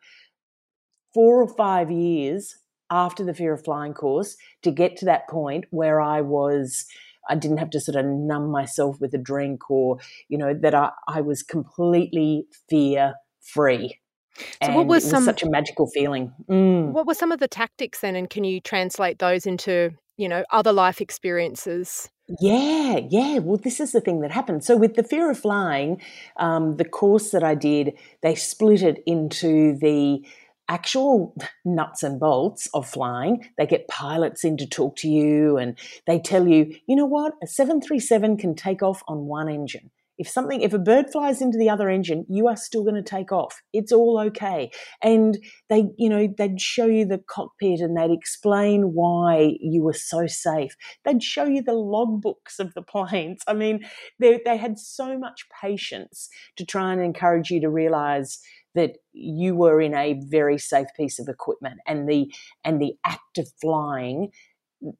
4 1.12 1.42
or 1.42 1.48
5 1.48 1.90
years 1.92 2.56
after 2.90 3.24
the 3.24 3.34
fear 3.34 3.54
of 3.54 3.64
flying 3.64 3.94
course 3.94 4.36
to 4.62 4.70
get 4.70 4.96
to 4.96 5.04
that 5.04 5.28
point 5.28 5.64
where 5.70 6.00
I 6.00 6.20
was 6.20 6.86
I 7.28 7.34
didn't 7.34 7.58
have 7.58 7.70
to 7.70 7.80
sort 7.80 7.96
of 7.96 8.06
numb 8.06 8.50
myself 8.50 9.00
with 9.00 9.14
a 9.14 9.18
drink 9.18 9.70
or, 9.70 9.98
you 10.28 10.38
know, 10.38 10.54
that 10.54 10.74
I, 10.74 10.90
I 11.08 11.20
was 11.20 11.42
completely 11.42 12.46
fear 12.68 13.14
free. 13.40 14.00
So 14.36 14.44
and 14.62 14.74
what 14.74 14.86
was, 14.86 15.04
was 15.04 15.10
some, 15.10 15.24
such 15.24 15.42
a 15.42 15.48
magical 15.48 15.86
feeling. 15.86 16.32
Mm. 16.50 16.92
What 16.92 17.06
were 17.06 17.14
some 17.14 17.32
of 17.32 17.40
the 17.40 17.48
tactics 17.48 18.00
then, 18.00 18.16
and 18.16 18.28
can 18.28 18.44
you 18.44 18.60
translate 18.60 19.18
those 19.18 19.46
into 19.46 19.92
you 20.16 20.28
know 20.28 20.44
other 20.50 20.72
life 20.72 21.00
experiences? 21.00 22.10
Yeah, 22.40 23.00
yeah. 23.10 23.38
Well, 23.38 23.58
this 23.58 23.80
is 23.80 23.92
the 23.92 24.00
thing 24.00 24.20
that 24.20 24.30
happened. 24.30 24.64
So 24.64 24.76
with 24.76 24.94
the 24.94 25.02
fear 25.02 25.30
of 25.30 25.38
flying, 25.38 26.00
um, 26.38 26.78
the 26.78 26.84
course 26.84 27.30
that 27.30 27.44
I 27.44 27.54
did, 27.54 27.92
they 28.22 28.34
split 28.34 28.82
it 28.82 29.02
into 29.06 29.76
the 29.76 30.26
actual 30.68 31.36
nuts 31.64 32.02
and 32.02 32.18
bolts 32.18 32.68
of 32.74 32.88
flying. 32.88 33.48
They 33.58 33.66
get 33.66 33.88
pilots 33.88 34.44
in 34.44 34.56
to 34.58 34.66
talk 34.66 34.96
to 34.96 35.08
you 35.08 35.56
and 35.56 35.78
they 36.06 36.18
tell 36.18 36.48
you, 36.48 36.74
you 36.86 36.96
know 36.96 37.06
what, 37.06 37.34
a 37.42 37.46
737 37.46 38.36
can 38.36 38.54
take 38.54 38.82
off 38.82 39.02
on 39.08 39.26
one 39.26 39.48
engine. 39.48 39.90
If 40.16 40.28
something, 40.28 40.60
if 40.60 40.72
a 40.72 40.78
bird 40.78 41.10
flies 41.10 41.42
into 41.42 41.58
the 41.58 41.68
other 41.68 41.90
engine, 41.90 42.24
you 42.28 42.46
are 42.46 42.56
still 42.56 42.84
going 42.84 42.94
to 42.94 43.02
take 43.02 43.32
off. 43.32 43.60
It's 43.72 43.90
all 43.90 44.20
okay. 44.26 44.70
And 45.02 45.36
they, 45.68 45.86
you 45.98 46.08
know, 46.08 46.28
they'd 46.38 46.60
show 46.60 46.86
you 46.86 47.04
the 47.04 47.20
cockpit 47.28 47.80
and 47.80 47.96
they'd 47.96 48.12
explain 48.12 48.92
why 48.94 49.56
you 49.60 49.82
were 49.82 49.92
so 49.92 50.28
safe. 50.28 50.76
They'd 51.04 51.22
show 51.22 51.46
you 51.46 51.62
the 51.62 51.72
logbooks 51.72 52.60
of 52.60 52.74
the 52.74 52.82
planes. 52.82 53.42
I 53.48 53.54
mean, 53.54 53.80
they, 54.20 54.40
they 54.44 54.56
had 54.56 54.78
so 54.78 55.18
much 55.18 55.46
patience 55.60 56.28
to 56.56 56.64
try 56.64 56.92
and 56.92 57.02
encourage 57.02 57.50
you 57.50 57.60
to 57.62 57.68
realize 57.68 58.38
that 58.74 58.96
you 59.12 59.54
were 59.54 59.80
in 59.80 59.94
a 59.94 60.20
very 60.26 60.58
safe 60.58 60.88
piece 60.96 61.18
of 61.18 61.28
equipment 61.28 61.80
and 61.86 62.08
the 62.08 62.32
and 62.64 62.80
the 62.80 62.94
act 63.04 63.38
of 63.38 63.48
flying 63.60 64.30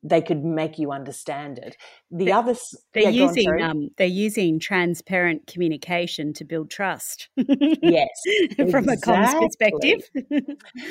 they 0.02 0.22
could 0.22 0.44
make 0.44 0.78
you 0.78 0.92
understand 0.92 1.58
it. 1.58 1.76
The 2.10 2.26
they're, 2.26 2.34
other 2.34 2.54
they're 2.92 3.10
yeah, 3.10 3.26
using 3.26 3.62
um, 3.62 3.90
they're 3.96 4.06
using 4.06 4.58
transparent 4.58 5.46
communication 5.46 6.32
to 6.34 6.44
build 6.44 6.70
trust. 6.70 7.28
yes, 7.36 8.08
from 8.70 8.88
exactly. 8.88 8.92
a 8.92 8.96
comms 8.96 9.40
perspective. 9.40 10.10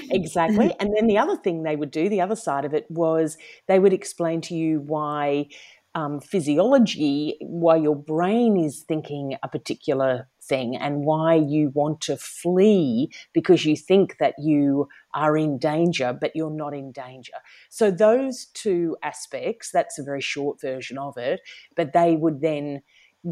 exactly. 0.09 0.73
And 0.79 0.93
then 0.95 1.07
the 1.07 1.17
other 1.17 1.37
thing 1.37 1.63
they 1.63 1.75
would 1.75 1.91
do, 1.91 2.09
the 2.09 2.21
other 2.21 2.35
side 2.35 2.65
of 2.65 2.73
it 2.73 2.85
was 2.89 3.37
they 3.67 3.79
would 3.79 3.93
explain 3.93 4.41
to 4.41 4.55
you 4.55 4.79
why 4.81 5.47
um, 5.95 6.19
physiology, 6.19 7.37
why 7.41 7.75
your 7.75 7.95
brain 7.95 8.57
is 8.57 8.83
thinking 8.87 9.35
a 9.43 9.47
particular 9.47 10.27
thing 10.41 10.75
and 10.75 11.05
why 11.05 11.35
you 11.35 11.69
want 11.73 12.01
to 12.01 12.17
flee 12.17 13.11
because 13.33 13.65
you 13.65 13.75
think 13.75 14.17
that 14.19 14.33
you 14.39 14.87
are 15.13 15.37
in 15.37 15.57
danger, 15.57 16.17
but 16.19 16.35
you're 16.35 16.49
not 16.49 16.73
in 16.73 16.91
danger. 16.91 17.33
So, 17.69 17.91
those 17.91 18.45
two 18.53 18.97
aspects, 19.03 19.71
that's 19.71 19.99
a 19.99 20.03
very 20.03 20.21
short 20.21 20.59
version 20.59 20.97
of 20.97 21.17
it, 21.17 21.41
but 21.75 21.93
they 21.93 22.15
would 22.15 22.41
then 22.41 22.81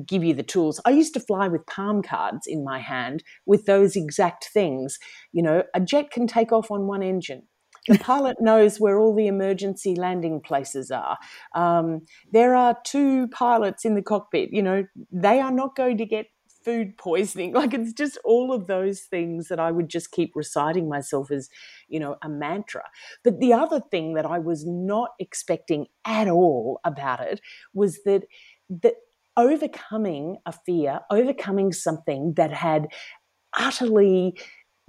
give 0.05 0.23
you 0.23 0.33
the 0.33 0.43
tools. 0.43 0.79
I 0.85 0.91
used 0.91 1.13
to 1.15 1.19
fly 1.19 1.47
with 1.47 1.65
palm 1.65 2.01
cards 2.01 2.47
in 2.47 2.63
my 2.63 2.79
hand 2.79 3.23
with 3.45 3.65
those 3.65 3.95
exact 3.95 4.45
things. 4.53 4.97
You 5.33 5.43
know, 5.43 5.63
a 5.73 5.81
jet 5.81 6.11
can 6.11 6.27
take 6.27 6.51
off 6.51 6.71
on 6.71 6.87
one 6.87 7.03
engine. 7.03 7.43
The 7.87 7.97
pilot 7.97 8.37
knows 8.39 8.79
where 8.79 8.99
all 8.99 9.15
the 9.15 9.27
emergency 9.27 9.95
landing 9.95 10.39
places 10.41 10.91
are. 10.91 11.17
Um, 11.55 12.01
there 12.31 12.55
are 12.55 12.77
two 12.83 13.27
pilots 13.29 13.85
in 13.85 13.95
the 13.95 14.03
cockpit. 14.03 14.49
You 14.51 14.61
know, 14.61 14.85
they 15.11 15.39
are 15.39 15.51
not 15.51 15.75
going 15.75 15.97
to 15.97 16.05
get 16.05 16.27
food 16.63 16.95
poisoning. 16.97 17.53
Like 17.61 17.73
it's 17.73 17.93
just 17.93 18.17
all 18.23 18.53
of 18.53 18.67
those 18.67 19.01
things 19.01 19.47
that 19.47 19.59
I 19.59 19.71
would 19.71 19.89
just 19.89 20.11
keep 20.11 20.31
reciting 20.35 20.87
myself 20.89 21.31
as, 21.31 21.49
you 21.87 21.99
know, 21.99 22.17
a 22.21 22.29
mantra. 22.29 22.83
But 23.23 23.39
the 23.39 23.53
other 23.53 23.81
thing 23.91 24.13
that 24.13 24.25
I 24.25 24.39
was 24.39 24.63
not 24.65 25.11
expecting 25.19 25.87
at 26.05 26.27
all 26.27 26.79
about 26.83 27.19
it 27.21 27.41
was 27.73 28.03
that 28.03 28.23
that 28.69 28.95
overcoming 29.37 30.37
a 30.45 30.51
fear, 30.51 30.99
overcoming 31.09 31.71
something 31.71 32.33
that 32.35 32.51
had 32.53 32.87
utterly 33.57 34.37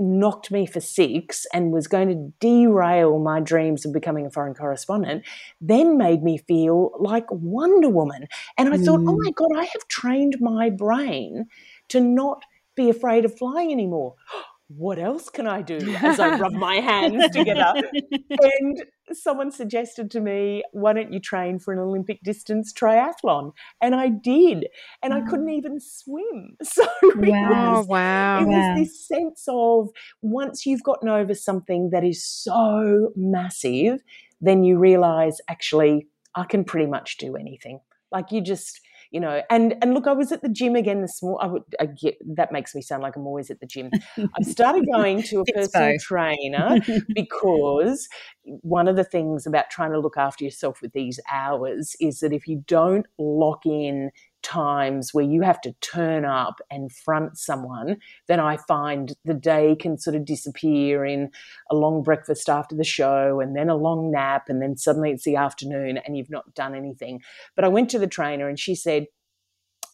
knocked 0.02 0.50
me 0.50 0.66
for 0.66 0.80
six 0.80 1.46
and 1.54 1.72
was 1.72 1.86
going 1.86 2.08
to 2.08 2.32
derail 2.40 3.18
my 3.18 3.40
dreams 3.40 3.84
of 3.84 3.92
becoming 3.92 4.26
a 4.26 4.30
foreign 4.30 4.54
correspondent 4.54 5.24
then 5.60 5.96
made 5.96 6.22
me 6.22 6.38
feel 6.38 6.92
like 6.98 7.26
Wonder 7.30 7.88
Woman. 7.88 8.26
And 8.58 8.72
I 8.72 8.76
mm. 8.76 8.84
thought, 8.84 9.00
oh 9.00 9.16
my 9.16 9.30
mm. 9.30 9.34
God, 9.34 9.56
I 9.56 9.64
have 9.64 9.88
trained 9.88 10.36
my 10.40 10.70
brain 10.70 11.46
to 11.88 12.00
not 12.00 12.42
be 12.74 12.90
afraid 12.90 13.24
of 13.24 13.36
flying 13.36 13.70
anymore. 13.70 14.14
What 14.76 14.98
else 14.98 15.28
can 15.28 15.46
I 15.46 15.62
do 15.62 15.78
as 16.02 16.20
I 16.20 16.38
rub 16.38 16.52
my 16.52 16.76
hands 16.76 17.30
together? 17.32 17.74
and 18.30 18.84
someone 19.12 19.50
suggested 19.50 20.10
to 20.12 20.20
me, 20.20 20.62
why 20.72 20.92
don't 20.92 21.12
you 21.12 21.20
train 21.20 21.58
for 21.58 21.72
an 21.72 21.78
Olympic 21.78 22.22
distance 22.22 22.72
triathlon? 22.72 23.52
And 23.80 23.94
I 23.94 24.08
did. 24.08 24.68
And 25.02 25.12
I 25.12 25.20
mm. 25.20 25.28
couldn't 25.28 25.50
even 25.50 25.80
swim. 25.80 26.56
So 26.72 26.86
wow, 27.16 27.78
was, 27.78 27.86
wow. 27.86 28.40
It 28.40 28.46
was 28.46 28.78
this 28.78 29.06
sense 29.06 29.44
of 29.46 29.90
once 30.22 30.64
you've 30.64 30.82
gotten 30.82 31.08
over 31.08 31.34
something 31.34 31.90
that 31.90 32.02
is 32.02 32.24
so 32.24 33.12
massive, 33.14 34.00
then 34.40 34.64
you 34.64 34.78
realize 34.78 35.38
actually 35.48 36.06
I 36.34 36.44
can 36.44 36.64
pretty 36.64 36.86
much 36.86 37.18
do 37.18 37.36
anything. 37.36 37.80
Like 38.10 38.32
you 38.32 38.40
just 38.40 38.80
you 39.12 39.20
know 39.20 39.42
and 39.50 39.74
and 39.82 39.94
look 39.94 40.06
i 40.06 40.12
was 40.12 40.32
at 40.32 40.42
the 40.42 40.48
gym 40.48 40.74
again 40.74 41.02
this 41.02 41.22
morning 41.22 41.38
i 41.42 41.46
would 41.52 41.62
I 41.78 41.86
get, 41.86 42.16
that 42.34 42.50
makes 42.50 42.74
me 42.74 42.80
sound 42.80 43.02
like 43.02 43.14
i'm 43.14 43.26
always 43.26 43.50
at 43.50 43.60
the 43.60 43.66
gym. 43.66 43.90
I 44.18 44.42
started 44.42 44.86
going 44.92 45.22
to 45.24 45.40
a 45.40 45.44
personal 45.54 45.98
trainer 46.00 46.80
because 47.14 48.08
one 48.44 48.88
of 48.88 48.96
the 48.96 49.04
things 49.04 49.46
about 49.46 49.70
trying 49.70 49.92
to 49.92 50.00
look 50.00 50.16
after 50.16 50.44
yourself 50.44 50.80
with 50.82 50.92
these 50.92 51.20
hours 51.30 51.94
is 52.00 52.20
that 52.20 52.32
if 52.32 52.48
you 52.48 52.64
don't 52.66 53.06
lock 53.18 53.66
in 53.66 54.10
times 54.42 55.14
where 55.14 55.24
you 55.24 55.42
have 55.42 55.60
to 55.62 55.72
turn 55.80 56.24
up 56.24 56.60
and 56.70 56.92
front 56.92 57.38
someone, 57.38 57.96
then 58.28 58.40
I 58.40 58.56
find 58.56 59.14
the 59.24 59.34
day 59.34 59.76
can 59.78 59.98
sort 59.98 60.16
of 60.16 60.24
disappear 60.24 61.04
in 61.04 61.30
a 61.70 61.74
long 61.74 62.02
breakfast 62.02 62.48
after 62.48 62.74
the 62.74 62.84
show 62.84 63.40
and 63.40 63.56
then 63.56 63.68
a 63.68 63.76
long 63.76 64.10
nap, 64.10 64.48
and 64.48 64.60
then 64.60 64.76
suddenly 64.76 65.10
it's 65.10 65.24
the 65.24 65.36
afternoon 65.36 65.98
and 65.98 66.16
you've 66.16 66.30
not 66.30 66.54
done 66.54 66.74
anything. 66.74 67.20
But 67.56 67.64
I 67.64 67.68
went 67.68 67.90
to 67.90 67.98
the 67.98 68.06
trainer 68.06 68.48
and 68.48 68.58
she 68.58 68.74
said, 68.74 69.06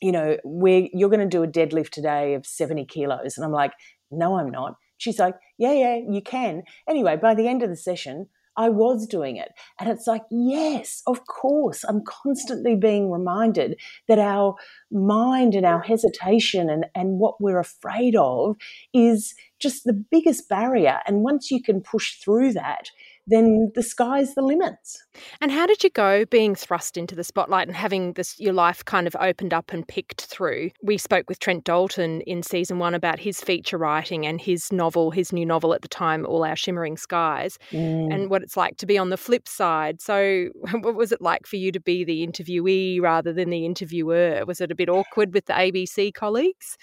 you 0.00 0.12
know, 0.12 0.36
we 0.44 0.90
you're 0.94 1.10
going 1.10 1.20
to 1.20 1.26
do 1.26 1.42
a 1.42 1.48
deadlift 1.48 1.90
today 1.90 2.34
of 2.34 2.46
70 2.46 2.84
kilos. 2.86 3.36
And 3.36 3.44
I'm 3.44 3.52
like, 3.52 3.72
no, 4.10 4.38
I'm 4.38 4.50
not. 4.50 4.76
She's 4.96 5.18
like, 5.18 5.36
yeah, 5.58 5.72
yeah, 5.72 5.96
you 6.08 6.20
can. 6.20 6.62
Anyway, 6.88 7.16
by 7.16 7.34
the 7.34 7.48
end 7.48 7.62
of 7.62 7.68
the 7.68 7.76
session, 7.76 8.28
I 8.58 8.68
was 8.68 9.06
doing 9.06 9.36
it. 9.36 9.52
And 9.78 9.88
it's 9.88 10.06
like, 10.06 10.24
yes, 10.30 11.02
of 11.06 11.26
course. 11.26 11.84
I'm 11.84 12.02
constantly 12.04 12.74
being 12.74 13.10
reminded 13.10 13.80
that 14.08 14.18
our 14.18 14.56
mind 14.90 15.54
and 15.54 15.64
our 15.64 15.80
hesitation 15.80 16.68
and, 16.68 16.86
and 16.94 17.20
what 17.20 17.40
we're 17.40 17.60
afraid 17.60 18.16
of 18.16 18.56
is 18.92 19.34
just 19.60 19.84
the 19.84 19.92
biggest 19.92 20.48
barrier. 20.48 20.98
And 21.06 21.22
once 21.22 21.50
you 21.50 21.62
can 21.62 21.80
push 21.80 22.20
through 22.20 22.52
that, 22.54 22.90
then 23.28 23.70
the 23.74 23.82
sky's 23.82 24.34
the 24.34 24.42
limits. 24.42 25.02
And 25.40 25.50
how 25.50 25.66
did 25.66 25.84
you 25.84 25.90
go 25.90 26.24
being 26.24 26.54
thrust 26.54 26.96
into 26.96 27.14
the 27.14 27.24
spotlight 27.24 27.68
and 27.68 27.76
having 27.76 28.14
this 28.14 28.38
your 28.38 28.52
life 28.52 28.84
kind 28.84 29.06
of 29.06 29.16
opened 29.20 29.52
up 29.54 29.72
and 29.72 29.86
picked 29.86 30.22
through? 30.22 30.70
We 30.82 30.98
spoke 30.98 31.28
with 31.28 31.38
Trent 31.38 31.64
Dalton 31.64 32.22
in 32.22 32.42
season 32.42 32.78
one 32.78 32.94
about 32.94 33.18
his 33.18 33.40
feature 33.40 33.78
writing 33.78 34.26
and 34.26 34.40
his 34.40 34.72
novel, 34.72 35.10
his 35.10 35.32
new 35.32 35.44
novel 35.44 35.74
at 35.74 35.82
the 35.82 35.88
time, 35.88 36.24
All 36.26 36.44
Our 36.44 36.56
Shimmering 36.56 36.96
Skies, 36.96 37.58
mm. 37.70 38.12
and 38.12 38.30
what 38.30 38.42
it's 38.42 38.56
like 38.56 38.76
to 38.78 38.86
be 38.86 38.98
on 38.98 39.10
the 39.10 39.16
flip 39.16 39.46
side. 39.46 40.00
So, 40.00 40.48
what 40.80 40.94
was 40.94 41.12
it 41.12 41.20
like 41.20 41.46
for 41.46 41.56
you 41.56 41.72
to 41.72 41.80
be 41.80 42.04
the 42.04 42.26
interviewee 42.26 43.00
rather 43.00 43.32
than 43.32 43.50
the 43.50 43.64
interviewer? 43.66 44.44
Was 44.46 44.60
it 44.60 44.70
a 44.70 44.74
bit 44.74 44.88
awkward 44.88 45.34
with 45.34 45.46
the 45.46 45.52
ABC 45.52 46.14
colleagues? 46.14 46.76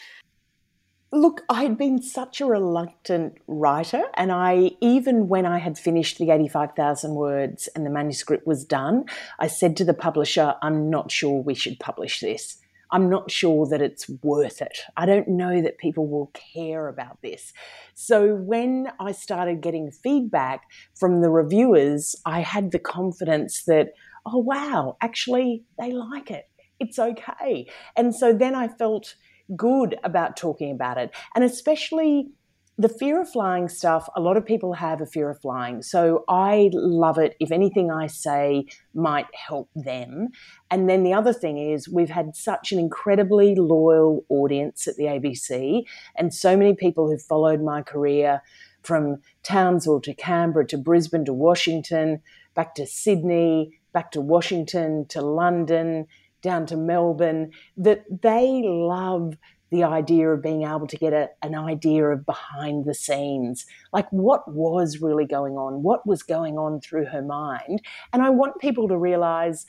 Look, 1.11 1.43
I 1.49 1.63
had 1.63 1.77
been 1.77 2.01
such 2.01 2.41
a 2.41 2.45
reluctant 2.45 3.37
writer, 3.47 4.03
and 4.15 4.31
I, 4.31 4.71
even 4.81 5.27
when 5.27 5.45
I 5.45 5.59
had 5.59 5.77
finished 5.77 6.17
the 6.17 6.31
85,000 6.31 7.13
words 7.13 7.69
and 7.75 7.85
the 7.85 7.89
manuscript 7.89 8.45
was 8.45 8.65
done, 8.65 9.05
I 9.39 9.47
said 9.47 9.77
to 9.77 9.85
the 9.85 9.93
publisher, 9.93 10.55
I'm 10.61 10.89
not 10.89 11.11
sure 11.11 11.41
we 11.41 11.55
should 11.55 11.79
publish 11.79 12.19
this. 12.19 12.57
I'm 12.91 13.09
not 13.09 13.31
sure 13.31 13.67
that 13.67 13.81
it's 13.81 14.09
worth 14.23 14.61
it. 14.61 14.79
I 14.97 15.05
don't 15.05 15.27
know 15.27 15.61
that 15.61 15.77
people 15.77 16.07
will 16.07 16.31
care 16.53 16.87
about 16.87 17.21
this. 17.21 17.53
So 17.93 18.35
when 18.35 18.91
I 18.99 19.11
started 19.11 19.61
getting 19.61 19.91
feedback 19.91 20.63
from 20.95 21.21
the 21.21 21.29
reviewers, 21.29 22.15
I 22.25 22.41
had 22.41 22.71
the 22.71 22.79
confidence 22.79 23.63
that, 23.65 23.89
oh, 24.25 24.39
wow, 24.39 24.97
actually, 25.01 25.63
they 25.79 25.91
like 25.91 26.31
it. 26.31 26.49
It's 26.79 26.99
okay. 26.99 27.67
And 27.95 28.13
so 28.13 28.33
then 28.33 28.53
I 28.53 28.67
felt 28.67 29.15
good 29.55 29.97
about 30.03 30.37
talking 30.37 30.71
about 30.71 30.97
it. 30.97 31.11
And 31.35 31.43
especially 31.43 32.29
the 32.77 32.89
fear 32.89 33.21
of 33.21 33.29
flying 33.29 33.69
stuff, 33.69 34.09
a 34.15 34.21
lot 34.21 34.35
of 34.35 34.45
people 34.45 34.73
have 34.73 34.99
a 34.99 35.05
fear 35.05 35.29
of 35.29 35.39
flying. 35.39 35.81
So 35.81 36.25
I 36.27 36.69
love 36.73 37.17
it 37.17 37.35
if 37.39 37.51
anything 37.51 37.89
I 37.89 38.07
say 38.07 38.65
might 38.93 39.27
help 39.33 39.69
them. 39.75 40.29
And 40.69 40.89
then 40.89 41.03
the 41.03 41.13
other 41.13 41.31
thing 41.31 41.57
is, 41.57 41.87
we've 41.87 42.09
had 42.09 42.35
such 42.35 42.73
an 42.73 42.79
incredibly 42.79 43.55
loyal 43.55 44.25
audience 44.27 44.87
at 44.87 44.97
the 44.97 45.05
ABC, 45.05 45.85
and 46.17 46.33
so 46.33 46.57
many 46.57 46.75
people 46.75 47.09
who've 47.09 47.21
followed 47.21 47.61
my 47.61 47.81
career 47.81 48.41
from 48.83 49.21
Townsville 49.41 50.01
to 50.01 50.13
Canberra 50.13 50.67
to 50.67 50.77
Brisbane 50.77 51.25
to 51.25 51.33
Washington, 51.33 52.21
back 52.55 52.75
to 52.75 52.85
Sydney, 52.85 53.79
back 53.93 54.11
to 54.11 54.21
Washington 54.21 55.05
to 55.07 55.21
London 55.21 56.07
down 56.45 56.65
to 56.67 56.77
Melbourne, 56.77 57.51
that 57.75 58.05
they 58.21 58.61
love 58.63 59.37
the 59.71 59.83
idea 59.83 60.29
of 60.29 60.41
being 60.41 60.63
able 60.63 60.87
to 60.87 60.95
get 60.95 61.11
a, 61.11 61.27
an 61.41 61.55
idea 61.55 62.05
of 62.05 62.25
behind 62.25 62.85
the 62.85 62.93
scenes, 62.93 63.65
like 63.91 64.07
what 64.11 64.49
was 64.49 65.01
really 65.01 65.25
going 65.25 65.55
on, 65.55 65.83
what 65.83 66.05
was 66.07 66.23
going 66.23 66.57
on 66.57 66.79
through 66.79 67.05
her 67.05 67.21
mind. 67.21 67.81
And 68.13 68.21
I 68.21 68.29
want 68.29 68.61
people 68.61 68.87
to 68.87 68.97
realize 68.97 69.65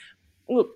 look, 0.49 0.69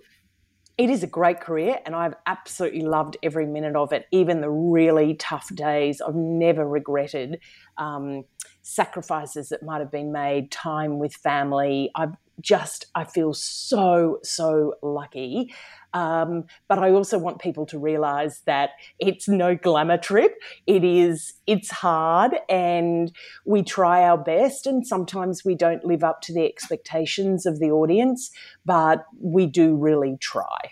it 0.77 0.89
is 0.89 1.03
a 1.03 1.07
great 1.07 1.39
career 1.39 1.77
and 1.85 1.95
I've 1.95 2.15
absolutely 2.25 2.81
loved 2.81 3.15
every 3.21 3.45
minute 3.45 3.75
of 3.75 3.93
it, 3.93 4.07
even 4.11 4.41
the 4.41 4.49
really 4.49 5.13
tough 5.13 5.53
days. 5.53 6.01
I've 6.01 6.15
never 6.15 6.67
regretted 6.67 7.39
um, 7.77 8.23
sacrifices 8.61 9.49
that 9.49 9.63
might 9.63 9.79
have 9.79 9.91
been 9.91 10.11
made, 10.11 10.51
time 10.51 10.99
with 10.99 11.13
family. 11.13 11.91
I've 11.95 12.15
just, 12.39 12.85
I 12.95 13.03
feel 13.03 13.33
so, 13.33 14.19
so 14.23 14.75
lucky. 14.81 15.53
Um, 15.93 16.45
but 16.67 16.79
I 16.79 16.91
also 16.91 17.17
want 17.17 17.39
people 17.39 17.65
to 17.67 17.77
realize 17.77 18.41
that 18.45 18.71
it's 18.97 19.27
no 19.27 19.55
glamour 19.55 19.97
trip. 19.97 20.35
It 20.65 20.83
is, 20.83 21.33
it's 21.47 21.69
hard 21.69 22.33
and 22.49 23.11
we 23.45 23.61
try 23.61 24.03
our 24.03 24.17
best. 24.17 24.65
And 24.65 24.87
sometimes 24.87 25.43
we 25.43 25.55
don't 25.55 25.83
live 25.83 26.03
up 26.03 26.21
to 26.21 26.33
the 26.33 26.45
expectations 26.45 27.45
of 27.45 27.59
the 27.59 27.71
audience, 27.71 28.31
but 28.65 29.05
we 29.19 29.45
do 29.45 29.75
really 29.75 30.17
try. 30.19 30.71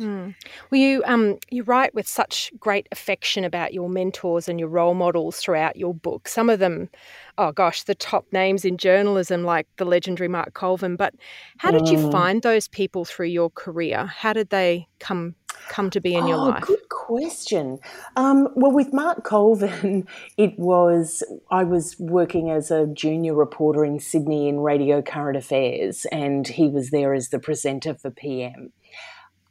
Mm. 0.00 0.34
Well, 0.70 0.80
you 0.80 1.02
um, 1.04 1.38
you 1.50 1.62
write 1.62 1.94
with 1.94 2.08
such 2.08 2.50
great 2.58 2.88
affection 2.90 3.44
about 3.44 3.74
your 3.74 3.88
mentors 3.88 4.48
and 4.48 4.58
your 4.58 4.68
role 4.68 4.94
models 4.94 5.38
throughout 5.38 5.76
your 5.76 5.92
book. 5.92 6.26
Some 6.26 6.48
of 6.48 6.58
them, 6.58 6.88
oh 7.36 7.52
gosh, 7.52 7.82
the 7.82 7.94
top 7.94 8.24
names 8.32 8.64
in 8.64 8.78
journalism, 8.78 9.44
like 9.44 9.66
the 9.76 9.84
legendary 9.84 10.28
Mark 10.28 10.54
Colvin. 10.54 10.96
But 10.96 11.14
how 11.58 11.70
did 11.70 11.88
you 11.88 11.98
mm. 11.98 12.10
find 12.10 12.42
those 12.42 12.66
people 12.66 13.04
through 13.04 13.26
your 13.26 13.50
career? 13.50 14.06
How 14.06 14.32
did 14.32 14.48
they 14.48 14.88
come 15.00 15.34
come 15.68 15.90
to 15.90 16.00
be 16.00 16.14
in 16.14 16.24
oh, 16.24 16.28
your 16.28 16.36
life? 16.38 16.64
Good 16.64 16.88
question. 16.88 17.78
Um, 18.16 18.48
well, 18.54 18.72
with 18.72 18.94
Mark 18.94 19.24
Colvin, 19.24 20.06
it 20.38 20.58
was 20.58 21.22
I 21.50 21.64
was 21.64 21.96
working 21.98 22.50
as 22.50 22.70
a 22.70 22.86
junior 22.86 23.34
reporter 23.34 23.84
in 23.84 24.00
Sydney 24.00 24.48
in 24.48 24.60
Radio 24.60 25.02
Current 25.02 25.36
Affairs, 25.36 26.06
and 26.10 26.48
he 26.48 26.68
was 26.68 26.88
there 26.88 27.12
as 27.12 27.28
the 27.28 27.38
presenter 27.38 27.94
for 27.94 28.10
PM. 28.10 28.72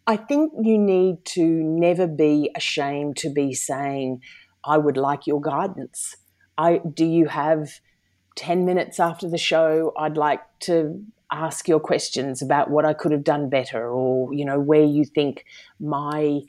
I 0.10 0.18
think 0.18 0.54
you 0.64 0.80
need 0.80 1.24
to 1.36 1.44
never 1.44 2.08
be 2.08 2.50
ashamed 2.56 3.16
to 3.18 3.30
be 3.30 3.54
saying, 3.54 4.24
I 4.66 4.76
would 4.80 4.98
like 4.98 5.28
your 5.28 5.40
guidance. 5.40 6.16
I, 6.58 6.82
do 6.92 7.06
you 7.06 7.28
have 7.28 7.80
10 8.36 8.66
minutes 8.66 9.00
after 9.00 9.30
the 9.30 9.38
show? 9.38 9.94
I'd 9.96 10.18
like 10.18 10.42
to 10.62 11.00
ask 11.32 11.68
your 11.68 11.80
questions 11.80 12.42
about 12.42 12.72
what 12.72 12.86
I 12.86 12.94
could 12.96 13.12
have 13.12 13.24
done 13.24 13.52
better 13.52 13.88
or, 13.88 14.34
you 14.34 14.46
know, 14.46 14.60
where 14.60 14.84
you 14.84 15.06
think 15.06 15.46
my 15.80 16.40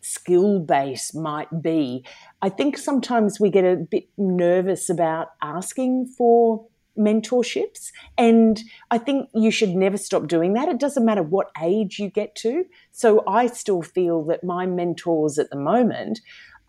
skill 0.00 0.58
base 0.58 1.14
might 1.14 1.60
be. 1.60 2.06
I 2.40 2.48
think 2.48 2.78
sometimes 2.78 3.38
we 3.38 3.50
get 3.50 3.66
a 3.66 3.76
bit 3.76 4.08
nervous 4.16 4.88
about 4.88 5.32
asking 5.42 6.06
for 6.16 6.64
mentorships. 7.00 7.90
And 8.18 8.60
I 8.90 8.98
think 8.98 9.28
you 9.34 9.50
should 9.50 9.70
never 9.70 9.96
stop 9.96 10.28
doing 10.28 10.52
that. 10.52 10.68
It 10.68 10.78
doesn't 10.78 11.04
matter 11.04 11.22
what 11.22 11.50
age 11.60 11.98
you 11.98 12.10
get 12.10 12.34
to. 12.36 12.64
So 12.92 13.24
I 13.26 13.46
still 13.46 13.82
feel 13.82 14.24
that 14.26 14.44
my 14.44 14.66
mentors 14.66 15.38
at 15.38 15.50
the 15.50 15.58
moment 15.58 16.20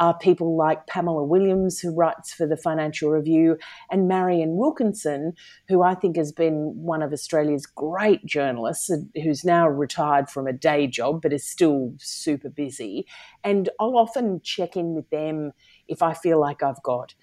are 0.01 0.17
people 0.17 0.57
like 0.57 0.87
Pamela 0.87 1.23
Williams, 1.23 1.79
who 1.79 1.93
writes 1.93 2.33
for 2.33 2.47
the 2.47 2.57
Financial 2.57 3.11
Review, 3.11 3.57
and 3.91 4.07
Marian 4.07 4.57
Wilkinson, 4.57 5.33
who 5.67 5.83
I 5.83 5.93
think 5.93 6.17
has 6.17 6.31
been 6.31 6.73
one 6.75 7.03
of 7.03 7.13
Australia's 7.13 7.67
great 7.67 8.25
journalists, 8.25 8.89
who's 9.21 9.45
now 9.45 9.69
retired 9.69 10.27
from 10.27 10.47
a 10.47 10.53
day 10.53 10.87
job 10.87 11.21
but 11.21 11.31
is 11.31 11.47
still 11.47 11.93
super 11.99 12.49
busy. 12.49 13.05
And 13.43 13.69
I'll 13.79 13.95
often 13.95 14.41
check 14.43 14.75
in 14.75 14.95
with 14.95 15.07
them 15.11 15.51
if 15.87 16.01
I 16.01 16.15
feel 16.15 16.39
like 16.39 16.63
I've 16.63 16.81
got 16.81 17.13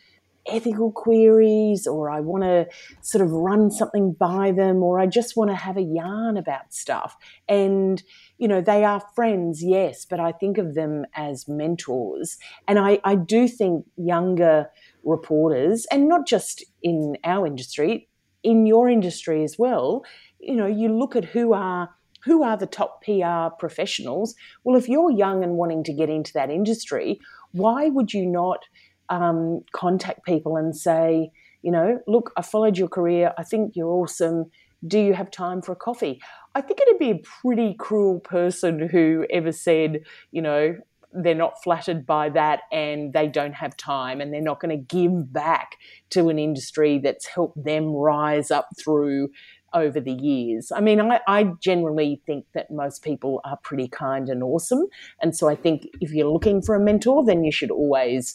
ethical 0.47 0.93
queries 0.93 1.86
or 1.86 2.11
I 2.11 2.20
want 2.20 2.45
to 2.45 2.66
sort 3.03 3.24
of 3.24 3.30
run 3.30 3.70
something 3.70 4.12
by 4.12 4.53
them 4.53 4.82
or 4.82 4.99
I 4.99 5.07
just 5.07 5.36
want 5.36 5.51
to 5.51 5.57
have 5.57 5.76
a 5.76 5.82
yarn 5.82 6.36
about 6.36 6.72
stuff. 6.72 7.16
And, 7.49 8.03
you 8.39 8.49
know, 8.49 8.61
they 8.61 8.84
are 8.84 9.03
friends, 9.14 9.62
yes, 9.62 10.05
but 10.05 10.20
I 10.20 10.32
think 10.32 10.59
of 10.59 10.74
them 10.74 11.05
as 11.14 11.47
mentors. 11.49 12.39
And 12.66 12.78
I, 12.78 13.01
I 13.05 13.14
do 13.14 13.49
think 13.49 13.84
younger 13.97 14.70
reporters, 15.05 15.86
and 15.91 16.09
not 16.09 16.26
just 16.26 16.64
in 16.82 17.16
our 17.24 17.47
industry, 17.47 18.09
in 18.43 18.66
your 18.66 18.89
industry 18.89 19.45
as 19.45 19.57
well, 19.59 20.05
you 20.39 20.55
know, 20.55 20.66
you 20.66 20.89
look 20.97 21.16
at 21.16 21.24
who 21.24 21.53
are 21.53 21.91
who 22.24 22.43
are 22.43 22.57
the 22.57 22.66
top 22.66 23.03
PR 23.03 23.55
professionals? 23.59 24.34
Well, 24.64 24.76
if 24.76 24.89
you're 24.89 25.11
young 25.11 25.45
and 25.45 25.53
wanting 25.53 25.84
to 25.84 25.93
get 25.93 26.11
into 26.11 26.32
that 26.34 26.51
industry, 26.51 27.20
why 27.53 27.89
would 27.89 28.12
you 28.12 28.26
not 28.26 28.64
um, 29.11 29.63
contact 29.73 30.25
people 30.25 30.57
and 30.57 30.77
say, 30.77 31.31
you 31.63 31.71
know, 31.71 32.01
look, 32.07 32.33
I 32.37 32.43
followed 32.43 32.79
your 32.79 32.89
career. 32.89 33.33
I 33.39 33.43
think 33.43 33.75
you're 33.75 33.91
awesome. 33.91 34.51
Do 34.87 34.99
you 34.99 35.13
have 35.15 35.31
time 35.31 35.61
for 35.61 35.73
a 35.73 35.77
coffee? 35.77 36.21
I 36.55 36.61
think 36.61 36.81
it'd 36.81 36.99
be 36.99 37.11
a 37.11 37.23
pretty 37.43 37.75
cruel 37.79 38.21
person 38.21 38.89
who 38.89 39.27
ever 39.31 39.53
said, 39.53 40.03
you 40.31 40.41
know, 40.41 40.77
they're 41.13 41.35
not 41.35 41.63
flattered 41.63 42.07
by 42.07 42.29
that 42.31 42.61
and 42.71 43.13
they 43.13 43.29
don't 43.29 43.55
have 43.55 43.77
time 43.77 44.21
and 44.21 44.33
they're 44.33 44.41
not 44.41 44.61
going 44.61 44.77
to 44.77 44.97
give 44.97 45.33
back 45.33 45.77
to 46.11 46.29
an 46.29 46.39
industry 46.39 46.99
that's 46.99 47.27
helped 47.27 47.63
them 47.65 47.93
rise 47.93 48.51
up 48.51 48.69
through 48.79 49.31
over 49.75 50.01
the 50.01 50.13
years. 50.13 50.73
I 50.75 50.81
mean, 50.81 51.01
I, 51.01 51.21
I, 51.27 51.53
generally 51.61 52.23
think 52.25 52.47
that 52.55 52.71
most 52.71 53.03
people 53.03 53.41
are 53.45 53.59
pretty 53.63 53.89
kind 53.89 54.29
and 54.29 54.43
awesome. 54.43 54.87
And 55.21 55.37
so 55.37 55.49
I 55.49 55.57
think 55.57 55.87
if 56.01 56.11
you're 56.13 56.31
looking 56.31 56.63
for 56.63 56.75
a 56.75 56.81
mentor, 56.81 57.25
then 57.25 57.45
you 57.45 57.53
should 57.53 57.71
always 57.71 58.35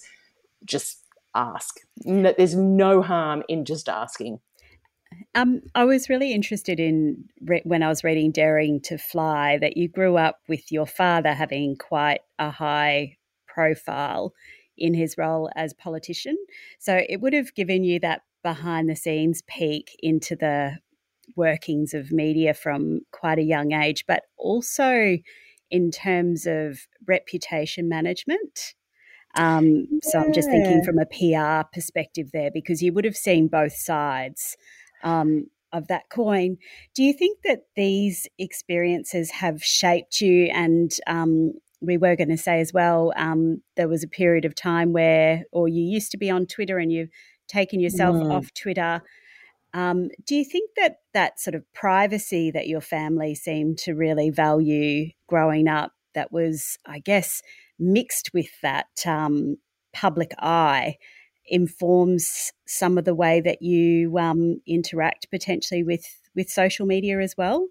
just 0.65 1.03
ask. 1.35 1.75
No, 2.05 2.33
there's 2.37 2.55
no 2.55 3.01
harm 3.01 3.43
in 3.47 3.65
just 3.65 3.89
asking. 3.89 4.39
Um, 5.35 5.61
I 5.75 5.85
was 5.85 6.09
really 6.09 6.31
interested 6.31 6.79
in 6.79 7.25
re- 7.41 7.61
when 7.63 7.83
I 7.83 7.87
was 7.87 8.03
reading 8.03 8.31
Daring 8.31 8.81
to 8.81 8.97
Fly 8.97 9.57
that 9.59 9.77
you 9.77 9.87
grew 9.87 10.17
up 10.17 10.39
with 10.47 10.71
your 10.71 10.85
father 10.85 11.33
having 11.33 11.75
quite 11.75 12.21
a 12.39 12.49
high 12.49 13.17
profile 13.47 14.33
in 14.77 14.93
his 14.93 15.17
role 15.17 15.49
as 15.55 15.73
politician. 15.73 16.37
So 16.79 17.01
it 17.07 17.21
would 17.21 17.33
have 17.33 17.53
given 17.53 17.83
you 17.83 17.99
that 17.99 18.21
behind 18.43 18.89
the 18.89 18.95
scenes 18.95 19.41
peek 19.47 19.95
into 19.99 20.35
the 20.35 20.77
workings 21.35 21.93
of 21.93 22.11
media 22.11 22.53
from 22.53 23.01
quite 23.11 23.39
a 23.39 23.43
young 23.43 23.71
age, 23.71 24.05
but 24.07 24.23
also 24.37 25.17
in 25.71 25.91
terms 25.91 26.45
of 26.45 26.79
reputation 27.07 27.87
management. 27.87 28.75
Um, 29.35 29.87
so 30.03 30.19
I'm 30.19 30.33
just 30.33 30.49
thinking 30.49 30.83
from 30.83 30.99
a 30.99 31.05
PR 31.05 31.67
perspective 31.73 32.29
there 32.33 32.51
because 32.51 32.81
you 32.81 32.93
would 32.93 33.05
have 33.05 33.15
seen 33.15 33.47
both 33.47 33.73
sides 33.73 34.57
um, 35.03 35.47
of 35.71 35.87
that 35.87 36.09
coin. 36.09 36.57
Do 36.95 37.03
you 37.03 37.13
think 37.13 37.39
that 37.43 37.65
these 37.75 38.27
experiences 38.37 39.31
have 39.31 39.63
shaped 39.63 40.21
you? 40.21 40.49
And 40.53 40.91
um, 41.07 41.53
we 41.81 41.97
were 41.97 42.15
going 42.15 42.29
to 42.29 42.37
say 42.37 42.61
as 42.61 42.71
well, 42.73 43.11
um, 43.15 43.61
there 43.75 43.87
was 43.87 44.03
a 44.03 44.07
period 44.07 44.45
of 44.45 44.55
time 44.55 44.93
where, 44.93 45.43
or 45.51 45.67
you 45.67 45.83
used 45.83 46.11
to 46.11 46.17
be 46.17 46.29
on 46.29 46.45
Twitter 46.45 46.77
and 46.77 46.91
you've 46.91 47.09
taken 47.47 47.79
yourself 47.79 48.15
mm. 48.15 48.31
off 48.31 48.53
Twitter. 48.53 49.01
Um, 49.73 50.09
do 50.25 50.35
you 50.35 50.45
think 50.45 50.71
that 50.77 50.97
that 51.13 51.39
sort 51.39 51.55
of 51.55 51.63
privacy 51.73 52.51
that 52.51 52.67
your 52.67 52.81
family 52.81 53.33
seemed 53.33 53.79
to 53.79 53.93
really 53.93 54.29
value 54.29 55.09
growing 55.27 55.67
up, 55.67 55.91
that 56.13 56.31
was, 56.31 56.77
I 56.85 56.99
guess, 56.99 57.41
mixed 57.83 58.31
with 58.33 58.49
that 58.61 58.87
um, 59.05 59.57
public 59.93 60.31
eye 60.39 60.97
informs 61.45 62.51
some 62.65 62.97
of 62.97 63.05
the 63.05 63.15
way 63.15 63.41
that 63.41 63.61
you 63.61 64.17
um, 64.17 64.61
interact 64.65 65.29
potentially 65.29 65.83
with 65.83 66.05
with 66.35 66.49
social 66.49 66.85
media 66.85 67.19
as 67.19 67.35
well? 67.37 67.67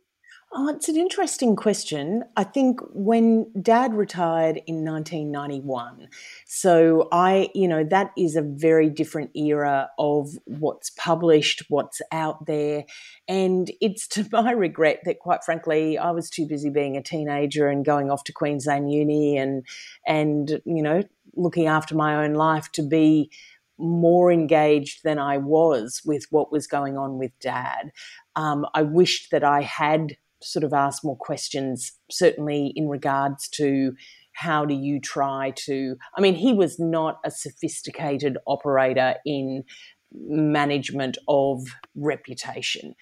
Oh, 0.55 0.69
it's 0.69 0.91
an 0.91 0.97
interesting 0.97 1.57
question. 1.57 2.25
I 2.37 2.45
think 2.45 2.81
when 2.93 3.51
dad 3.63 3.95
retired 3.95 4.61
in 4.67 4.85
1991, 4.85 6.09
so 6.47 7.09
I, 7.11 7.49
you 7.55 7.67
know, 7.67 7.85
that 7.85 8.11
is 8.19 8.37
a 8.37 8.43
very 8.43 8.91
different 8.91 9.31
era 9.35 9.89
of 9.99 10.29
what's 10.45 10.91
published, 10.91 11.63
what's 11.71 12.03
out 12.13 12.45
there. 12.45 12.85
And 13.27 13.71
it's 13.81 14.07
to 14.09 14.29
my 14.31 14.51
regret 14.53 15.01
that, 15.07 15.21
quite 15.21 15.43
frankly, 15.43 15.97
I 15.97 16.11
was 16.11 16.29
too 16.29 16.47
busy 16.47 16.69
being 16.69 16.99
a 16.99 17.03
teenager 17.03 17.69
and 17.69 17.83
going 17.83 18.11
off 18.11 18.25
to 18.25 18.33
Queensland 18.35 18.93
Uni 18.93 19.39
and, 19.39 19.65
and, 20.07 20.61
you 20.67 20.83
know, 20.83 21.03
looking 21.35 21.67
after 21.67 21.95
my 21.95 22.23
own 22.23 22.35
life 22.35 22.71
to 22.73 22.83
be 22.83 23.31
more 23.79 24.31
engaged 24.31 25.03
than 25.03 25.19
I 25.19 25.39
was 25.39 26.03
with 26.05 26.27
what 26.29 26.53
was 26.53 26.67
going 26.67 26.99
on 26.99 27.17
with 27.17 27.33
dad. 27.41 27.91
Um, 28.37 28.67
I 28.75 28.83
wished 28.83 29.31
that 29.31 29.45
I 29.45 29.63
had 29.63 30.17
sort 30.43 30.64
of 30.64 30.72
ask 30.72 31.05
more 31.05 31.16
questions, 31.16 31.93
certainly 32.11 32.72
in 32.76 32.88
regards 32.88 33.49
to 33.51 33.93
how 34.34 34.64
do 34.64 34.74
you 34.74 35.01
try 35.01 35.53
to. 35.57 35.97
I 36.16 36.20
mean, 36.20 36.34
he 36.34 36.53
was 36.53 36.78
not 36.78 37.18
a 37.24 37.30
sophisticated 37.30 38.38
operator 38.47 39.16
in 39.26 39.64
management 40.12 41.18
of 41.28 41.61
reputation. 41.95 42.95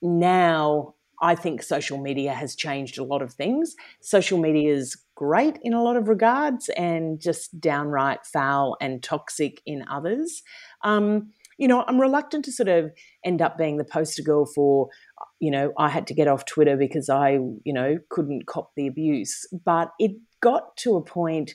Now, 0.00 0.94
I 1.20 1.36
think 1.36 1.62
social 1.62 1.98
media 1.98 2.32
has 2.32 2.56
changed 2.56 2.98
a 2.98 3.04
lot 3.04 3.22
of 3.22 3.32
things. 3.32 3.76
Social 4.00 4.38
media 4.38 4.74
is 4.74 4.96
great 5.14 5.56
in 5.62 5.72
a 5.72 5.82
lot 5.82 5.96
of 5.96 6.08
regards 6.08 6.68
and 6.70 7.20
just 7.20 7.60
downright 7.60 8.26
foul 8.26 8.76
and 8.80 9.02
toxic 9.02 9.62
in 9.64 9.84
others. 9.88 10.42
Um, 10.82 11.30
you 11.58 11.68
know, 11.68 11.84
I'm 11.86 12.00
reluctant 12.00 12.44
to 12.46 12.52
sort 12.52 12.68
of 12.68 12.90
end 13.24 13.40
up 13.40 13.56
being 13.56 13.76
the 13.76 13.84
poster 13.84 14.22
girl 14.22 14.46
for 14.46 14.88
you 15.42 15.50
know, 15.50 15.72
I 15.76 15.88
had 15.88 16.06
to 16.06 16.14
get 16.14 16.28
off 16.28 16.44
Twitter 16.44 16.76
because 16.76 17.08
I, 17.08 17.30
you 17.64 17.72
know, 17.72 17.98
couldn't 18.10 18.46
cop 18.46 18.70
the 18.76 18.86
abuse. 18.86 19.44
But 19.64 19.90
it 19.98 20.12
got 20.40 20.76
to 20.78 20.94
a 20.94 21.02
point 21.02 21.54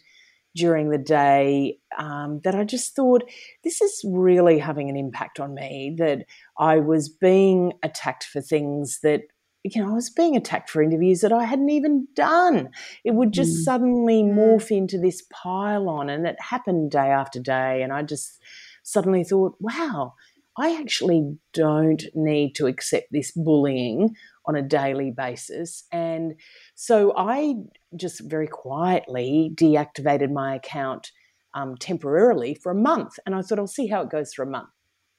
during 0.57 0.89
the 0.89 0.97
day 0.97 1.77
um, 1.97 2.41
that 2.43 2.53
I 2.53 2.65
just 2.65 2.97
thought 2.97 3.23
this 3.63 3.81
is 3.81 4.03
really 4.05 4.59
having 4.59 4.89
an 4.89 4.97
impact 4.97 5.39
on 5.39 5.53
me. 5.53 5.95
That 5.97 6.25
I 6.59 6.79
was 6.79 7.07
being 7.07 7.71
attacked 7.81 8.25
for 8.25 8.41
things 8.41 8.99
that 9.03 9.21
you 9.63 9.81
know 9.81 9.91
I 9.91 9.93
was 9.93 10.09
being 10.09 10.35
attacked 10.35 10.69
for 10.69 10.81
interviews 10.81 11.21
that 11.21 11.31
I 11.31 11.45
hadn't 11.45 11.69
even 11.69 12.09
done. 12.13 12.71
It 13.05 13.13
would 13.13 13.31
just 13.31 13.61
mm. 13.61 13.63
suddenly 13.63 14.21
morph 14.21 14.69
into 14.69 14.97
this 14.97 15.23
pile 15.31 15.87
on, 15.87 16.09
and 16.09 16.27
it 16.27 16.35
happened 16.41 16.91
day 16.91 17.07
after 17.07 17.39
day. 17.39 17.83
And 17.83 17.93
I 17.93 18.03
just 18.03 18.41
suddenly 18.83 19.23
thought, 19.23 19.55
wow. 19.61 20.13
I 20.57 20.75
actually 20.79 21.37
don't 21.53 22.03
need 22.15 22.55
to 22.55 22.65
accept 22.65 23.07
this 23.11 23.31
bullying 23.31 24.15
on 24.47 24.55
a 24.55 24.61
daily 24.61 25.11
basis. 25.11 25.83
And 25.91 26.35
so 26.75 27.13
I 27.15 27.55
just 27.95 28.21
very 28.21 28.47
quietly 28.47 29.51
deactivated 29.53 30.31
my 30.31 30.55
account 30.55 31.11
um, 31.53 31.75
temporarily 31.77 32.55
for 32.55 32.71
a 32.71 32.75
month. 32.75 33.19
And 33.25 33.35
I 33.35 33.41
thought, 33.41 33.59
I'll 33.59 33.67
see 33.67 33.87
how 33.87 34.01
it 34.01 34.09
goes 34.09 34.33
for 34.33 34.43
a 34.43 34.49
month. 34.49 34.69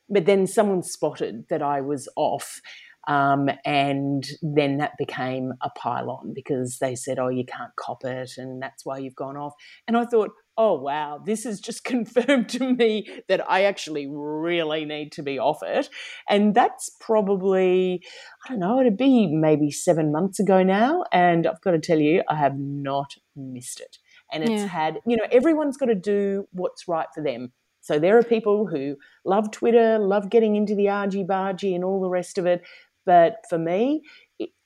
But 0.08 0.26
then 0.26 0.46
someone 0.46 0.82
spotted 0.82 1.44
that 1.50 1.62
I 1.62 1.82
was 1.82 2.08
off. 2.16 2.60
Um, 3.06 3.48
and 3.64 4.26
then 4.42 4.78
that 4.78 4.92
became 4.98 5.52
a 5.62 5.70
pile-on 5.70 6.32
because 6.34 6.78
they 6.80 6.94
said, 6.94 7.18
"Oh, 7.18 7.28
you 7.28 7.44
can't 7.44 7.74
cop 7.76 8.04
it, 8.04 8.32
and 8.36 8.60
that's 8.60 8.84
why 8.84 8.98
you've 8.98 9.14
gone 9.14 9.36
off." 9.36 9.54
And 9.86 9.96
I 9.96 10.04
thought, 10.04 10.30
oh, 10.58 10.74
wow, 10.74 11.22
this 11.24 11.44
has 11.44 11.60
just 11.60 11.84
confirmed 11.84 12.48
to 12.50 12.74
me 12.74 13.08
that 13.28 13.48
I 13.48 13.62
actually 13.62 14.06
really 14.10 14.84
need 14.84 15.12
to 15.12 15.22
be 15.22 15.38
off 15.38 15.62
it. 15.62 15.88
And 16.28 16.54
that's 16.54 16.90
probably, 17.00 18.02
I 18.44 18.50
don't 18.50 18.58
know, 18.58 18.80
it'd 18.80 18.98
be 18.98 19.28
maybe 19.28 19.70
seven 19.70 20.12
months 20.12 20.40
ago 20.40 20.62
now. 20.62 21.04
And 21.12 21.46
I've 21.46 21.60
got 21.62 21.70
to 21.70 21.78
tell 21.78 22.00
you, 22.00 22.22
I 22.28 22.34
have 22.34 22.58
not 22.58 23.14
missed 23.36 23.80
it. 23.80 23.96
And 24.30 24.42
it's 24.42 24.62
yeah. 24.62 24.66
had, 24.66 24.98
you 25.06 25.16
know, 25.16 25.26
everyone's 25.30 25.78
got 25.78 25.86
to 25.86 25.94
do 25.94 26.46
what's 26.52 26.86
right 26.86 27.06
for 27.14 27.22
them. 27.22 27.52
So 27.80 27.98
there 27.98 28.18
are 28.18 28.22
people 28.22 28.66
who 28.66 28.96
love 29.24 29.50
Twitter, 29.50 29.98
love 29.98 30.28
getting 30.28 30.56
into 30.56 30.74
the 30.74 30.90
argy 30.90 31.24
bargy 31.24 31.74
and 31.74 31.82
all 31.82 32.02
the 32.02 32.10
rest 32.10 32.36
of 32.36 32.44
it. 32.44 32.60
But 33.08 33.36
for 33.48 33.56
me, 33.56 34.02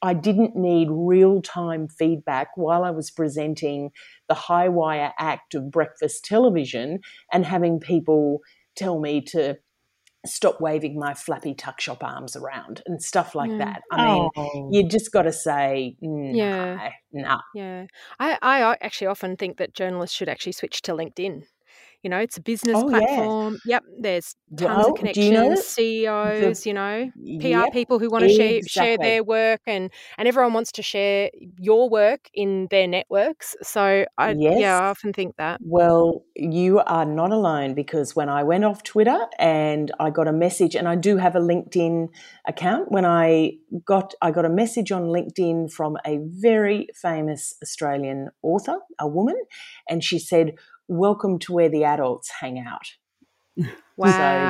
I 0.02 0.14
didn't 0.14 0.56
need 0.56 0.88
real 0.90 1.40
time 1.40 1.86
feedback 1.86 2.48
while 2.56 2.82
I 2.82 2.90
was 2.90 3.08
presenting 3.08 3.92
the 4.28 4.34
high 4.34 4.68
wire 4.68 5.12
act 5.16 5.54
of 5.54 5.70
breakfast 5.70 6.24
television 6.24 6.98
and 7.32 7.46
having 7.46 7.78
people 7.78 8.40
tell 8.74 8.98
me 8.98 9.20
to 9.26 9.58
stop 10.26 10.60
waving 10.60 10.98
my 10.98 11.14
flappy 11.14 11.54
tuck 11.54 11.80
shop 11.80 12.02
arms 12.02 12.34
around 12.34 12.82
and 12.84 13.00
stuff 13.00 13.36
like 13.36 13.52
yeah. 13.52 13.58
that. 13.58 13.82
I 13.92 14.04
mean, 14.04 14.28
oh. 14.36 14.70
you 14.72 14.88
just 14.88 15.12
got 15.12 15.22
to 15.22 15.32
say, 15.32 15.96
nah, 16.00 16.32
yeah, 16.32 16.90
nah. 17.12 17.40
Yeah, 17.54 17.86
I, 18.18 18.38
I 18.42 18.76
actually 18.80 19.06
often 19.06 19.36
think 19.36 19.58
that 19.58 19.72
journalists 19.72 20.16
should 20.16 20.28
actually 20.28 20.52
switch 20.52 20.82
to 20.82 20.94
LinkedIn. 20.94 21.44
You 22.02 22.10
know, 22.10 22.18
it's 22.18 22.36
a 22.36 22.40
business 22.40 22.76
oh, 22.76 22.88
platform. 22.88 23.54
Yeah. 23.64 23.72
Yep, 23.72 23.84
there's 24.00 24.36
tons 24.56 24.68
well, 24.68 24.90
of 24.90 24.98
connections, 24.98 25.26
you 25.26 25.32
know, 25.32 25.54
CEOs, 25.54 26.62
the, 26.62 26.68
you 26.68 26.74
know, 26.74 27.10
PR 27.40 27.46
yep, 27.46 27.72
people 27.72 27.98
who 27.98 28.10
want 28.10 28.24
to 28.24 28.30
exactly. 28.30 28.62
share 28.68 28.82
share 28.82 28.98
their 28.98 29.24
work, 29.24 29.60
and 29.66 29.90
and 30.18 30.28
everyone 30.28 30.52
wants 30.52 30.72
to 30.72 30.82
share 30.82 31.30
your 31.58 31.88
work 31.88 32.28
in 32.34 32.68
their 32.70 32.86
networks. 32.86 33.56
So 33.62 34.04
I 34.18 34.30
yes. 34.32 34.58
yeah, 34.58 34.78
I 34.78 34.86
often 34.86 35.12
think 35.12 35.36
that. 35.36 35.60
Well, 35.62 36.24
you 36.34 36.80
are 36.80 37.04
not 37.04 37.32
alone 37.32 37.74
because 37.74 38.16
when 38.16 38.28
I 38.28 38.42
went 38.42 38.64
off 38.64 38.82
Twitter 38.82 39.18
and 39.38 39.90
I 40.00 40.10
got 40.10 40.28
a 40.28 40.32
message, 40.32 40.74
and 40.74 40.88
I 40.88 40.96
do 40.96 41.16
have 41.16 41.36
a 41.36 41.40
LinkedIn 41.40 42.08
account. 42.46 42.90
When 42.90 43.04
I 43.04 43.52
got 43.84 44.14
I 44.20 44.30
got 44.30 44.44
a 44.44 44.50
message 44.50 44.92
on 44.92 45.04
LinkedIn 45.04 45.72
from 45.72 45.96
a 46.06 46.18
very 46.22 46.88
famous 46.94 47.54
Australian 47.62 48.30
author, 48.42 48.78
a 48.98 49.06
woman, 49.06 49.36
and 49.88 50.02
she 50.02 50.18
said 50.18 50.54
welcome 50.88 51.38
to 51.40 51.52
where 51.52 51.68
the 51.68 51.84
adults 51.84 52.30
hang 52.30 52.58
out. 52.58 52.86
Wow. 53.56 53.66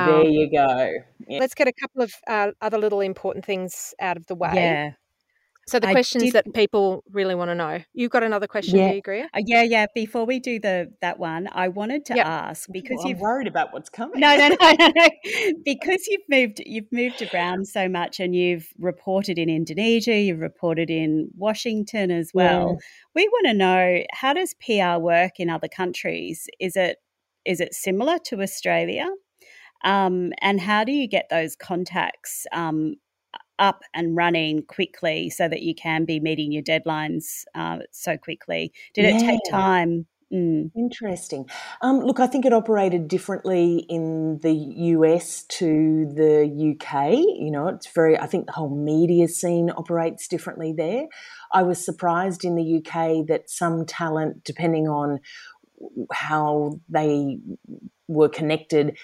So 0.07 0.21
there 0.21 0.31
you 0.31 0.49
go. 0.49 0.93
Yeah. 1.27 1.39
Let's 1.39 1.53
get 1.53 1.67
a 1.67 1.73
couple 1.73 2.01
of 2.01 2.13
uh, 2.27 2.51
other 2.61 2.77
little 2.77 3.01
important 3.01 3.45
things 3.45 3.93
out 3.99 4.15
of 4.15 4.25
the 4.27 4.35
way. 4.35 4.53
Yeah. 4.55 4.91
So 5.67 5.79
the 5.79 5.87
questions 5.87 6.23
did, 6.23 6.33
that 6.33 6.53
people 6.53 7.03
really 7.11 7.35
want 7.35 7.49
to 7.49 7.55
know. 7.55 7.79
You've 7.93 8.11
got 8.11 8.23
another 8.23 8.47
question, 8.47 8.77
yeah. 8.77 8.89
do 8.89 8.93
you 8.93 8.99
agree? 8.99 9.21
Uh, 9.21 9.41
yeah, 9.45 9.63
yeah. 9.63 9.85
Before 9.95 10.25
we 10.25 10.39
do 10.39 10.59
the 10.59 10.91
that 11.01 11.19
one, 11.19 11.47
I 11.51 11.69
wanted 11.69 12.05
to 12.05 12.15
yep. 12.15 12.25
ask 12.25 12.67
because 12.71 12.97
well, 12.99 13.07
you've 13.07 13.19
worried 13.19 13.47
about 13.47 13.71
what's 13.71 13.89
coming. 13.89 14.19
No, 14.19 14.35
no, 14.35 14.49
no, 14.61 14.75
no, 14.77 14.91
no. 14.95 15.09
because 15.63 16.05
you've 16.07 16.21
moved 16.29 16.61
you've 16.65 16.91
moved 16.91 17.23
around 17.33 17.67
so 17.67 17.87
much 17.87 18.19
and 18.19 18.35
you've 18.35 18.67
reported 18.77 19.37
in 19.37 19.49
Indonesia, 19.49 20.15
you've 20.15 20.41
reported 20.41 20.89
in 20.89 21.29
Washington 21.37 22.11
as 22.11 22.31
well. 22.33 22.77
Yeah. 22.79 22.87
We 23.15 23.27
want 23.29 23.47
to 23.47 23.53
know 23.53 24.03
how 24.11 24.33
does 24.33 24.55
PR 24.55 24.99
work 24.99 25.39
in 25.39 25.49
other 25.49 25.69
countries? 25.69 26.47
Is 26.59 26.75
it 26.75 26.97
is 27.45 27.61
it 27.61 27.73
similar 27.73 28.17
to 28.25 28.41
Australia? 28.41 29.09
Um, 29.85 30.31
and 30.41 30.61
how 30.61 30.85
do 30.85 30.93
you 30.93 31.07
get 31.07 31.27
those 31.29 31.55
contacts 31.57 32.45
um, 32.53 32.95
up 33.63 33.81
and 33.93 34.15
running 34.15 34.61
quickly 34.63 35.29
so 35.29 35.47
that 35.47 35.61
you 35.61 35.73
can 35.73 36.03
be 36.03 36.19
meeting 36.19 36.51
your 36.51 36.63
deadlines 36.63 37.45
uh, 37.55 37.79
so 37.91 38.17
quickly? 38.17 38.73
Did 38.93 39.05
yeah. 39.05 39.15
it 39.15 39.19
take 39.19 39.39
time? 39.49 40.05
Mm. 40.33 40.71
Interesting. 40.75 41.47
Um, 41.81 41.99
look, 41.99 42.19
I 42.19 42.27
think 42.27 42.45
it 42.45 42.53
operated 42.53 43.07
differently 43.07 43.85
in 43.87 44.39
the 44.39 44.51
US 44.51 45.43
to 45.59 46.11
the 46.13 46.75
UK. 46.75 47.11
You 47.13 47.51
know, 47.51 47.67
it's 47.67 47.87
very, 47.87 48.19
I 48.19 48.25
think 48.25 48.47
the 48.47 48.53
whole 48.53 48.75
media 48.75 49.27
scene 49.27 49.69
operates 49.69 50.27
differently 50.27 50.73
there. 50.75 51.05
I 51.53 51.61
was 51.61 51.83
surprised 51.83 52.43
in 52.43 52.55
the 52.55 52.77
UK 52.77 53.27
that 53.27 53.49
some 53.49 53.85
talent, 53.85 54.43
depending 54.43 54.87
on 54.87 55.19
how 56.11 56.79
they 56.89 57.37
were 58.07 58.29
connected, 58.29 58.97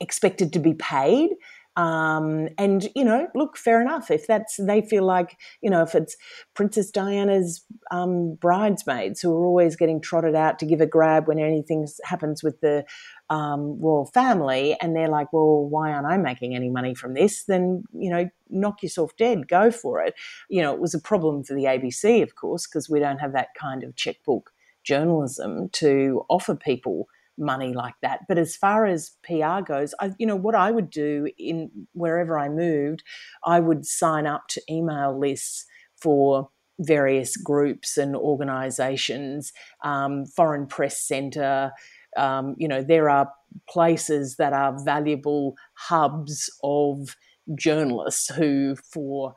expected 0.00 0.52
to 0.54 0.58
be 0.58 0.74
paid. 0.74 1.30
Um, 1.76 2.48
and 2.56 2.88
you 2.94 3.04
know, 3.04 3.28
look, 3.34 3.56
fair 3.56 3.80
enough. 3.80 4.10
If 4.10 4.26
that's 4.26 4.56
they 4.56 4.80
feel 4.80 5.04
like 5.04 5.36
you 5.60 5.70
know, 5.70 5.82
if 5.82 5.94
it's 5.94 6.16
Princess 6.54 6.90
Diana's 6.90 7.64
um, 7.90 8.34
bridesmaids 8.36 9.20
who 9.20 9.32
are 9.34 9.44
always 9.44 9.74
getting 9.76 10.00
trotted 10.00 10.34
out 10.34 10.58
to 10.60 10.66
give 10.66 10.80
a 10.80 10.86
grab 10.86 11.26
when 11.26 11.38
anything 11.38 11.86
happens 12.04 12.42
with 12.42 12.60
the 12.60 12.84
um, 13.28 13.80
royal 13.80 14.06
family, 14.06 14.76
and 14.80 14.94
they're 14.94 15.08
like, 15.08 15.32
well, 15.32 15.64
why 15.64 15.92
aren't 15.92 16.06
I 16.06 16.16
making 16.16 16.54
any 16.54 16.70
money 16.70 16.94
from 16.94 17.14
this? 17.14 17.44
Then 17.44 17.84
you 17.92 18.10
know, 18.10 18.28
knock 18.48 18.82
yourself 18.82 19.16
dead, 19.16 19.48
go 19.48 19.70
for 19.70 20.00
it. 20.02 20.14
You 20.48 20.62
know, 20.62 20.72
it 20.74 20.80
was 20.80 20.94
a 20.94 21.00
problem 21.00 21.42
for 21.42 21.54
the 21.54 21.64
ABC, 21.64 22.22
of 22.22 22.36
course, 22.36 22.66
because 22.66 22.88
we 22.88 23.00
don't 23.00 23.18
have 23.18 23.32
that 23.32 23.48
kind 23.58 23.82
of 23.82 23.96
checkbook 23.96 24.52
journalism 24.84 25.70
to 25.70 26.24
offer 26.28 26.54
people 26.54 27.08
money 27.38 27.72
like 27.72 27.94
that. 28.02 28.20
But 28.28 28.38
as 28.38 28.56
far 28.56 28.86
as 28.86 29.12
PR 29.22 29.60
goes, 29.64 29.94
I, 30.00 30.12
you 30.18 30.26
know, 30.26 30.36
what 30.36 30.54
I 30.54 30.70
would 30.70 30.90
do 30.90 31.28
in 31.38 31.70
wherever 31.92 32.38
I 32.38 32.48
moved, 32.48 33.02
I 33.44 33.60
would 33.60 33.86
sign 33.86 34.26
up 34.26 34.48
to 34.48 34.62
email 34.70 35.18
lists 35.18 35.64
for 36.00 36.50
various 36.80 37.36
groups 37.36 37.96
and 37.96 38.16
organisations, 38.16 39.52
um, 39.84 40.26
Foreign 40.26 40.66
Press 40.66 41.00
Centre. 41.00 41.72
Um, 42.16 42.54
you 42.58 42.68
know, 42.68 42.82
there 42.82 43.08
are 43.10 43.30
places 43.68 44.36
that 44.36 44.52
are 44.52 44.76
valuable 44.84 45.54
hubs 45.74 46.50
of 46.62 47.16
journalists 47.56 48.28
who, 48.34 48.76
for 48.76 49.34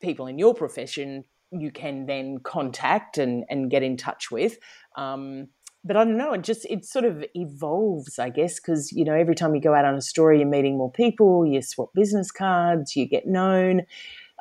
people 0.00 0.26
in 0.26 0.38
your 0.38 0.54
profession, 0.54 1.24
you 1.50 1.70
can 1.70 2.06
then 2.06 2.38
contact 2.38 3.18
and, 3.18 3.44
and 3.48 3.70
get 3.70 3.82
in 3.82 3.96
touch 3.96 4.30
with. 4.30 4.58
Um, 4.96 5.48
but 5.84 5.96
I 5.96 6.04
don't 6.04 6.16
know. 6.16 6.32
It 6.32 6.42
just 6.42 6.64
it 6.66 6.84
sort 6.84 7.04
of 7.04 7.24
evolves, 7.34 8.18
I 8.18 8.30
guess, 8.30 8.58
because 8.58 8.90
you 8.92 9.04
know 9.04 9.14
every 9.14 9.34
time 9.34 9.54
you 9.54 9.60
go 9.60 9.74
out 9.74 9.84
on 9.84 9.94
a 9.94 10.00
story, 10.00 10.38
you're 10.38 10.48
meeting 10.48 10.78
more 10.78 10.90
people. 10.90 11.46
You 11.46 11.60
swap 11.60 11.90
business 11.94 12.30
cards. 12.30 12.96
You 12.96 13.06
get 13.06 13.26
known. 13.26 13.82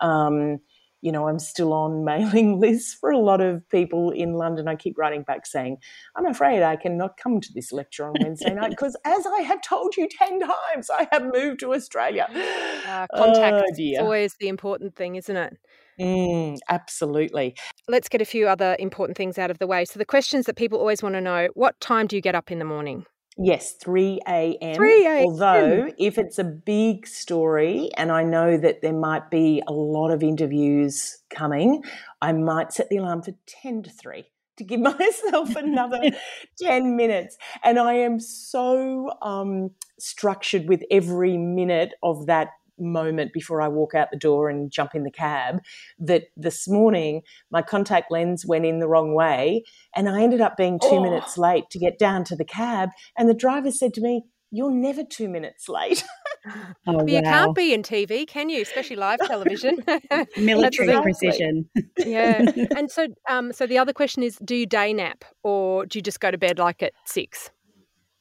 Um, 0.01 0.59
you 1.01 1.11
know, 1.11 1.27
I'm 1.27 1.37
still 1.37 1.73
on 1.73 2.05
mailing 2.05 2.59
lists 2.59 2.93
for 2.93 3.11
a 3.11 3.17
lot 3.17 3.41
of 3.41 3.67
people 3.69 4.11
in 4.11 4.33
London. 4.33 4.69
I 4.69 4.75
keep 4.75 4.97
writing 4.97 5.23
back 5.23 5.45
saying, 5.45 5.77
I'm 6.15 6.25
afraid 6.25 6.63
I 6.63 6.77
cannot 6.77 7.17
come 7.17 7.41
to 7.41 7.53
this 7.53 7.73
lecture 7.73 8.05
on 8.05 8.13
Wednesday 8.21 8.53
night 8.53 8.69
because, 8.71 8.95
as 9.03 9.25
I 9.27 9.41
have 9.41 9.61
told 9.61 9.97
you 9.97 10.07
10 10.07 10.39
times, 10.39 10.89
I 10.89 11.07
have 11.11 11.29
moved 11.33 11.59
to 11.59 11.73
Australia. 11.73 12.27
Uh, 12.87 13.05
contact 13.15 13.65
oh, 13.67 13.73
is 13.77 13.99
always 13.99 14.35
the 14.39 14.47
important 14.47 14.95
thing, 14.95 15.15
isn't 15.15 15.35
it? 15.35 15.57
Mm, 15.99 16.57
absolutely. 16.69 17.55
Let's 17.87 18.09
get 18.09 18.21
a 18.21 18.25
few 18.25 18.47
other 18.47 18.75
important 18.79 19.17
things 19.17 19.37
out 19.37 19.51
of 19.51 19.59
the 19.59 19.67
way. 19.67 19.85
So, 19.85 19.99
the 19.99 20.05
questions 20.05 20.45
that 20.45 20.55
people 20.55 20.79
always 20.79 21.03
want 21.03 21.15
to 21.15 21.21
know 21.21 21.49
what 21.53 21.79
time 21.79 22.07
do 22.07 22.15
you 22.15 22.21
get 22.21 22.35
up 22.35 22.51
in 22.51 22.59
the 22.59 22.65
morning? 22.65 23.05
Yes, 23.37 23.73
3 23.81 24.19
a.m. 24.27 24.75
3 24.75 25.05
a.m. 25.07 25.25
Although, 25.25 25.91
if 25.97 26.17
it's 26.17 26.37
a 26.37 26.43
big 26.43 27.07
story 27.07 27.89
and 27.97 28.11
I 28.11 28.23
know 28.23 28.57
that 28.57 28.81
there 28.81 28.93
might 28.93 29.31
be 29.31 29.63
a 29.67 29.73
lot 29.73 30.11
of 30.11 30.21
interviews 30.21 31.17
coming, 31.31 31.83
I 32.21 32.31
might 32.33 32.71
set 32.71 32.89
the 32.89 32.97
alarm 32.97 33.23
for 33.23 33.33
10 33.47 33.83
to 33.83 33.89
3 33.89 34.25
to 34.57 34.63
give 34.63 34.79
myself 34.99 35.55
another 35.55 35.99
10 36.61 36.95
minutes. 36.95 37.37
And 37.63 37.79
I 37.79 37.93
am 37.93 38.19
so 38.19 39.11
um, 39.21 39.71
structured 39.99 40.69
with 40.69 40.83
every 40.91 41.37
minute 41.37 41.93
of 42.03 42.27
that 42.27 42.49
moment 42.79 43.33
before 43.33 43.61
I 43.61 43.67
walk 43.67 43.93
out 43.93 44.09
the 44.11 44.17
door 44.17 44.49
and 44.49 44.71
jump 44.71 44.95
in 44.95 45.03
the 45.03 45.11
cab 45.11 45.59
that 45.99 46.25
this 46.35 46.67
morning 46.67 47.21
my 47.51 47.61
contact 47.61 48.11
lens 48.11 48.45
went 48.45 48.65
in 48.65 48.79
the 48.79 48.87
wrong 48.87 49.13
way 49.13 49.63
and 49.95 50.09
I 50.09 50.21
ended 50.21 50.41
up 50.41 50.57
being 50.57 50.79
two 50.79 50.87
oh. 50.91 51.03
minutes 51.03 51.37
late 51.37 51.65
to 51.71 51.79
get 51.79 51.99
down 51.99 52.23
to 52.25 52.35
the 52.35 52.45
cab. 52.45 52.89
And 53.17 53.29
the 53.29 53.33
driver 53.33 53.71
said 53.71 53.93
to 53.95 54.01
me, 54.01 54.23
You're 54.51 54.71
never 54.71 55.03
two 55.03 55.29
minutes 55.29 55.69
late. 55.69 56.03
Oh, 56.85 56.97
but 56.97 57.07
you 57.07 57.21
can't 57.21 57.55
be 57.55 57.73
in 57.73 57.83
TV, 57.83 58.27
can 58.27 58.49
you? 58.49 58.61
Especially 58.61 58.97
live 58.97 59.19
television. 59.19 59.77
Military 60.37 61.01
precision. 61.01 61.69
yeah. 61.97 62.43
And 62.75 62.91
so, 62.91 63.07
um, 63.29 63.53
so 63.53 63.65
the 63.65 63.77
other 63.77 63.93
question 63.93 64.23
is: 64.23 64.37
Do 64.43 64.53
you 64.53 64.65
day 64.65 64.91
nap, 64.91 65.23
or 65.43 65.85
do 65.85 65.97
you 65.97 66.03
just 66.03 66.19
go 66.19 66.31
to 66.31 66.37
bed 66.37 66.59
like 66.59 66.83
at 66.83 66.91
six? 67.05 67.49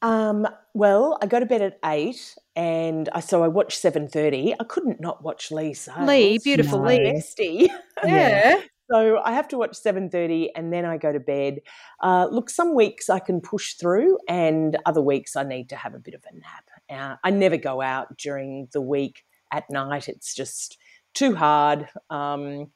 Um, 0.02 0.46
well, 0.74 1.18
I 1.20 1.26
go 1.26 1.40
to 1.40 1.46
bed 1.46 1.62
at 1.62 1.78
eight, 1.84 2.36
and 2.56 3.08
I 3.12 3.20
so 3.20 3.42
I 3.42 3.48
watch 3.48 3.76
seven 3.76 4.08
thirty. 4.08 4.54
I 4.58 4.64
couldn't 4.64 5.00
not 5.00 5.22
watch 5.22 5.50
Leigh 5.50 5.74
Sales. 5.74 6.06
Leigh, 6.06 6.38
beautiful 6.38 6.78
no. 6.78 6.86
Leigh, 6.86 7.12
bestie. 7.14 7.68
Yeah. 8.04 8.60
so 8.90 9.20
I 9.24 9.32
have 9.32 9.48
to 9.48 9.58
watch 9.58 9.76
seven 9.76 10.10
thirty, 10.10 10.50
and 10.54 10.72
then 10.72 10.84
I 10.84 10.96
go 10.98 11.12
to 11.12 11.20
bed. 11.20 11.60
Uh, 12.02 12.28
look, 12.30 12.50
some 12.50 12.74
weeks 12.74 13.08
I 13.08 13.20
can 13.20 13.40
push 13.40 13.74
through, 13.74 14.18
and 14.28 14.76
other 14.86 15.02
weeks 15.02 15.36
I 15.36 15.44
need 15.44 15.68
to 15.70 15.76
have 15.76 15.94
a 15.94 15.98
bit 15.98 16.14
of 16.14 16.24
a 16.30 16.34
nap. 16.34 16.68
Uh, 16.90 17.16
I 17.24 17.30
never 17.30 17.56
go 17.56 17.80
out 17.80 18.16
during 18.18 18.68
the 18.72 18.82
week 18.82 19.24
at 19.52 19.64
night. 19.70 20.08
It's 20.08 20.34
just 20.34 20.78
too 21.14 21.34
hard. 21.34 21.88
Um, 22.10 22.72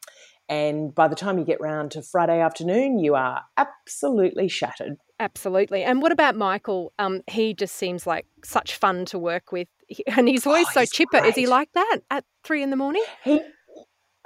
and 0.48 0.94
by 0.94 1.08
the 1.08 1.16
time 1.16 1.38
you 1.38 1.44
get 1.44 1.60
round 1.60 1.90
to 1.92 2.02
Friday 2.02 2.40
afternoon, 2.40 2.98
you 2.98 3.14
are 3.14 3.42
absolutely 3.56 4.48
shattered. 4.48 4.96
Absolutely. 5.18 5.82
And 5.82 6.02
what 6.02 6.12
about 6.12 6.36
Michael? 6.36 6.92
Um, 6.98 7.22
he 7.26 7.54
just 7.54 7.74
seems 7.74 8.06
like 8.06 8.26
such 8.44 8.76
fun 8.76 9.06
to 9.06 9.18
work 9.18 9.50
with, 9.50 9.68
and 10.06 10.28
he's 10.28 10.46
always 10.46 10.66
oh, 10.68 10.72
so 10.74 10.80
he's 10.80 10.90
chipper. 10.90 11.20
Great. 11.20 11.30
Is 11.30 11.34
he 11.34 11.46
like 11.46 11.72
that 11.72 12.00
at 12.10 12.24
three 12.44 12.62
in 12.62 12.70
the 12.70 12.76
morning? 12.76 13.02
He, 13.24 13.32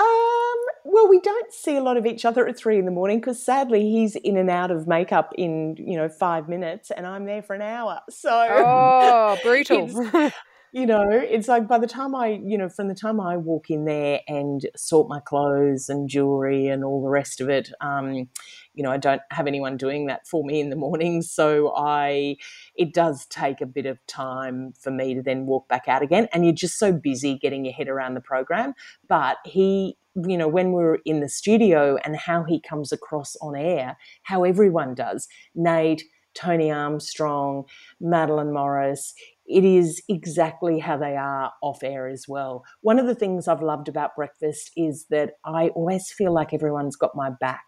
um, 0.01 0.57
well, 0.85 1.09
we 1.09 1.21
don't 1.21 1.53
see 1.53 1.77
a 1.77 1.83
lot 1.83 1.97
of 1.97 2.07
each 2.07 2.25
other 2.25 2.47
at 2.49 2.57
three 2.57 2.79
in 2.79 2.87
the 2.87 2.91
morning 2.91 3.21
because 3.21 3.45
sadly 3.45 3.83
he's 3.83 4.17
in 4.17 4.37
and 4.37 4.49
out 4.49 4.71
of 4.71 4.87
makeup 4.87 5.33
in 5.37 5.77
you 5.79 5.97
know 5.97 6.09
five 6.09 6.49
minutes, 6.49 6.91
and 6.91 7.07
I'm 7.07 7.25
there 7.25 7.43
for 7.43 7.55
an 7.55 7.63
hour. 7.63 8.01
So 8.09 8.31
oh, 8.31 9.39
brutal 9.43 9.89
you 10.73 10.87
know, 10.87 11.09
it's 11.11 11.49
like 11.49 11.67
by 11.67 11.79
the 11.79 11.87
time 11.87 12.15
I, 12.15 12.41
you 12.45 12.57
know, 12.57 12.69
from 12.69 12.89
the 12.89 12.95
time 12.95 13.21
I 13.21 13.37
walk 13.37 13.71
in 13.71 13.87
there 13.87 14.21
and 14.29 14.63
sort 14.77 15.09
my 15.09 15.19
clothes 15.21 15.89
and 15.89 16.09
jewelry 16.09 16.69
and 16.69 16.85
all 16.85 17.03
the 17.03 17.09
rest 17.09 17.41
of 17.41 17.49
it, 17.49 17.71
um, 17.81 18.29
you 18.75 18.85
know, 18.85 18.91
I 18.91 18.97
don't 18.97 19.23
have 19.31 19.49
anyone 19.49 19.77
doing 19.77 20.07
that 20.07 20.27
for 20.29 20.45
me 20.45 20.61
in 20.61 20.71
the 20.71 20.77
morning. 20.77 21.23
So 21.23 21.75
I, 21.77 22.37
it 22.77 22.95
does 22.95 23.27
take 23.27 23.61
a 23.61 23.67
bit 23.67 23.87
of 23.87 23.99
time 24.07 24.73
for 24.81 24.91
me 24.93 25.15
to 25.15 25.23
then 25.23 25.47
walk 25.47 25.69
back 25.69 25.89
out 25.89 26.03
again. 26.03 26.29
And 26.33 26.45
you're 26.45 26.55
just 26.55 26.79
so 26.79 26.93
busy 26.93 27.37
getting 27.37 27.65
your 27.65 27.75
head 27.75 27.89
around 27.89 28.15
the 28.15 28.21
program. 28.21 28.75
But 29.09 29.39
he, 29.45 29.97
you 30.15 30.37
know, 30.37 30.49
when 30.49 30.71
we're 30.71 30.99
in 31.05 31.21
the 31.21 31.29
studio 31.29 31.99
and 32.05 32.17
how 32.17 32.45
he 32.45 32.61
comes 32.61 32.93
across 32.93 33.37
on 33.43 33.57
air, 33.57 33.97
how 34.23 34.45
everyone 34.45 34.95
does, 34.95 35.27
Nate, 35.55 36.05
Tony 36.35 36.71
Armstrong, 36.71 37.65
Madeleine 38.01 38.53
Morris, 38.53 39.15
it 39.51 39.65
is 39.65 40.01
exactly 40.09 40.79
how 40.79 40.97
they 40.97 41.17
are 41.17 41.53
off 41.61 41.83
air 41.83 42.09
as 42.09 42.27
well. 42.29 42.65
One 42.83 42.99
of 42.99 43.07
the 43.07 43.15
things 43.15 43.49
I've 43.49 43.63
loved 43.63 43.89
about 43.89 44.15
breakfast 44.15 44.71
is 44.77 45.07
that 45.11 45.33
I 45.45 45.69
always 45.69 46.13
feel 46.13 46.33
like 46.33 46.55
everyone's 46.55 46.97
got 46.97 47.17
my 47.17 47.31
back, 47.41 47.65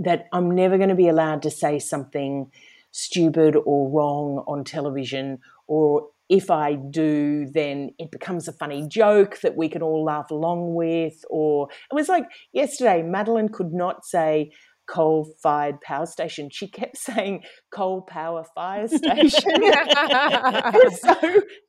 that 0.00 0.26
I'm 0.32 0.50
never 0.50 0.76
going 0.76 0.88
to 0.88 0.96
be 0.96 1.08
allowed 1.08 1.42
to 1.42 1.50
say 1.50 1.78
something 1.78 2.50
stupid 2.90 3.56
or 3.64 3.88
wrong 3.90 4.44
on 4.48 4.64
television, 4.64 5.38
or 5.68 6.08
if 6.28 6.50
I 6.50 6.74
do, 6.74 7.46
then 7.52 7.90
it 7.98 8.10
becomes 8.12 8.46
a 8.46 8.52
funny 8.52 8.86
joke 8.88 9.40
that 9.40 9.56
we 9.56 9.68
can 9.68 9.82
all 9.82 10.04
laugh 10.04 10.30
along 10.30 10.74
with. 10.74 11.24
Or 11.28 11.68
it 11.90 11.94
was 11.94 12.08
like 12.08 12.24
yesterday, 12.52 13.02
Madeleine 13.02 13.48
could 13.48 13.72
not 13.72 14.04
say, 14.04 14.52
coal 14.90 15.32
fired 15.40 15.80
power 15.80 16.06
station. 16.06 16.50
She 16.50 16.66
kept 16.66 16.96
saying 16.98 17.44
coal 17.70 18.02
power 18.02 18.44
fire 18.54 18.88
station. 18.88 19.30
so, 19.30 21.14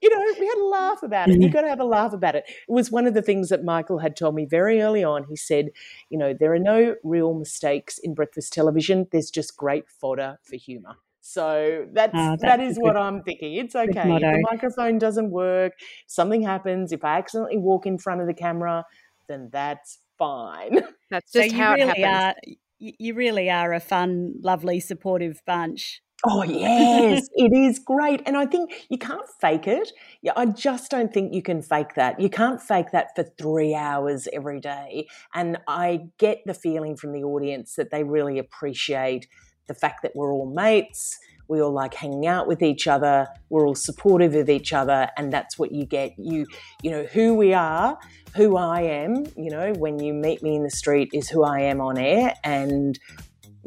you 0.02 0.10
know, 0.10 0.26
we 0.40 0.48
had 0.48 0.58
a 0.58 0.66
laugh 0.66 1.04
about 1.04 1.30
it. 1.30 1.34
You've 1.34 1.44
mm-hmm. 1.44 1.54
got 1.54 1.62
to 1.62 1.70
have 1.70 1.80
a 1.80 1.86
laugh 1.86 2.14
about 2.14 2.36
it. 2.36 2.46
It 2.48 2.72
was 2.72 2.92
one 2.92 3.08
of 3.08 3.14
the 3.14 3.22
things 3.22 3.50
that 3.50 3.64
Michael 3.64 4.00
had 4.00 4.16
told 4.16 4.36
me 4.36 4.46
very 4.46 4.82
early 4.82 5.04
on. 5.04 5.26
He 5.30 5.36
said, 5.36 5.70
you 6.10 6.18
know, 6.18 6.34
there 6.34 6.54
are 6.54 6.60
no 6.60 6.96
real 7.04 7.34
mistakes 7.34 8.00
in 8.00 8.14
breakfast 8.14 8.54
television, 8.54 9.08
there's 9.12 9.30
just 9.30 9.56
great 9.56 9.88
fodder 9.88 10.40
for 10.44 10.56
humour. 10.56 10.96
So 11.24 11.86
that's, 11.94 12.14
oh, 12.16 12.30
that's 12.32 12.42
that 12.42 12.60
is 12.60 12.78
good, 12.78 12.84
what 12.84 12.98
I'm 12.98 13.22
thinking. 13.22 13.54
It's 13.54 13.76
okay. 13.76 14.12
If 14.16 14.22
the 14.22 14.48
microphone 14.50 14.98
doesn't 14.98 15.30
work, 15.30 15.74
something 16.08 16.42
happens, 16.42 16.92
if 16.92 17.04
I 17.04 17.20
accidentally 17.20 17.58
walk 17.58 17.86
in 17.86 18.00
front 18.00 18.22
of 18.22 18.28
the 18.28 18.34
camera, 18.34 18.86
then 19.28 19.50
that's 19.52 20.00
fine. 20.18 20.82
That's 21.12 21.32
just 21.32 21.52
so 21.52 21.58
how 21.58 21.74
really 21.74 21.82
it 21.82 21.98
happens. 21.98 22.06
Are, 22.48 22.54
you 22.82 23.14
really 23.14 23.50
are 23.50 23.74
a 23.74 23.80
fun, 23.80 24.34
lovely, 24.42 24.80
supportive 24.80 25.42
bunch. 25.46 26.02
Oh 26.24 26.44
yes, 26.44 27.28
it 27.36 27.54
is 27.54 27.80
great, 27.80 28.22
and 28.26 28.38
I 28.38 28.46
think 28.46 28.86
you 28.90 28.98
can't 28.98 29.28
fake 29.40 29.68
it. 29.68 29.92
Yeah, 30.22 30.34
I 30.36 30.46
just 30.48 30.92
don't 30.92 31.14
think 31.14 31.34
you 31.34 31.42
can 31.42 31.62
fake 31.62 31.96
that. 31.96 32.20
You 32.20 32.30
can't 32.30 32.62
fake 32.62 32.92
that 32.92 33.16
for 33.16 33.24
three 33.24 33.74
hours 33.74 34.28
every 34.34 34.60
day. 34.60 35.08
And 35.34 35.58
I 35.68 36.02
get 36.18 36.40
the 36.46 36.54
feeling 36.54 36.96
from 36.96 37.14
the 37.14 37.24
audience 37.24 37.76
that 37.76 37.92
they 37.92 38.04
really 38.04 38.38
appreciate 38.38 39.28
the 39.68 39.74
fact 39.74 40.04
that 40.04 40.12
we're 40.16 40.32
all 40.32 40.52
mates. 40.52 41.18
We 41.52 41.62
all 41.62 41.74
like 41.74 41.94
hanging 41.94 42.26
out 42.26 42.48
with 42.48 42.64
each 42.64 42.88
other. 42.88 43.28
We're 43.50 43.68
all 43.68 43.76
supportive 43.76 44.34
of 44.36 44.50
each 44.50 44.74
other, 44.74 45.10
and 45.18 45.32
that's 45.32 45.60
what 45.60 45.72
you 45.72 45.86
get. 45.86 46.14
You, 46.18 46.48
you 46.82 46.90
know, 46.90 47.04
who 47.04 47.36
we 47.36 47.54
are 47.54 48.00
who 48.36 48.58
I 48.58 48.82
am, 48.82 49.26
you 49.36 49.50
know, 49.50 49.74
when 49.74 50.00
you 50.00 50.14
meet 50.14 50.42
me 50.42 50.56
in 50.56 50.64
the 50.64 50.70
street 50.70 51.10
is 51.14 51.30
who 51.30 51.44
I 51.44 51.62
am 51.62 51.82
on 51.82 51.98
air. 51.98 52.34
And, 52.44 52.98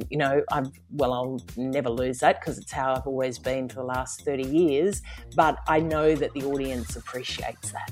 you 0.09 0.17
know, 0.17 0.43
I've, 0.51 0.71
well, 0.91 1.13
I'll 1.13 1.41
never 1.57 1.91
lose 1.91 2.21
that 2.21 2.41
because 2.41 2.59
it's 2.59 2.73
how 2.73 2.95
I've 2.95 3.07
always 3.07 3.39
been 3.39 3.69
for 3.69 3.77
the 3.77 3.85
last 3.85 4.25
30 4.25 4.45
years. 4.45 5.03
But 5.37 5.59
I 5.69 5.81
know 5.81 6.15
that 6.15 6.33
the 6.33 6.45
audience 6.45 6.97
appreciates 6.97 7.73
that. 7.73 7.91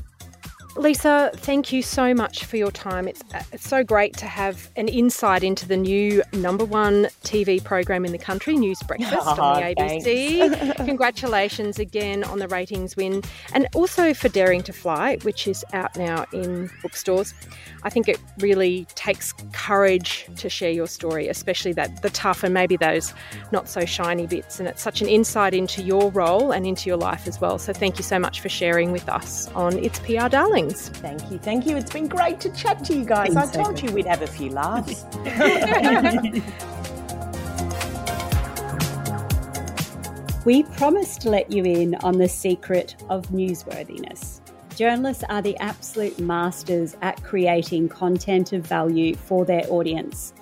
Lisa, 0.77 1.31
thank 1.35 1.71
you 1.71 1.83
so 1.83 2.15
much 2.15 2.47
for 2.47 2.57
your 2.57 2.71
time. 2.71 3.07
It's, 3.07 3.23
uh, 3.35 3.43
it's, 3.53 3.69
so 3.69 3.85
great 3.85 4.17
to 4.17 4.27
have 4.27 4.71
an 4.77 4.89
insight 4.89 5.45
into 5.45 5.69
the 5.69 5.77
new 5.77 6.23
number 6.33 6.65
one 6.65 7.05
TV 7.25 7.63
program 7.63 8.05
in 8.05 8.13
the 8.13 8.19
country, 8.19 8.57
News 8.57 8.83
Breakfast 8.83 9.15
oh, 9.15 9.43
on 9.43 9.61
the 9.61 9.63
ABC. 9.75 10.77
Congratulations 10.87 11.79
again 11.79 12.25
on 12.25 12.39
the 12.39 12.49
ratings 12.49 12.97
win 12.97 13.23
and 13.53 13.69
also 13.75 14.15
for 14.15 14.29
Daring 14.31 14.63
to 14.63 14.73
Fly, 14.73 15.17
which 15.23 15.47
is 15.47 15.65
out 15.75 15.95
now 15.97 16.25
in 16.33 16.71
bookstores. 16.81 17.35
I 17.83 17.91
think 17.91 18.09
it 18.09 18.19
really 18.39 18.87
takes 18.95 19.35
courage 19.53 20.27
to 20.37 20.49
share 20.49 20.71
your 20.71 20.87
story, 20.87 21.29
especially 21.29 21.73
that 21.75 22.03
the 22.03 22.11
tough 22.11 22.43
and 22.45 22.55
maybe 22.55 22.77
those 22.77 23.13
not 23.51 23.69
so 23.69 23.85
shiny 23.85 24.27
bits. 24.27 24.59
And 24.59 24.69
it's 24.69 24.83
such 24.83 25.03
an 25.03 25.09
insight 25.09 25.53
into 25.53 25.83
your 25.83 26.11
role 26.13 26.53
and 26.53 26.67
into 26.67 26.89
your 26.89 26.97
life 26.97 27.27
as 27.27 27.41
well. 27.41 27.59
So 27.59 27.73
thank 27.73 27.99
you 27.99 28.05
so 28.05 28.19
much 28.19 28.41
for 28.41 28.49
sharing 28.49 28.93
with 28.93 29.09
us 29.09 29.49
on 29.49 29.79
It's 29.79 29.99
PR 30.01 30.29
Thank 30.71 31.31
you, 31.31 31.39
thank 31.39 31.67
you. 31.67 31.77
It's 31.77 31.91
been 31.91 32.09
great 32.09 32.41
to 32.41 32.51
chat 32.51 32.85
to 32.85 32.95
you 32.95 33.05
guys. 33.05 33.37
I 33.37 33.47
so 33.47 33.63
told 33.63 33.77
good. 33.77 33.91
you 33.91 33.95
we'd 33.95 34.07
have 34.07 34.23
a 34.23 34.27
few 34.27 34.51
laughs. 34.51 35.05
we 40.45 40.65
promised 40.65 41.21
to 41.23 41.31
let 41.31 41.53
you 41.53 41.65
in 41.65 41.95
on 41.97 42.19
the 42.19 42.29
secret 42.29 42.97
of 43.09 43.29
newsworthiness. 43.29 44.41
Journalists 44.77 45.25
are 45.29 45.43
the 45.43 45.57
absolute 45.59 46.19
masters 46.19 46.97
at 47.03 47.23
creating 47.23 47.89
content 47.89 48.53
of 48.53 48.67
value 48.67 49.15
for 49.15 49.45
their 49.45 49.65
audience. 49.69 50.33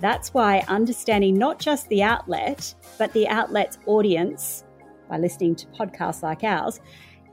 That's 0.00 0.32
why 0.32 0.64
understanding 0.68 1.36
not 1.36 1.58
just 1.58 1.88
the 1.88 2.02
outlet, 2.02 2.74
but 2.98 3.12
the 3.12 3.28
outlet's 3.28 3.78
audience 3.86 4.64
by 5.08 5.18
listening 5.18 5.54
to 5.56 5.66
podcasts 5.66 6.22
like 6.22 6.44
ours 6.44 6.80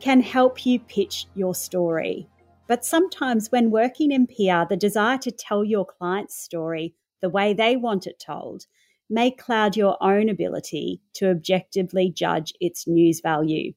can 0.01 0.19
help 0.21 0.65
you 0.65 0.79
pitch 0.79 1.27
your 1.35 1.53
story. 1.53 2.27
But 2.67 2.83
sometimes, 2.83 3.51
when 3.51 3.69
working 3.69 4.11
in 4.11 4.27
PR, 4.27 4.67
the 4.67 4.77
desire 4.77 5.17
to 5.19 5.31
tell 5.31 5.63
your 5.63 5.85
client's 5.85 6.35
story 6.35 6.95
the 7.21 7.29
way 7.29 7.53
they 7.53 7.75
want 7.75 8.07
it 8.07 8.19
told 8.19 8.65
may 9.09 9.29
cloud 9.29 9.77
your 9.77 10.01
own 10.01 10.29
ability 10.29 11.01
to 11.13 11.29
objectively 11.29 12.09
judge 12.09 12.53
its 12.59 12.87
news 12.87 13.19
value. 13.21 13.73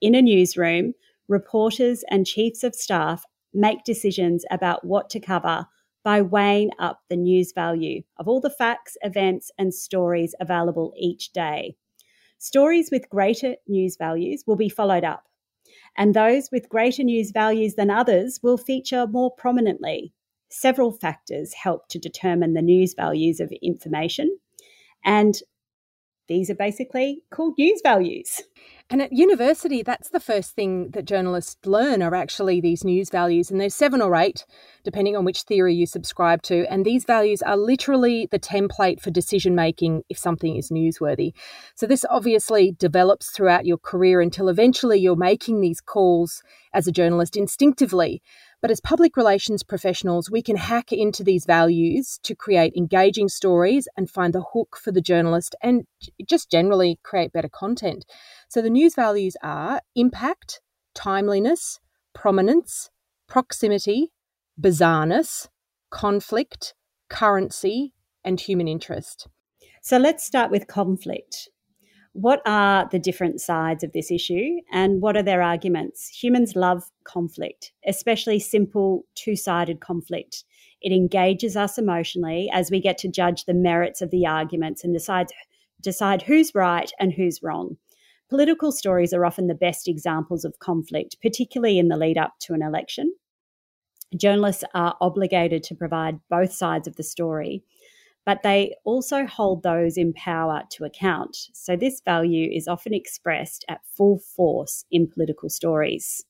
In 0.00 0.14
a 0.14 0.22
newsroom, 0.22 0.94
reporters 1.28 2.04
and 2.08 2.26
chiefs 2.26 2.62
of 2.62 2.74
staff 2.74 3.24
make 3.52 3.84
decisions 3.84 4.44
about 4.50 4.84
what 4.84 5.10
to 5.10 5.20
cover 5.20 5.66
by 6.04 6.22
weighing 6.22 6.70
up 6.78 7.00
the 7.10 7.16
news 7.16 7.52
value 7.52 8.02
of 8.16 8.28
all 8.28 8.40
the 8.40 8.48
facts, 8.48 8.96
events, 9.02 9.50
and 9.58 9.74
stories 9.74 10.34
available 10.40 10.94
each 10.96 11.32
day. 11.32 11.74
Stories 12.38 12.90
with 12.92 13.10
greater 13.10 13.56
news 13.66 13.96
values 13.96 14.44
will 14.46 14.56
be 14.56 14.68
followed 14.68 15.02
up, 15.02 15.24
and 15.96 16.14
those 16.14 16.48
with 16.50 16.68
greater 16.68 17.02
news 17.02 17.30
values 17.30 17.74
than 17.74 17.90
others 17.90 18.40
will 18.42 18.58
feature 18.58 19.06
more 19.06 19.30
prominently. 19.30 20.12
Several 20.50 20.92
factors 20.92 21.52
help 21.54 21.88
to 21.88 21.98
determine 21.98 22.54
the 22.54 22.62
news 22.62 22.94
values 22.94 23.40
of 23.40 23.52
information, 23.62 24.38
and 25.04 25.40
these 26.28 26.50
are 26.50 26.54
basically 26.54 27.22
called 27.30 27.54
news 27.58 27.80
values. 27.82 28.42
And 28.88 29.02
at 29.02 29.12
university, 29.12 29.82
that's 29.82 30.10
the 30.10 30.20
first 30.20 30.54
thing 30.54 30.90
that 30.90 31.06
journalists 31.06 31.66
learn 31.66 32.02
are 32.02 32.14
actually 32.14 32.60
these 32.60 32.84
news 32.84 33.10
values. 33.10 33.50
And 33.50 33.60
there's 33.60 33.74
seven 33.74 34.00
or 34.00 34.14
eight, 34.14 34.46
depending 34.84 35.16
on 35.16 35.24
which 35.24 35.42
theory 35.42 35.74
you 35.74 35.86
subscribe 35.86 36.42
to. 36.42 36.70
And 36.70 36.84
these 36.84 37.04
values 37.04 37.42
are 37.42 37.56
literally 37.56 38.28
the 38.30 38.38
template 38.38 39.00
for 39.00 39.10
decision 39.10 39.56
making 39.56 40.04
if 40.08 40.18
something 40.18 40.54
is 40.54 40.70
newsworthy. 40.70 41.32
So 41.74 41.86
this 41.86 42.04
obviously 42.08 42.76
develops 42.78 43.30
throughout 43.30 43.66
your 43.66 43.78
career 43.78 44.20
until 44.20 44.48
eventually 44.48 45.00
you're 45.00 45.16
making 45.16 45.60
these 45.60 45.80
calls 45.80 46.44
as 46.72 46.86
a 46.86 46.92
journalist 46.92 47.36
instinctively. 47.36 48.22
But 48.62 48.70
as 48.70 48.80
public 48.80 49.16
relations 49.16 49.62
professionals, 49.62 50.30
we 50.30 50.42
can 50.42 50.56
hack 50.56 50.92
into 50.92 51.22
these 51.22 51.44
values 51.44 52.18
to 52.22 52.34
create 52.34 52.74
engaging 52.76 53.28
stories 53.28 53.86
and 53.96 54.10
find 54.10 54.32
the 54.32 54.44
hook 54.52 54.76
for 54.82 54.92
the 54.92 55.00
journalist 55.00 55.54
and 55.62 55.86
just 56.28 56.50
generally 56.50 56.98
create 57.02 57.32
better 57.32 57.50
content. 57.50 58.06
So 58.48 58.62
the 58.62 58.70
news 58.70 58.94
values 58.94 59.36
are 59.42 59.80
impact, 59.94 60.60
timeliness, 60.94 61.80
prominence, 62.14 62.90
proximity, 63.28 64.12
bizarreness, 64.60 65.48
conflict, 65.90 66.74
currency, 67.08 67.92
and 68.24 68.40
human 68.40 68.68
interest. 68.68 69.28
So 69.82 69.98
let's 69.98 70.24
start 70.24 70.50
with 70.50 70.66
conflict. 70.66 71.50
What 72.18 72.40
are 72.46 72.88
the 72.90 72.98
different 72.98 73.42
sides 73.42 73.84
of 73.84 73.92
this 73.92 74.10
issue 74.10 74.60
and 74.72 75.02
what 75.02 75.18
are 75.18 75.22
their 75.22 75.42
arguments? 75.42 76.08
Humans 76.08 76.56
love 76.56 76.90
conflict, 77.04 77.72
especially 77.86 78.38
simple 78.38 79.04
two 79.14 79.36
sided 79.36 79.80
conflict. 79.80 80.44
It 80.80 80.92
engages 80.92 81.58
us 81.58 81.76
emotionally 81.76 82.48
as 82.50 82.70
we 82.70 82.80
get 82.80 82.96
to 82.98 83.08
judge 83.08 83.44
the 83.44 83.52
merits 83.52 84.00
of 84.00 84.10
the 84.10 84.24
arguments 84.24 84.82
and 84.82 84.94
decide, 84.94 85.26
decide 85.82 86.22
who's 86.22 86.54
right 86.54 86.90
and 86.98 87.12
who's 87.12 87.42
wrong. 87.42 87.76
Political 88.30 88.72
stories 88.72 89.12
are 89.12 89.26
often 89.26 89.46
the 89.46 89.54
best 89.54 89.86
examples 89.86 90.46
of 90.46 90.58
conflict, 90.58 91.18
particularly 91.20 91.78
in 91.78 91.88
the 91.88 91.98
lead 91.98 92.16
up 92.16 92.32
to 92.40 92.54
an 92.54 92.62
election. 92.62 93.12
Journalists 94.16 94.64
are 94.72 94.96
obligated 95.02 95.62
to 95.64 95.74
provide 95.74 96.18
both 96.30 96.54
sides 96.54 96.88
of 96.88 96.96
the 96.96 97.02
story 97.02 97.62
but 98.26 98.42
they 98.42 98.74
also 98.84 99.24
hold 99.24 99.62
those 99.62 99.96
in 99.96 100.12
power 100.12 100.64
to 100.72 100.84
account. 100.84 101.36
So 101.54 101.76
this 101.76 102.02
value 102.04 102.50
is 102.52 102.68
often 102.68 102.92
expressed 102.92 103.64
at 103.68 103.80
full 103.96 104.18
force 104.18 104.84
in 104.90 105.06
political 105.06 105.48
stories. 105.48 106.24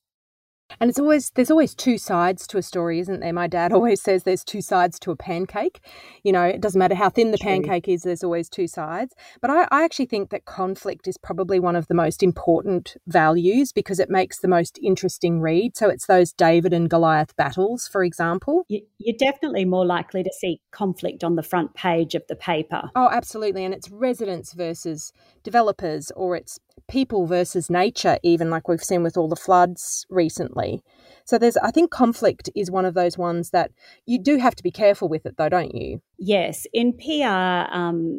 And 0.80 0.90
it's 0.90 0.98
always 0.98 1.30
there's 1.30 1.50
always 1.50 1.74
two 1.74 1.98
sides 1.98 2.46
to 2.48 2.58
a 2.58 2.62
story, 2.62 2.98
isn't 3.00 3.20
there? 3.20 3.32
My 3.32 3.46
dad 3.46 3.72
always 3.74 4.02
says 4.02 4.22
there's 4.22 4.44
two 4.44 4.60
sides 4.60 4.98
to 5.00 5.10
a 5.10 5.16
pancake. 5.16 5.80
You 6.22 6.32
know, 6.32 6.44
it 6.44 6.60
doesn't 6.60 6.78
matter 6.78 6.94
how 6.94 7.08
thin 7.08 7.30
the 7.30 7.38
True. 7.38 7.50
pancake 7.50 7.88
is, 7.88 8.02
there's 8.02 8.24
always 8.24 8.48
two 8.48 8.66
sides. 8.66 9.14
But 9.40 9.50
I, 9.50 9.66
I 9.70 9.84
actually 9.84 10.06
think 10.06 10.30
that 10.30 10.44
conflict 10.44 11.06
is 11.08 11.16
probably 11.16 11.60
one 11.60 11.76
of 11.76 11.88
the 11.88 11.94
most 11.94 12.22
important 12.22 12.96
values 13.06 13.72
because 13.72 14.00
it 14.00 14.10
makes 14.10 14.40
the 14.40 14.48
most 14.48 14.78
interesting 14.82 15.40
read. 15.40 15.76
So 15.76 15.88
it's 15.88 16.06
those 16.06 16.32
David 16.32 16.72
and 16.72 16.90
Goliath 16.90 17.34
battles, 17.36 17.88
for 17.88 18.04
example. 18.04 18.64
You're 18.68 19.16
definitely 19.18 19.64
more 19.64 19.86
likely 19.86 20.22
to 20.22 20.32
see 20.32 20.60
conflict 20.70 21.24
on 21.24 21.36
the 21.36 21.42
front 21.42 21.74
page 21.74 22.14
of 22.14 22.22
the 22.28 22.36
paper. 22.36 22.90
Oh, 22.94 23.08
absolutely. 23.10 23.64
And 23.64 23.72
it's 23.72 23.90
residents 23.90 24.52
versus 24.52 25.12
developers, 25.46 26.10
or 26.16 26.36
it's 26.36 26.58
people 26.88 27.26
versus 27.26 27.70
nature, 27.70 28.18
even 28.24 28.50
like 28.50 28.66
we've 28.68 28.82
seen 28.82 29.04
with 29.04 29.16
all 29.16 29.28
the 29.28 29.36
floods 29.36 30.04
recently. 30.10 30.82
So 31.24 31.38
there's, 31.38 31.56
I 31.56 31.70
think, 31.70 31.90
conflict 31.90 32.50
is 32.56 32.70
one 32.70 32.84
of 32.84 32.94
those 32.94 33.16
ones 33.16 33.50
that 33.50 33.70
you 34.06 34.18
do 34.20 34.38
have 34.38 34.56
to 34.56 34.62
be 34.62 34.72
careful 34.72 35.08
with 35.08 35.24
it, 35.24 35.36
though, 35.38 35.48
don't 35.48 35.74
you? 35.74 36.02
Yes, 36.18 36.66
in 36.72 36.92
PR, 36.92 37.72
um, 37.72 38.18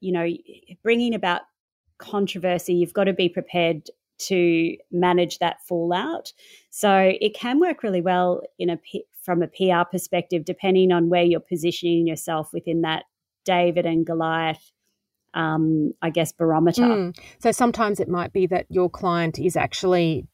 you 0.00 0.12
know, 0.12 0.26
bringing 0.82 1.14
about 1.14 1.42
controversy, 1.98 2.74
you've 2.74 2.92
got 2.92 3.04
to 3.04 3.12
be 3.12 3.28
prepared 3.28 3.88
to 4.18 4.76
manage 4.90 5.38
that 5.38 5.64
fallout. 5.66 6.32
So 6.70 7.12
it 7.20 7.34
can 7.34 7.60
work 7.60 7.84
really 7.84 8.00
well 8.00 8.42
in 8.58 8.68
a 8.68 8.78
from 9.22 9.42
a 9.42 9.48
PR 9.48 9.88
perspective, 9.90 10.44
depending 10.44 10.92
on 10.92 11.08
where 11.08 11.22
you're 11.22 11.40
positioning 11.40 12.06
yourself 12.06 12.52
within 12.52 12.82
that 12.82 13.04
David 13.44 13.86
and 13.86 14.04
Goliath 14.04 14.70
um, 15.34 15.92
I 16.00 16.10
guess, 16.10 16.32
barometer. 16.32 16.82
Mm. 16.82 17.18
So 17.40 17.52
sometimes 17.52 18.00
it 18.00 18.08
might 18.08 18.32
be 18.32 18.46
that 18.46 18.66
your 18.70 18.88
client 18.88 19.38
is 19.38 19.56
actually 19.56 20.26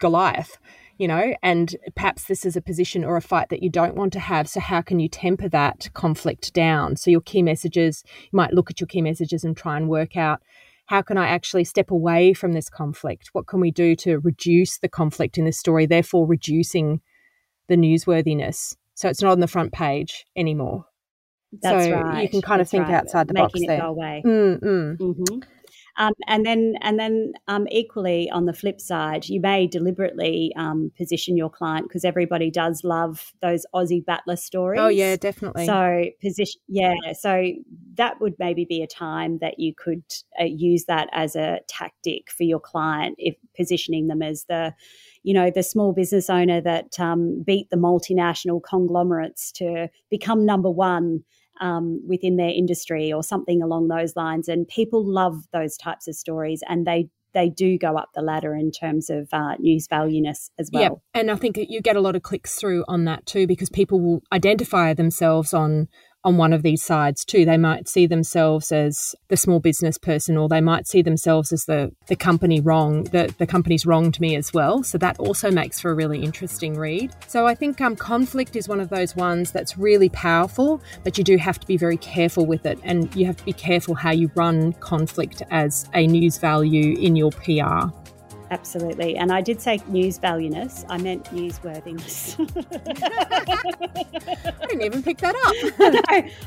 Goliath, 0.00 0.58
you 0.98 1.08
know, 1.08 1.34
and 1.42 1.74
perhaps 1.94 2.24
this 2.24 2.44
is 2.44 2.56
a 2.56 2.60
position 2.60 3.04
or 3.04 3.16
a 3.16 3.22
fight 3.22 3.48
that 3.48 3.62
you 3.62 3.70
don't 3.70 3.96
want 3.96 4.12
to 4.12 4.20
have. 4.20 4.48
So, 4.48 4.60
how 4.60 4.82
can 4.82 5.00
you 5.00 5.08
temper 5.08 5.48
that 5.48 5.88
conflict 5.94 6.52
down? 6.52 6.96
So, 6.96 7.10
your 7.10 7.22
key 7.22 7.42
messages, 7.42 8.04
you 8.30 8.36
might 8.36 8.52
look 8.52 8.70
at 8.70 8.80
your 8.80 8.86
key 8.86 9.00
messages 9.00 9.44
and 9.44 9.56
try 9.56 9.76
and 9.76 9.88
work 9.88 10.16
out 10.16 10.42
how 10.86 11.02
can 11.02 11.16
I 11.16 11.28
actually 11.28 11.64
step 11.64 11.92
away 11.92 12.32
from 12.32 12.52
this 12.52 12.68
conflict? 12.68 13.30
What 13.32 13.46
can 13.46 13.60
we 13.60 13.70
do 13.70 13.94
to 13.96 14.18
reduce 14.18 14.78
the 14.78 14.88
conflict 14.88 15.38
in 15.38 15.44
this 15.44 15.56
story, 15.58 15.86
therefore 15.86 16.26
reducing 16.26 17.00
the 17.68 17.76
newsworthiness? 17.76 18.76
So, 18.94 19.08
it's 19.08 19.22
not 19.22 19.32
on 19.32 19.40
the 19.40 19.46
front 19.46 19.72
page 19.72 20.26
anymore. 20.36 20.84
That's 21.62 21.84
so 21.84 21.92
right. 21.92 22.22
You 22.22 22.28
can 22.28 22.42
kind 22.42 22.60
That's 22.60 22.68
of 22.68 22.70
think 22.70 22.88
right. 22.88 22.94
outside 22.94 23.28
the 23.28 23.34
Making 23.34 23.44
box 23.44 23.60
it 23.60 23.66
there. 23.66 23.80
Go 23.80 23.86
away. 23.86 24.22
Mm, 24.24 24.60
mm. 24.60 24.96
Mm-hmm. 24.98 25.38
Um, 25.96 26.12
and 26.28 26.46
then, 26.46 26.76
and 26.80 26.98
then, 26.98 27.32
um, 27.48 27.66
equally 27.70 28.30
on 28.30 28.46
the 28.46 28.54
flip 28.54 28.80
side, 28.80 29.28
you 29.28 29.40
may 29.40 29.66
deliberately 29.66 30.52
um, 30.56 30.92
position 30.96 31.36
your 31.36 31.50
client 31.50 31.88
because 31.88 32.04
everybody 32.04 32.50
does 32.50 32.84
love 32.84 33.34
those 33.42 33.66
Aussie 33.74 34.02
battler 34.02 34.36
stories. 34.36 34.80
Oh 34.80 34.88
yeah, 34.88 35.16
definitely. 35.16 35.66
So 35.66 36.04
position, 36.22 36.60
yeah. 36.68 36.94
So 37.18 37.44
that 37.94 38.20
would 38.20 38.34
maybe 38.38 38.64
be 38.64 38.82
a 38.82 38.86
time 38.86 39.38
that 39.40 39.58
you 39.58 39.74
could 39.74 40.04
uh, 40.40 40.44
use 40.44 40.84
that 40.84 41.08
as 41.12 41.36
a 41.36 41.58
tactic 41.68 42.30
for 42.30 42.44
your 42.44 42.60
client, 42.60 43.16
if 43.18 43.34
positioning 43.54 44.06
them 44.06 44.22
as 44.22 44.44
the 44.44 44.72
you 45.22 45.34
know, 45.34 45.50
the 45.50 45.62
small 45.62 45.92
business 45.92 46.30
owner 46.30 46.62
that 46.62 46.98
um, 46.98 47.42
beat 47.44 47.68
the 47.68 47.76
multinational 47.76 48.62
conglomerates 48.62 49.52
to 49.52 49.88
become 50.08 50.46
number 50.46 50.70
one 50.70 51.24
um, 51.60 52.00
within 52.06 52.36
their 52.36 52.50
industry 52.50 53.12
or 53.12 53.22
something 53.22 53.62
along 53.62 53.88
those 53.88 54.16
lines. 54.16 54.48
And 54.48 54.66
people 54.66 55.04
love 55.04 55.44
those 55.52 55.76
types 55.76 56.08
of 56.08 56.14
stories 56.14 56.62
and 56.68 56.86
they 56.86 57.08
they 57.32 57.48
do 57.48 57.78
go 57.78 57.96
up 57.96 58.10
the 58.14 58.22
ladder 58.22 58.54
in 58.54 58.72
terms 58.72 59.08
of 59.08 59.28
uh, 59.32 59.54
news 59.60 59.86
valueness 59.88 60.50
as 60.58 60.68
well. 60.72 60.82
Yeah, 61.14 61.20
and 61.20 61.30
I 61.30 61.36
think 61.36 61.56
you 61.56 61.80
get 61.80 61.94
a 61.94 62.00
lot 62.00 62.16
of 62.16 62.22
clicks 62.22 62.56
through 62.56 62.84
on 62.88 63.04
that 63.04 63.24
too 63.24 63.46
because 63.46 63.70
people 63.70 64.00
will 64.00 64.22
identify 64.32 64.94
themselves 64.94 65.54
on 65.54 65.88
on 66.24 66.36
one 66.36 66.52
of 66.52 66.62
these 66.62 66.82
sides 66.82 67.24
too. 67.24 67.44
They 67.44 67.56
might 67.56 67.88
see 67.88 68.06
themselves 68.06 68.72
as 68.72 69.14
the 69.28 69.36
small 69.36 69.60
business 69.60 69.98
person, 69.98 70.36
or 70.36 70.48
they 70.48 70.60
might 70.60 70.86
see 70.86 71.02
themselves 71.02 71.52
as 71.52 71.64
the, 71.64 71.92
the 72.08 72.16
company 72.16 72.60
wrong, 72.60 73.04
the, 73.04 73.34
the 73.38 73.46
company's 73.46 73.86
wronged 73.86 74.20
me 74.20 74.36
as 74.36 74.52
well. 74.52 74.82
So 74.82 74.98
that 74.98 75.18
also 75.18 75.50
makes 75.50 75.80
for 75.80 75.90
a 75.90 75.94
really 75.94 76.22
interesting 76.22 76.76
read. 76.76 77.14
So 77.26 77.46
I 77.46 77.54
think 77.54 77.80
um, 77.80 77.96
conflict 77.96 78.56
is 78.56 78.68
one 78.68 78.80
of 78.80 78.90
those 78.90 79.16
ones 79.16 79.52
that's 79.52 79.78
really 79.78 80.10
powerful, 80.10 80.82
but 81.04 81.16
you 81.16 81.24
do 81.24 81.36
have 81.36 81.58
to 81.60 81.66
be 81.66 81.76
very 81.76 81.96
careful 81.96 82.46
with 82.46 82.66
it. 82.66 82.78
And 82.82 83.14
you 83.14 83.26
have 83.26 83.36
to 83.36 83.44
be 83.44 83.52
careful 83.52 83.94
how 83.94 84.10
you 84.10 84.30
run 84.34 84.72
conflict 84.74 85.42
as 85.50 85.88
a 85.94 86.06
news 86.06 86.38
value 86.38 86.96
in 86.98 87.16
your 87.16 87.30
PR. 87.30 87.88
Absolutely. 88.50 89.16
And 89.16 89.30
I 89.30 89.42
did 89.42 89.60
say 89.60 89.80
news 89.86 90.18
valueness. 90.18 90.84
I 90.88 90.98
meant 90.98 91.24
newsworthiness. 91.26 92.34
I 94.60 94.66
didn't 94.66 94.82
even 94.82 95.04
pick 95.04 95.18
that 95.18 95.36
up. 95.36 95.78
no, 95.94 96.00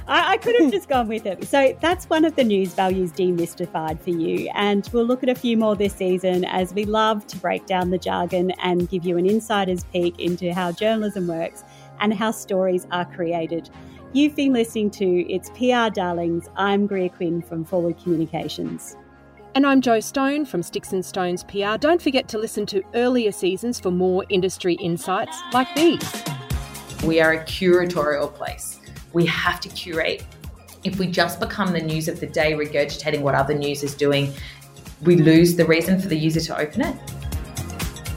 I, 0.07 0.33
I 0.33 0.37
could 0.37 0.59
have 0.59 0.71
just 0.71 0.89
gone 0.89 1.07
with 1.07 1.25
it. 1.25 1.45
So 1.45 1.77
that's 1.79 2.09
one 2.09 2.25
of 2.25 2.35
the 2.35 2.43
news 2.43 2.73
values 2.73 3.13
demystified 3.13 4.01
for 4.01 4.09
you. 4.09 4.49
And 4.53 4.89
we'll 4.91 5.05
look 5.05 5.23
at 5.23 5.29
a 5.29 5.35
few 5.35 5.55
more 5.55 5.77
this 5.77 5.93
season 5.93 6.43
as 6.43 6.73
we 6.73 6.83
love 6.83 7.25
to 7.27 7.37
break 7.37 7.67
down 7.67 7.89
the 7.89 7.97
jargon 7.97 8.51
and 8.61 8.89
give 8.89 9.05
you 9.05 9.17
an 9.17 9.25
insider's 9.25 9.85
peek 9.85 10.19
into 10.19 10.53
how 10.53 10.73
journalism 10.73 11.27
works 11.27 11.63
and 12.01 12.13
how 12.13 12.31
stories 12.31 12.85
are 12.91 13.05
created. 13.05 13.69
You've 14.11 14.35
been 14.35 14.51
listening 14.51 14.91
to 14.91 15.05
It's 15.31 15.49
PR 15.51 15.89
Darlings. 15.89 16.49
I'm 16.57 16.85
Greer 16.85 17.09
Quinn 17.09 17.41
from 17.41 17.63
Forward 17.63 17.97
Communications. 17.97 18.97
And 19.55 19.67
I'm 19.67 19.81
Joe 19.81 19.99
Stone 19.99 20.45
from 20.45 20.63
Sticks 20.63 20.93
and 20.93 21.05
Stones 21.05 21.43
PR. 21.43 21.77
Don't 21.77 22.01
forget 22.01 22.27
to 22.29 22.39
listen 22.39 22.65
to 22.65 22.81
earlier 22.95 23.31
seasons 23.31 23.79
for 23.79 23.91
more 23.91 24.25
industry 24.29 24.73
insights 24.75 25.39
like 25.53 25.67
these. 25.75 26.23
We 27.05 27.21
are 27.21 27.33
a 27.33 27.43
curatorial 27.45 28.33
place. 28.33 28.79
We 29.13 29.27
have 29.27 29.59
to 29.59 29.69
curate. 29.69 30.25
If 30.83 30.97
we 30.97 31.05
just 31.05 31.39
become 31.39 31.71
the 31.71 31.81
news 31.81 32.07
of 32.07 32.19
the 32.19 32.25
day, 32.25 32.53
regurgitating 32.53 33.21
what 33.21 33.35
other 33.35 33.53
news 33.53 33.83
is 33.83 33.93
doing, 33.93 34.33
we 35.03 35.17
lose 35.17 35.55
the 35.55 35.65
reason 35.65 36.01
for 36.01 36.07
the 36.07 36.17
user 36.17 36.41
to 36.41 36.57
open 36.57 36.81
it. 36.81 36.95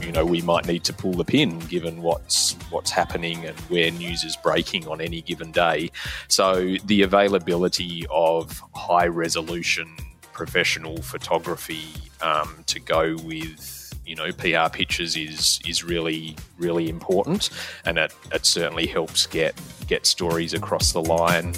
You 0.01 0.13
know, 0.13 0.25
we 0.25 0.41
might 0.41 0.65
need 0.65 0.83
to 0.85 0.93
pull 0.93 1.13
the 1.13 1.25
pin 1.25 1.59
given 1.59 2.01
what's 2.01 2.53
what's 2.71 2.89
happening 2.89 3.45
and 3.45 3.55
where 3.69 3.91
news 3.91 4.23
is 4.23 4.35
breaking 4.37 4.87
on 4.87 5.01
any 5.01 5.21
given 5.21 5.51
day. 5.51 5.91
So 6.29 6.77
the 6.85 7.03
availability 7.03 8.07
of 8.09 8.59
high 8.73 9.05
resolution 9.05 9.95
professional 10.37 11.01
photography 11.01 11.89
um, 12.21 12.63
to 12.67 12.79
go 12.79 13.17
with 13.23 13.93
you 14.05 14.15
know 14.15 14.31
PR 14.31 14.69
pictures 14.71 15.17
is 15.17 15.59
is 15.67 15.83
really 15.83 16.37
really 16.57 16.87
important, 16.87 17.49
and 17.85 17.97
it, 17.97 18.13
it 18.31 18.45
certainly 18.45 18.85
helps 18.85 19.25
get 19.25 19.59
get 19.87 20.05
stories 20.05 20.53
across 20.53 20.93
the 20.93 21.01
line. 21.01 21.53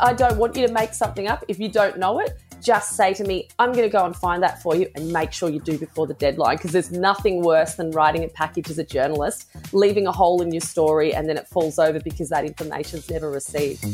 I 0.00 0.14
don't 0.14 0.38
want 0.38 0.56
you 0.56 0.66
to 0.66 0.72
make 0.72 0.94
something 0.94 1.28
up 1.28 1.44
if 1.48 1.58
you 1.58 1.68
don't 1.68 1.98
know 1.98 2.20
it. 2.20 2.38
just 2.62 2.96
say 2.96 3.14
to 3.14 3.24
me, 3.24 3.48
I'm 3.58 3.72
going 3.72 3.84
to 3.84 3.92
go 3.98 4.04
and 4.04 4.14
find 4.14 4.42
that 4.42 4.60
for 4.60 4.74
you 4.74 4.86
and 4.94 5.10
make 5.12 5.32
sure 5.32 5.48
you 5.48 5.60
do 5.60 5.78
before 5.78 6.06
the 6.06 6.14
deadline 6.14 6.56
because 6.56 6.72
there's 6.72 6.92
nothing 6.92 7.42
worse 7.42 7.74
than 7.74 7.90
writing 7.90 8.22
a 8.24 8.28
package 8.28 8.68
as 8.68 8.78
a 8.78 8.84
journalist, 8.84 9.48
leaving 9.72 10.06
a 10.06 10.12
hole 10.12 10.42
in 10.42 10.52
your 10.52 10.60
story, 10.60 11.14
and 11.14 11.28
then 11.28 11.36
it 11.36 11.48
falls 11.48 11.78
over 11.78 12.00
because 12.00 12.28
that 12.28 12.44
information's 12.44 13.08
never 13.10 13.30
received. 13.30 13.84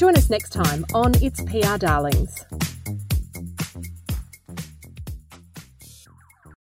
Join 0.00 0.16
us 0.16 0.30
next 0.30 0.54
time 0.54 0.86
on 0.94 1.12
It's 1.22 1.42
PR 1.42 1.76
Darlings. 1.76 2.46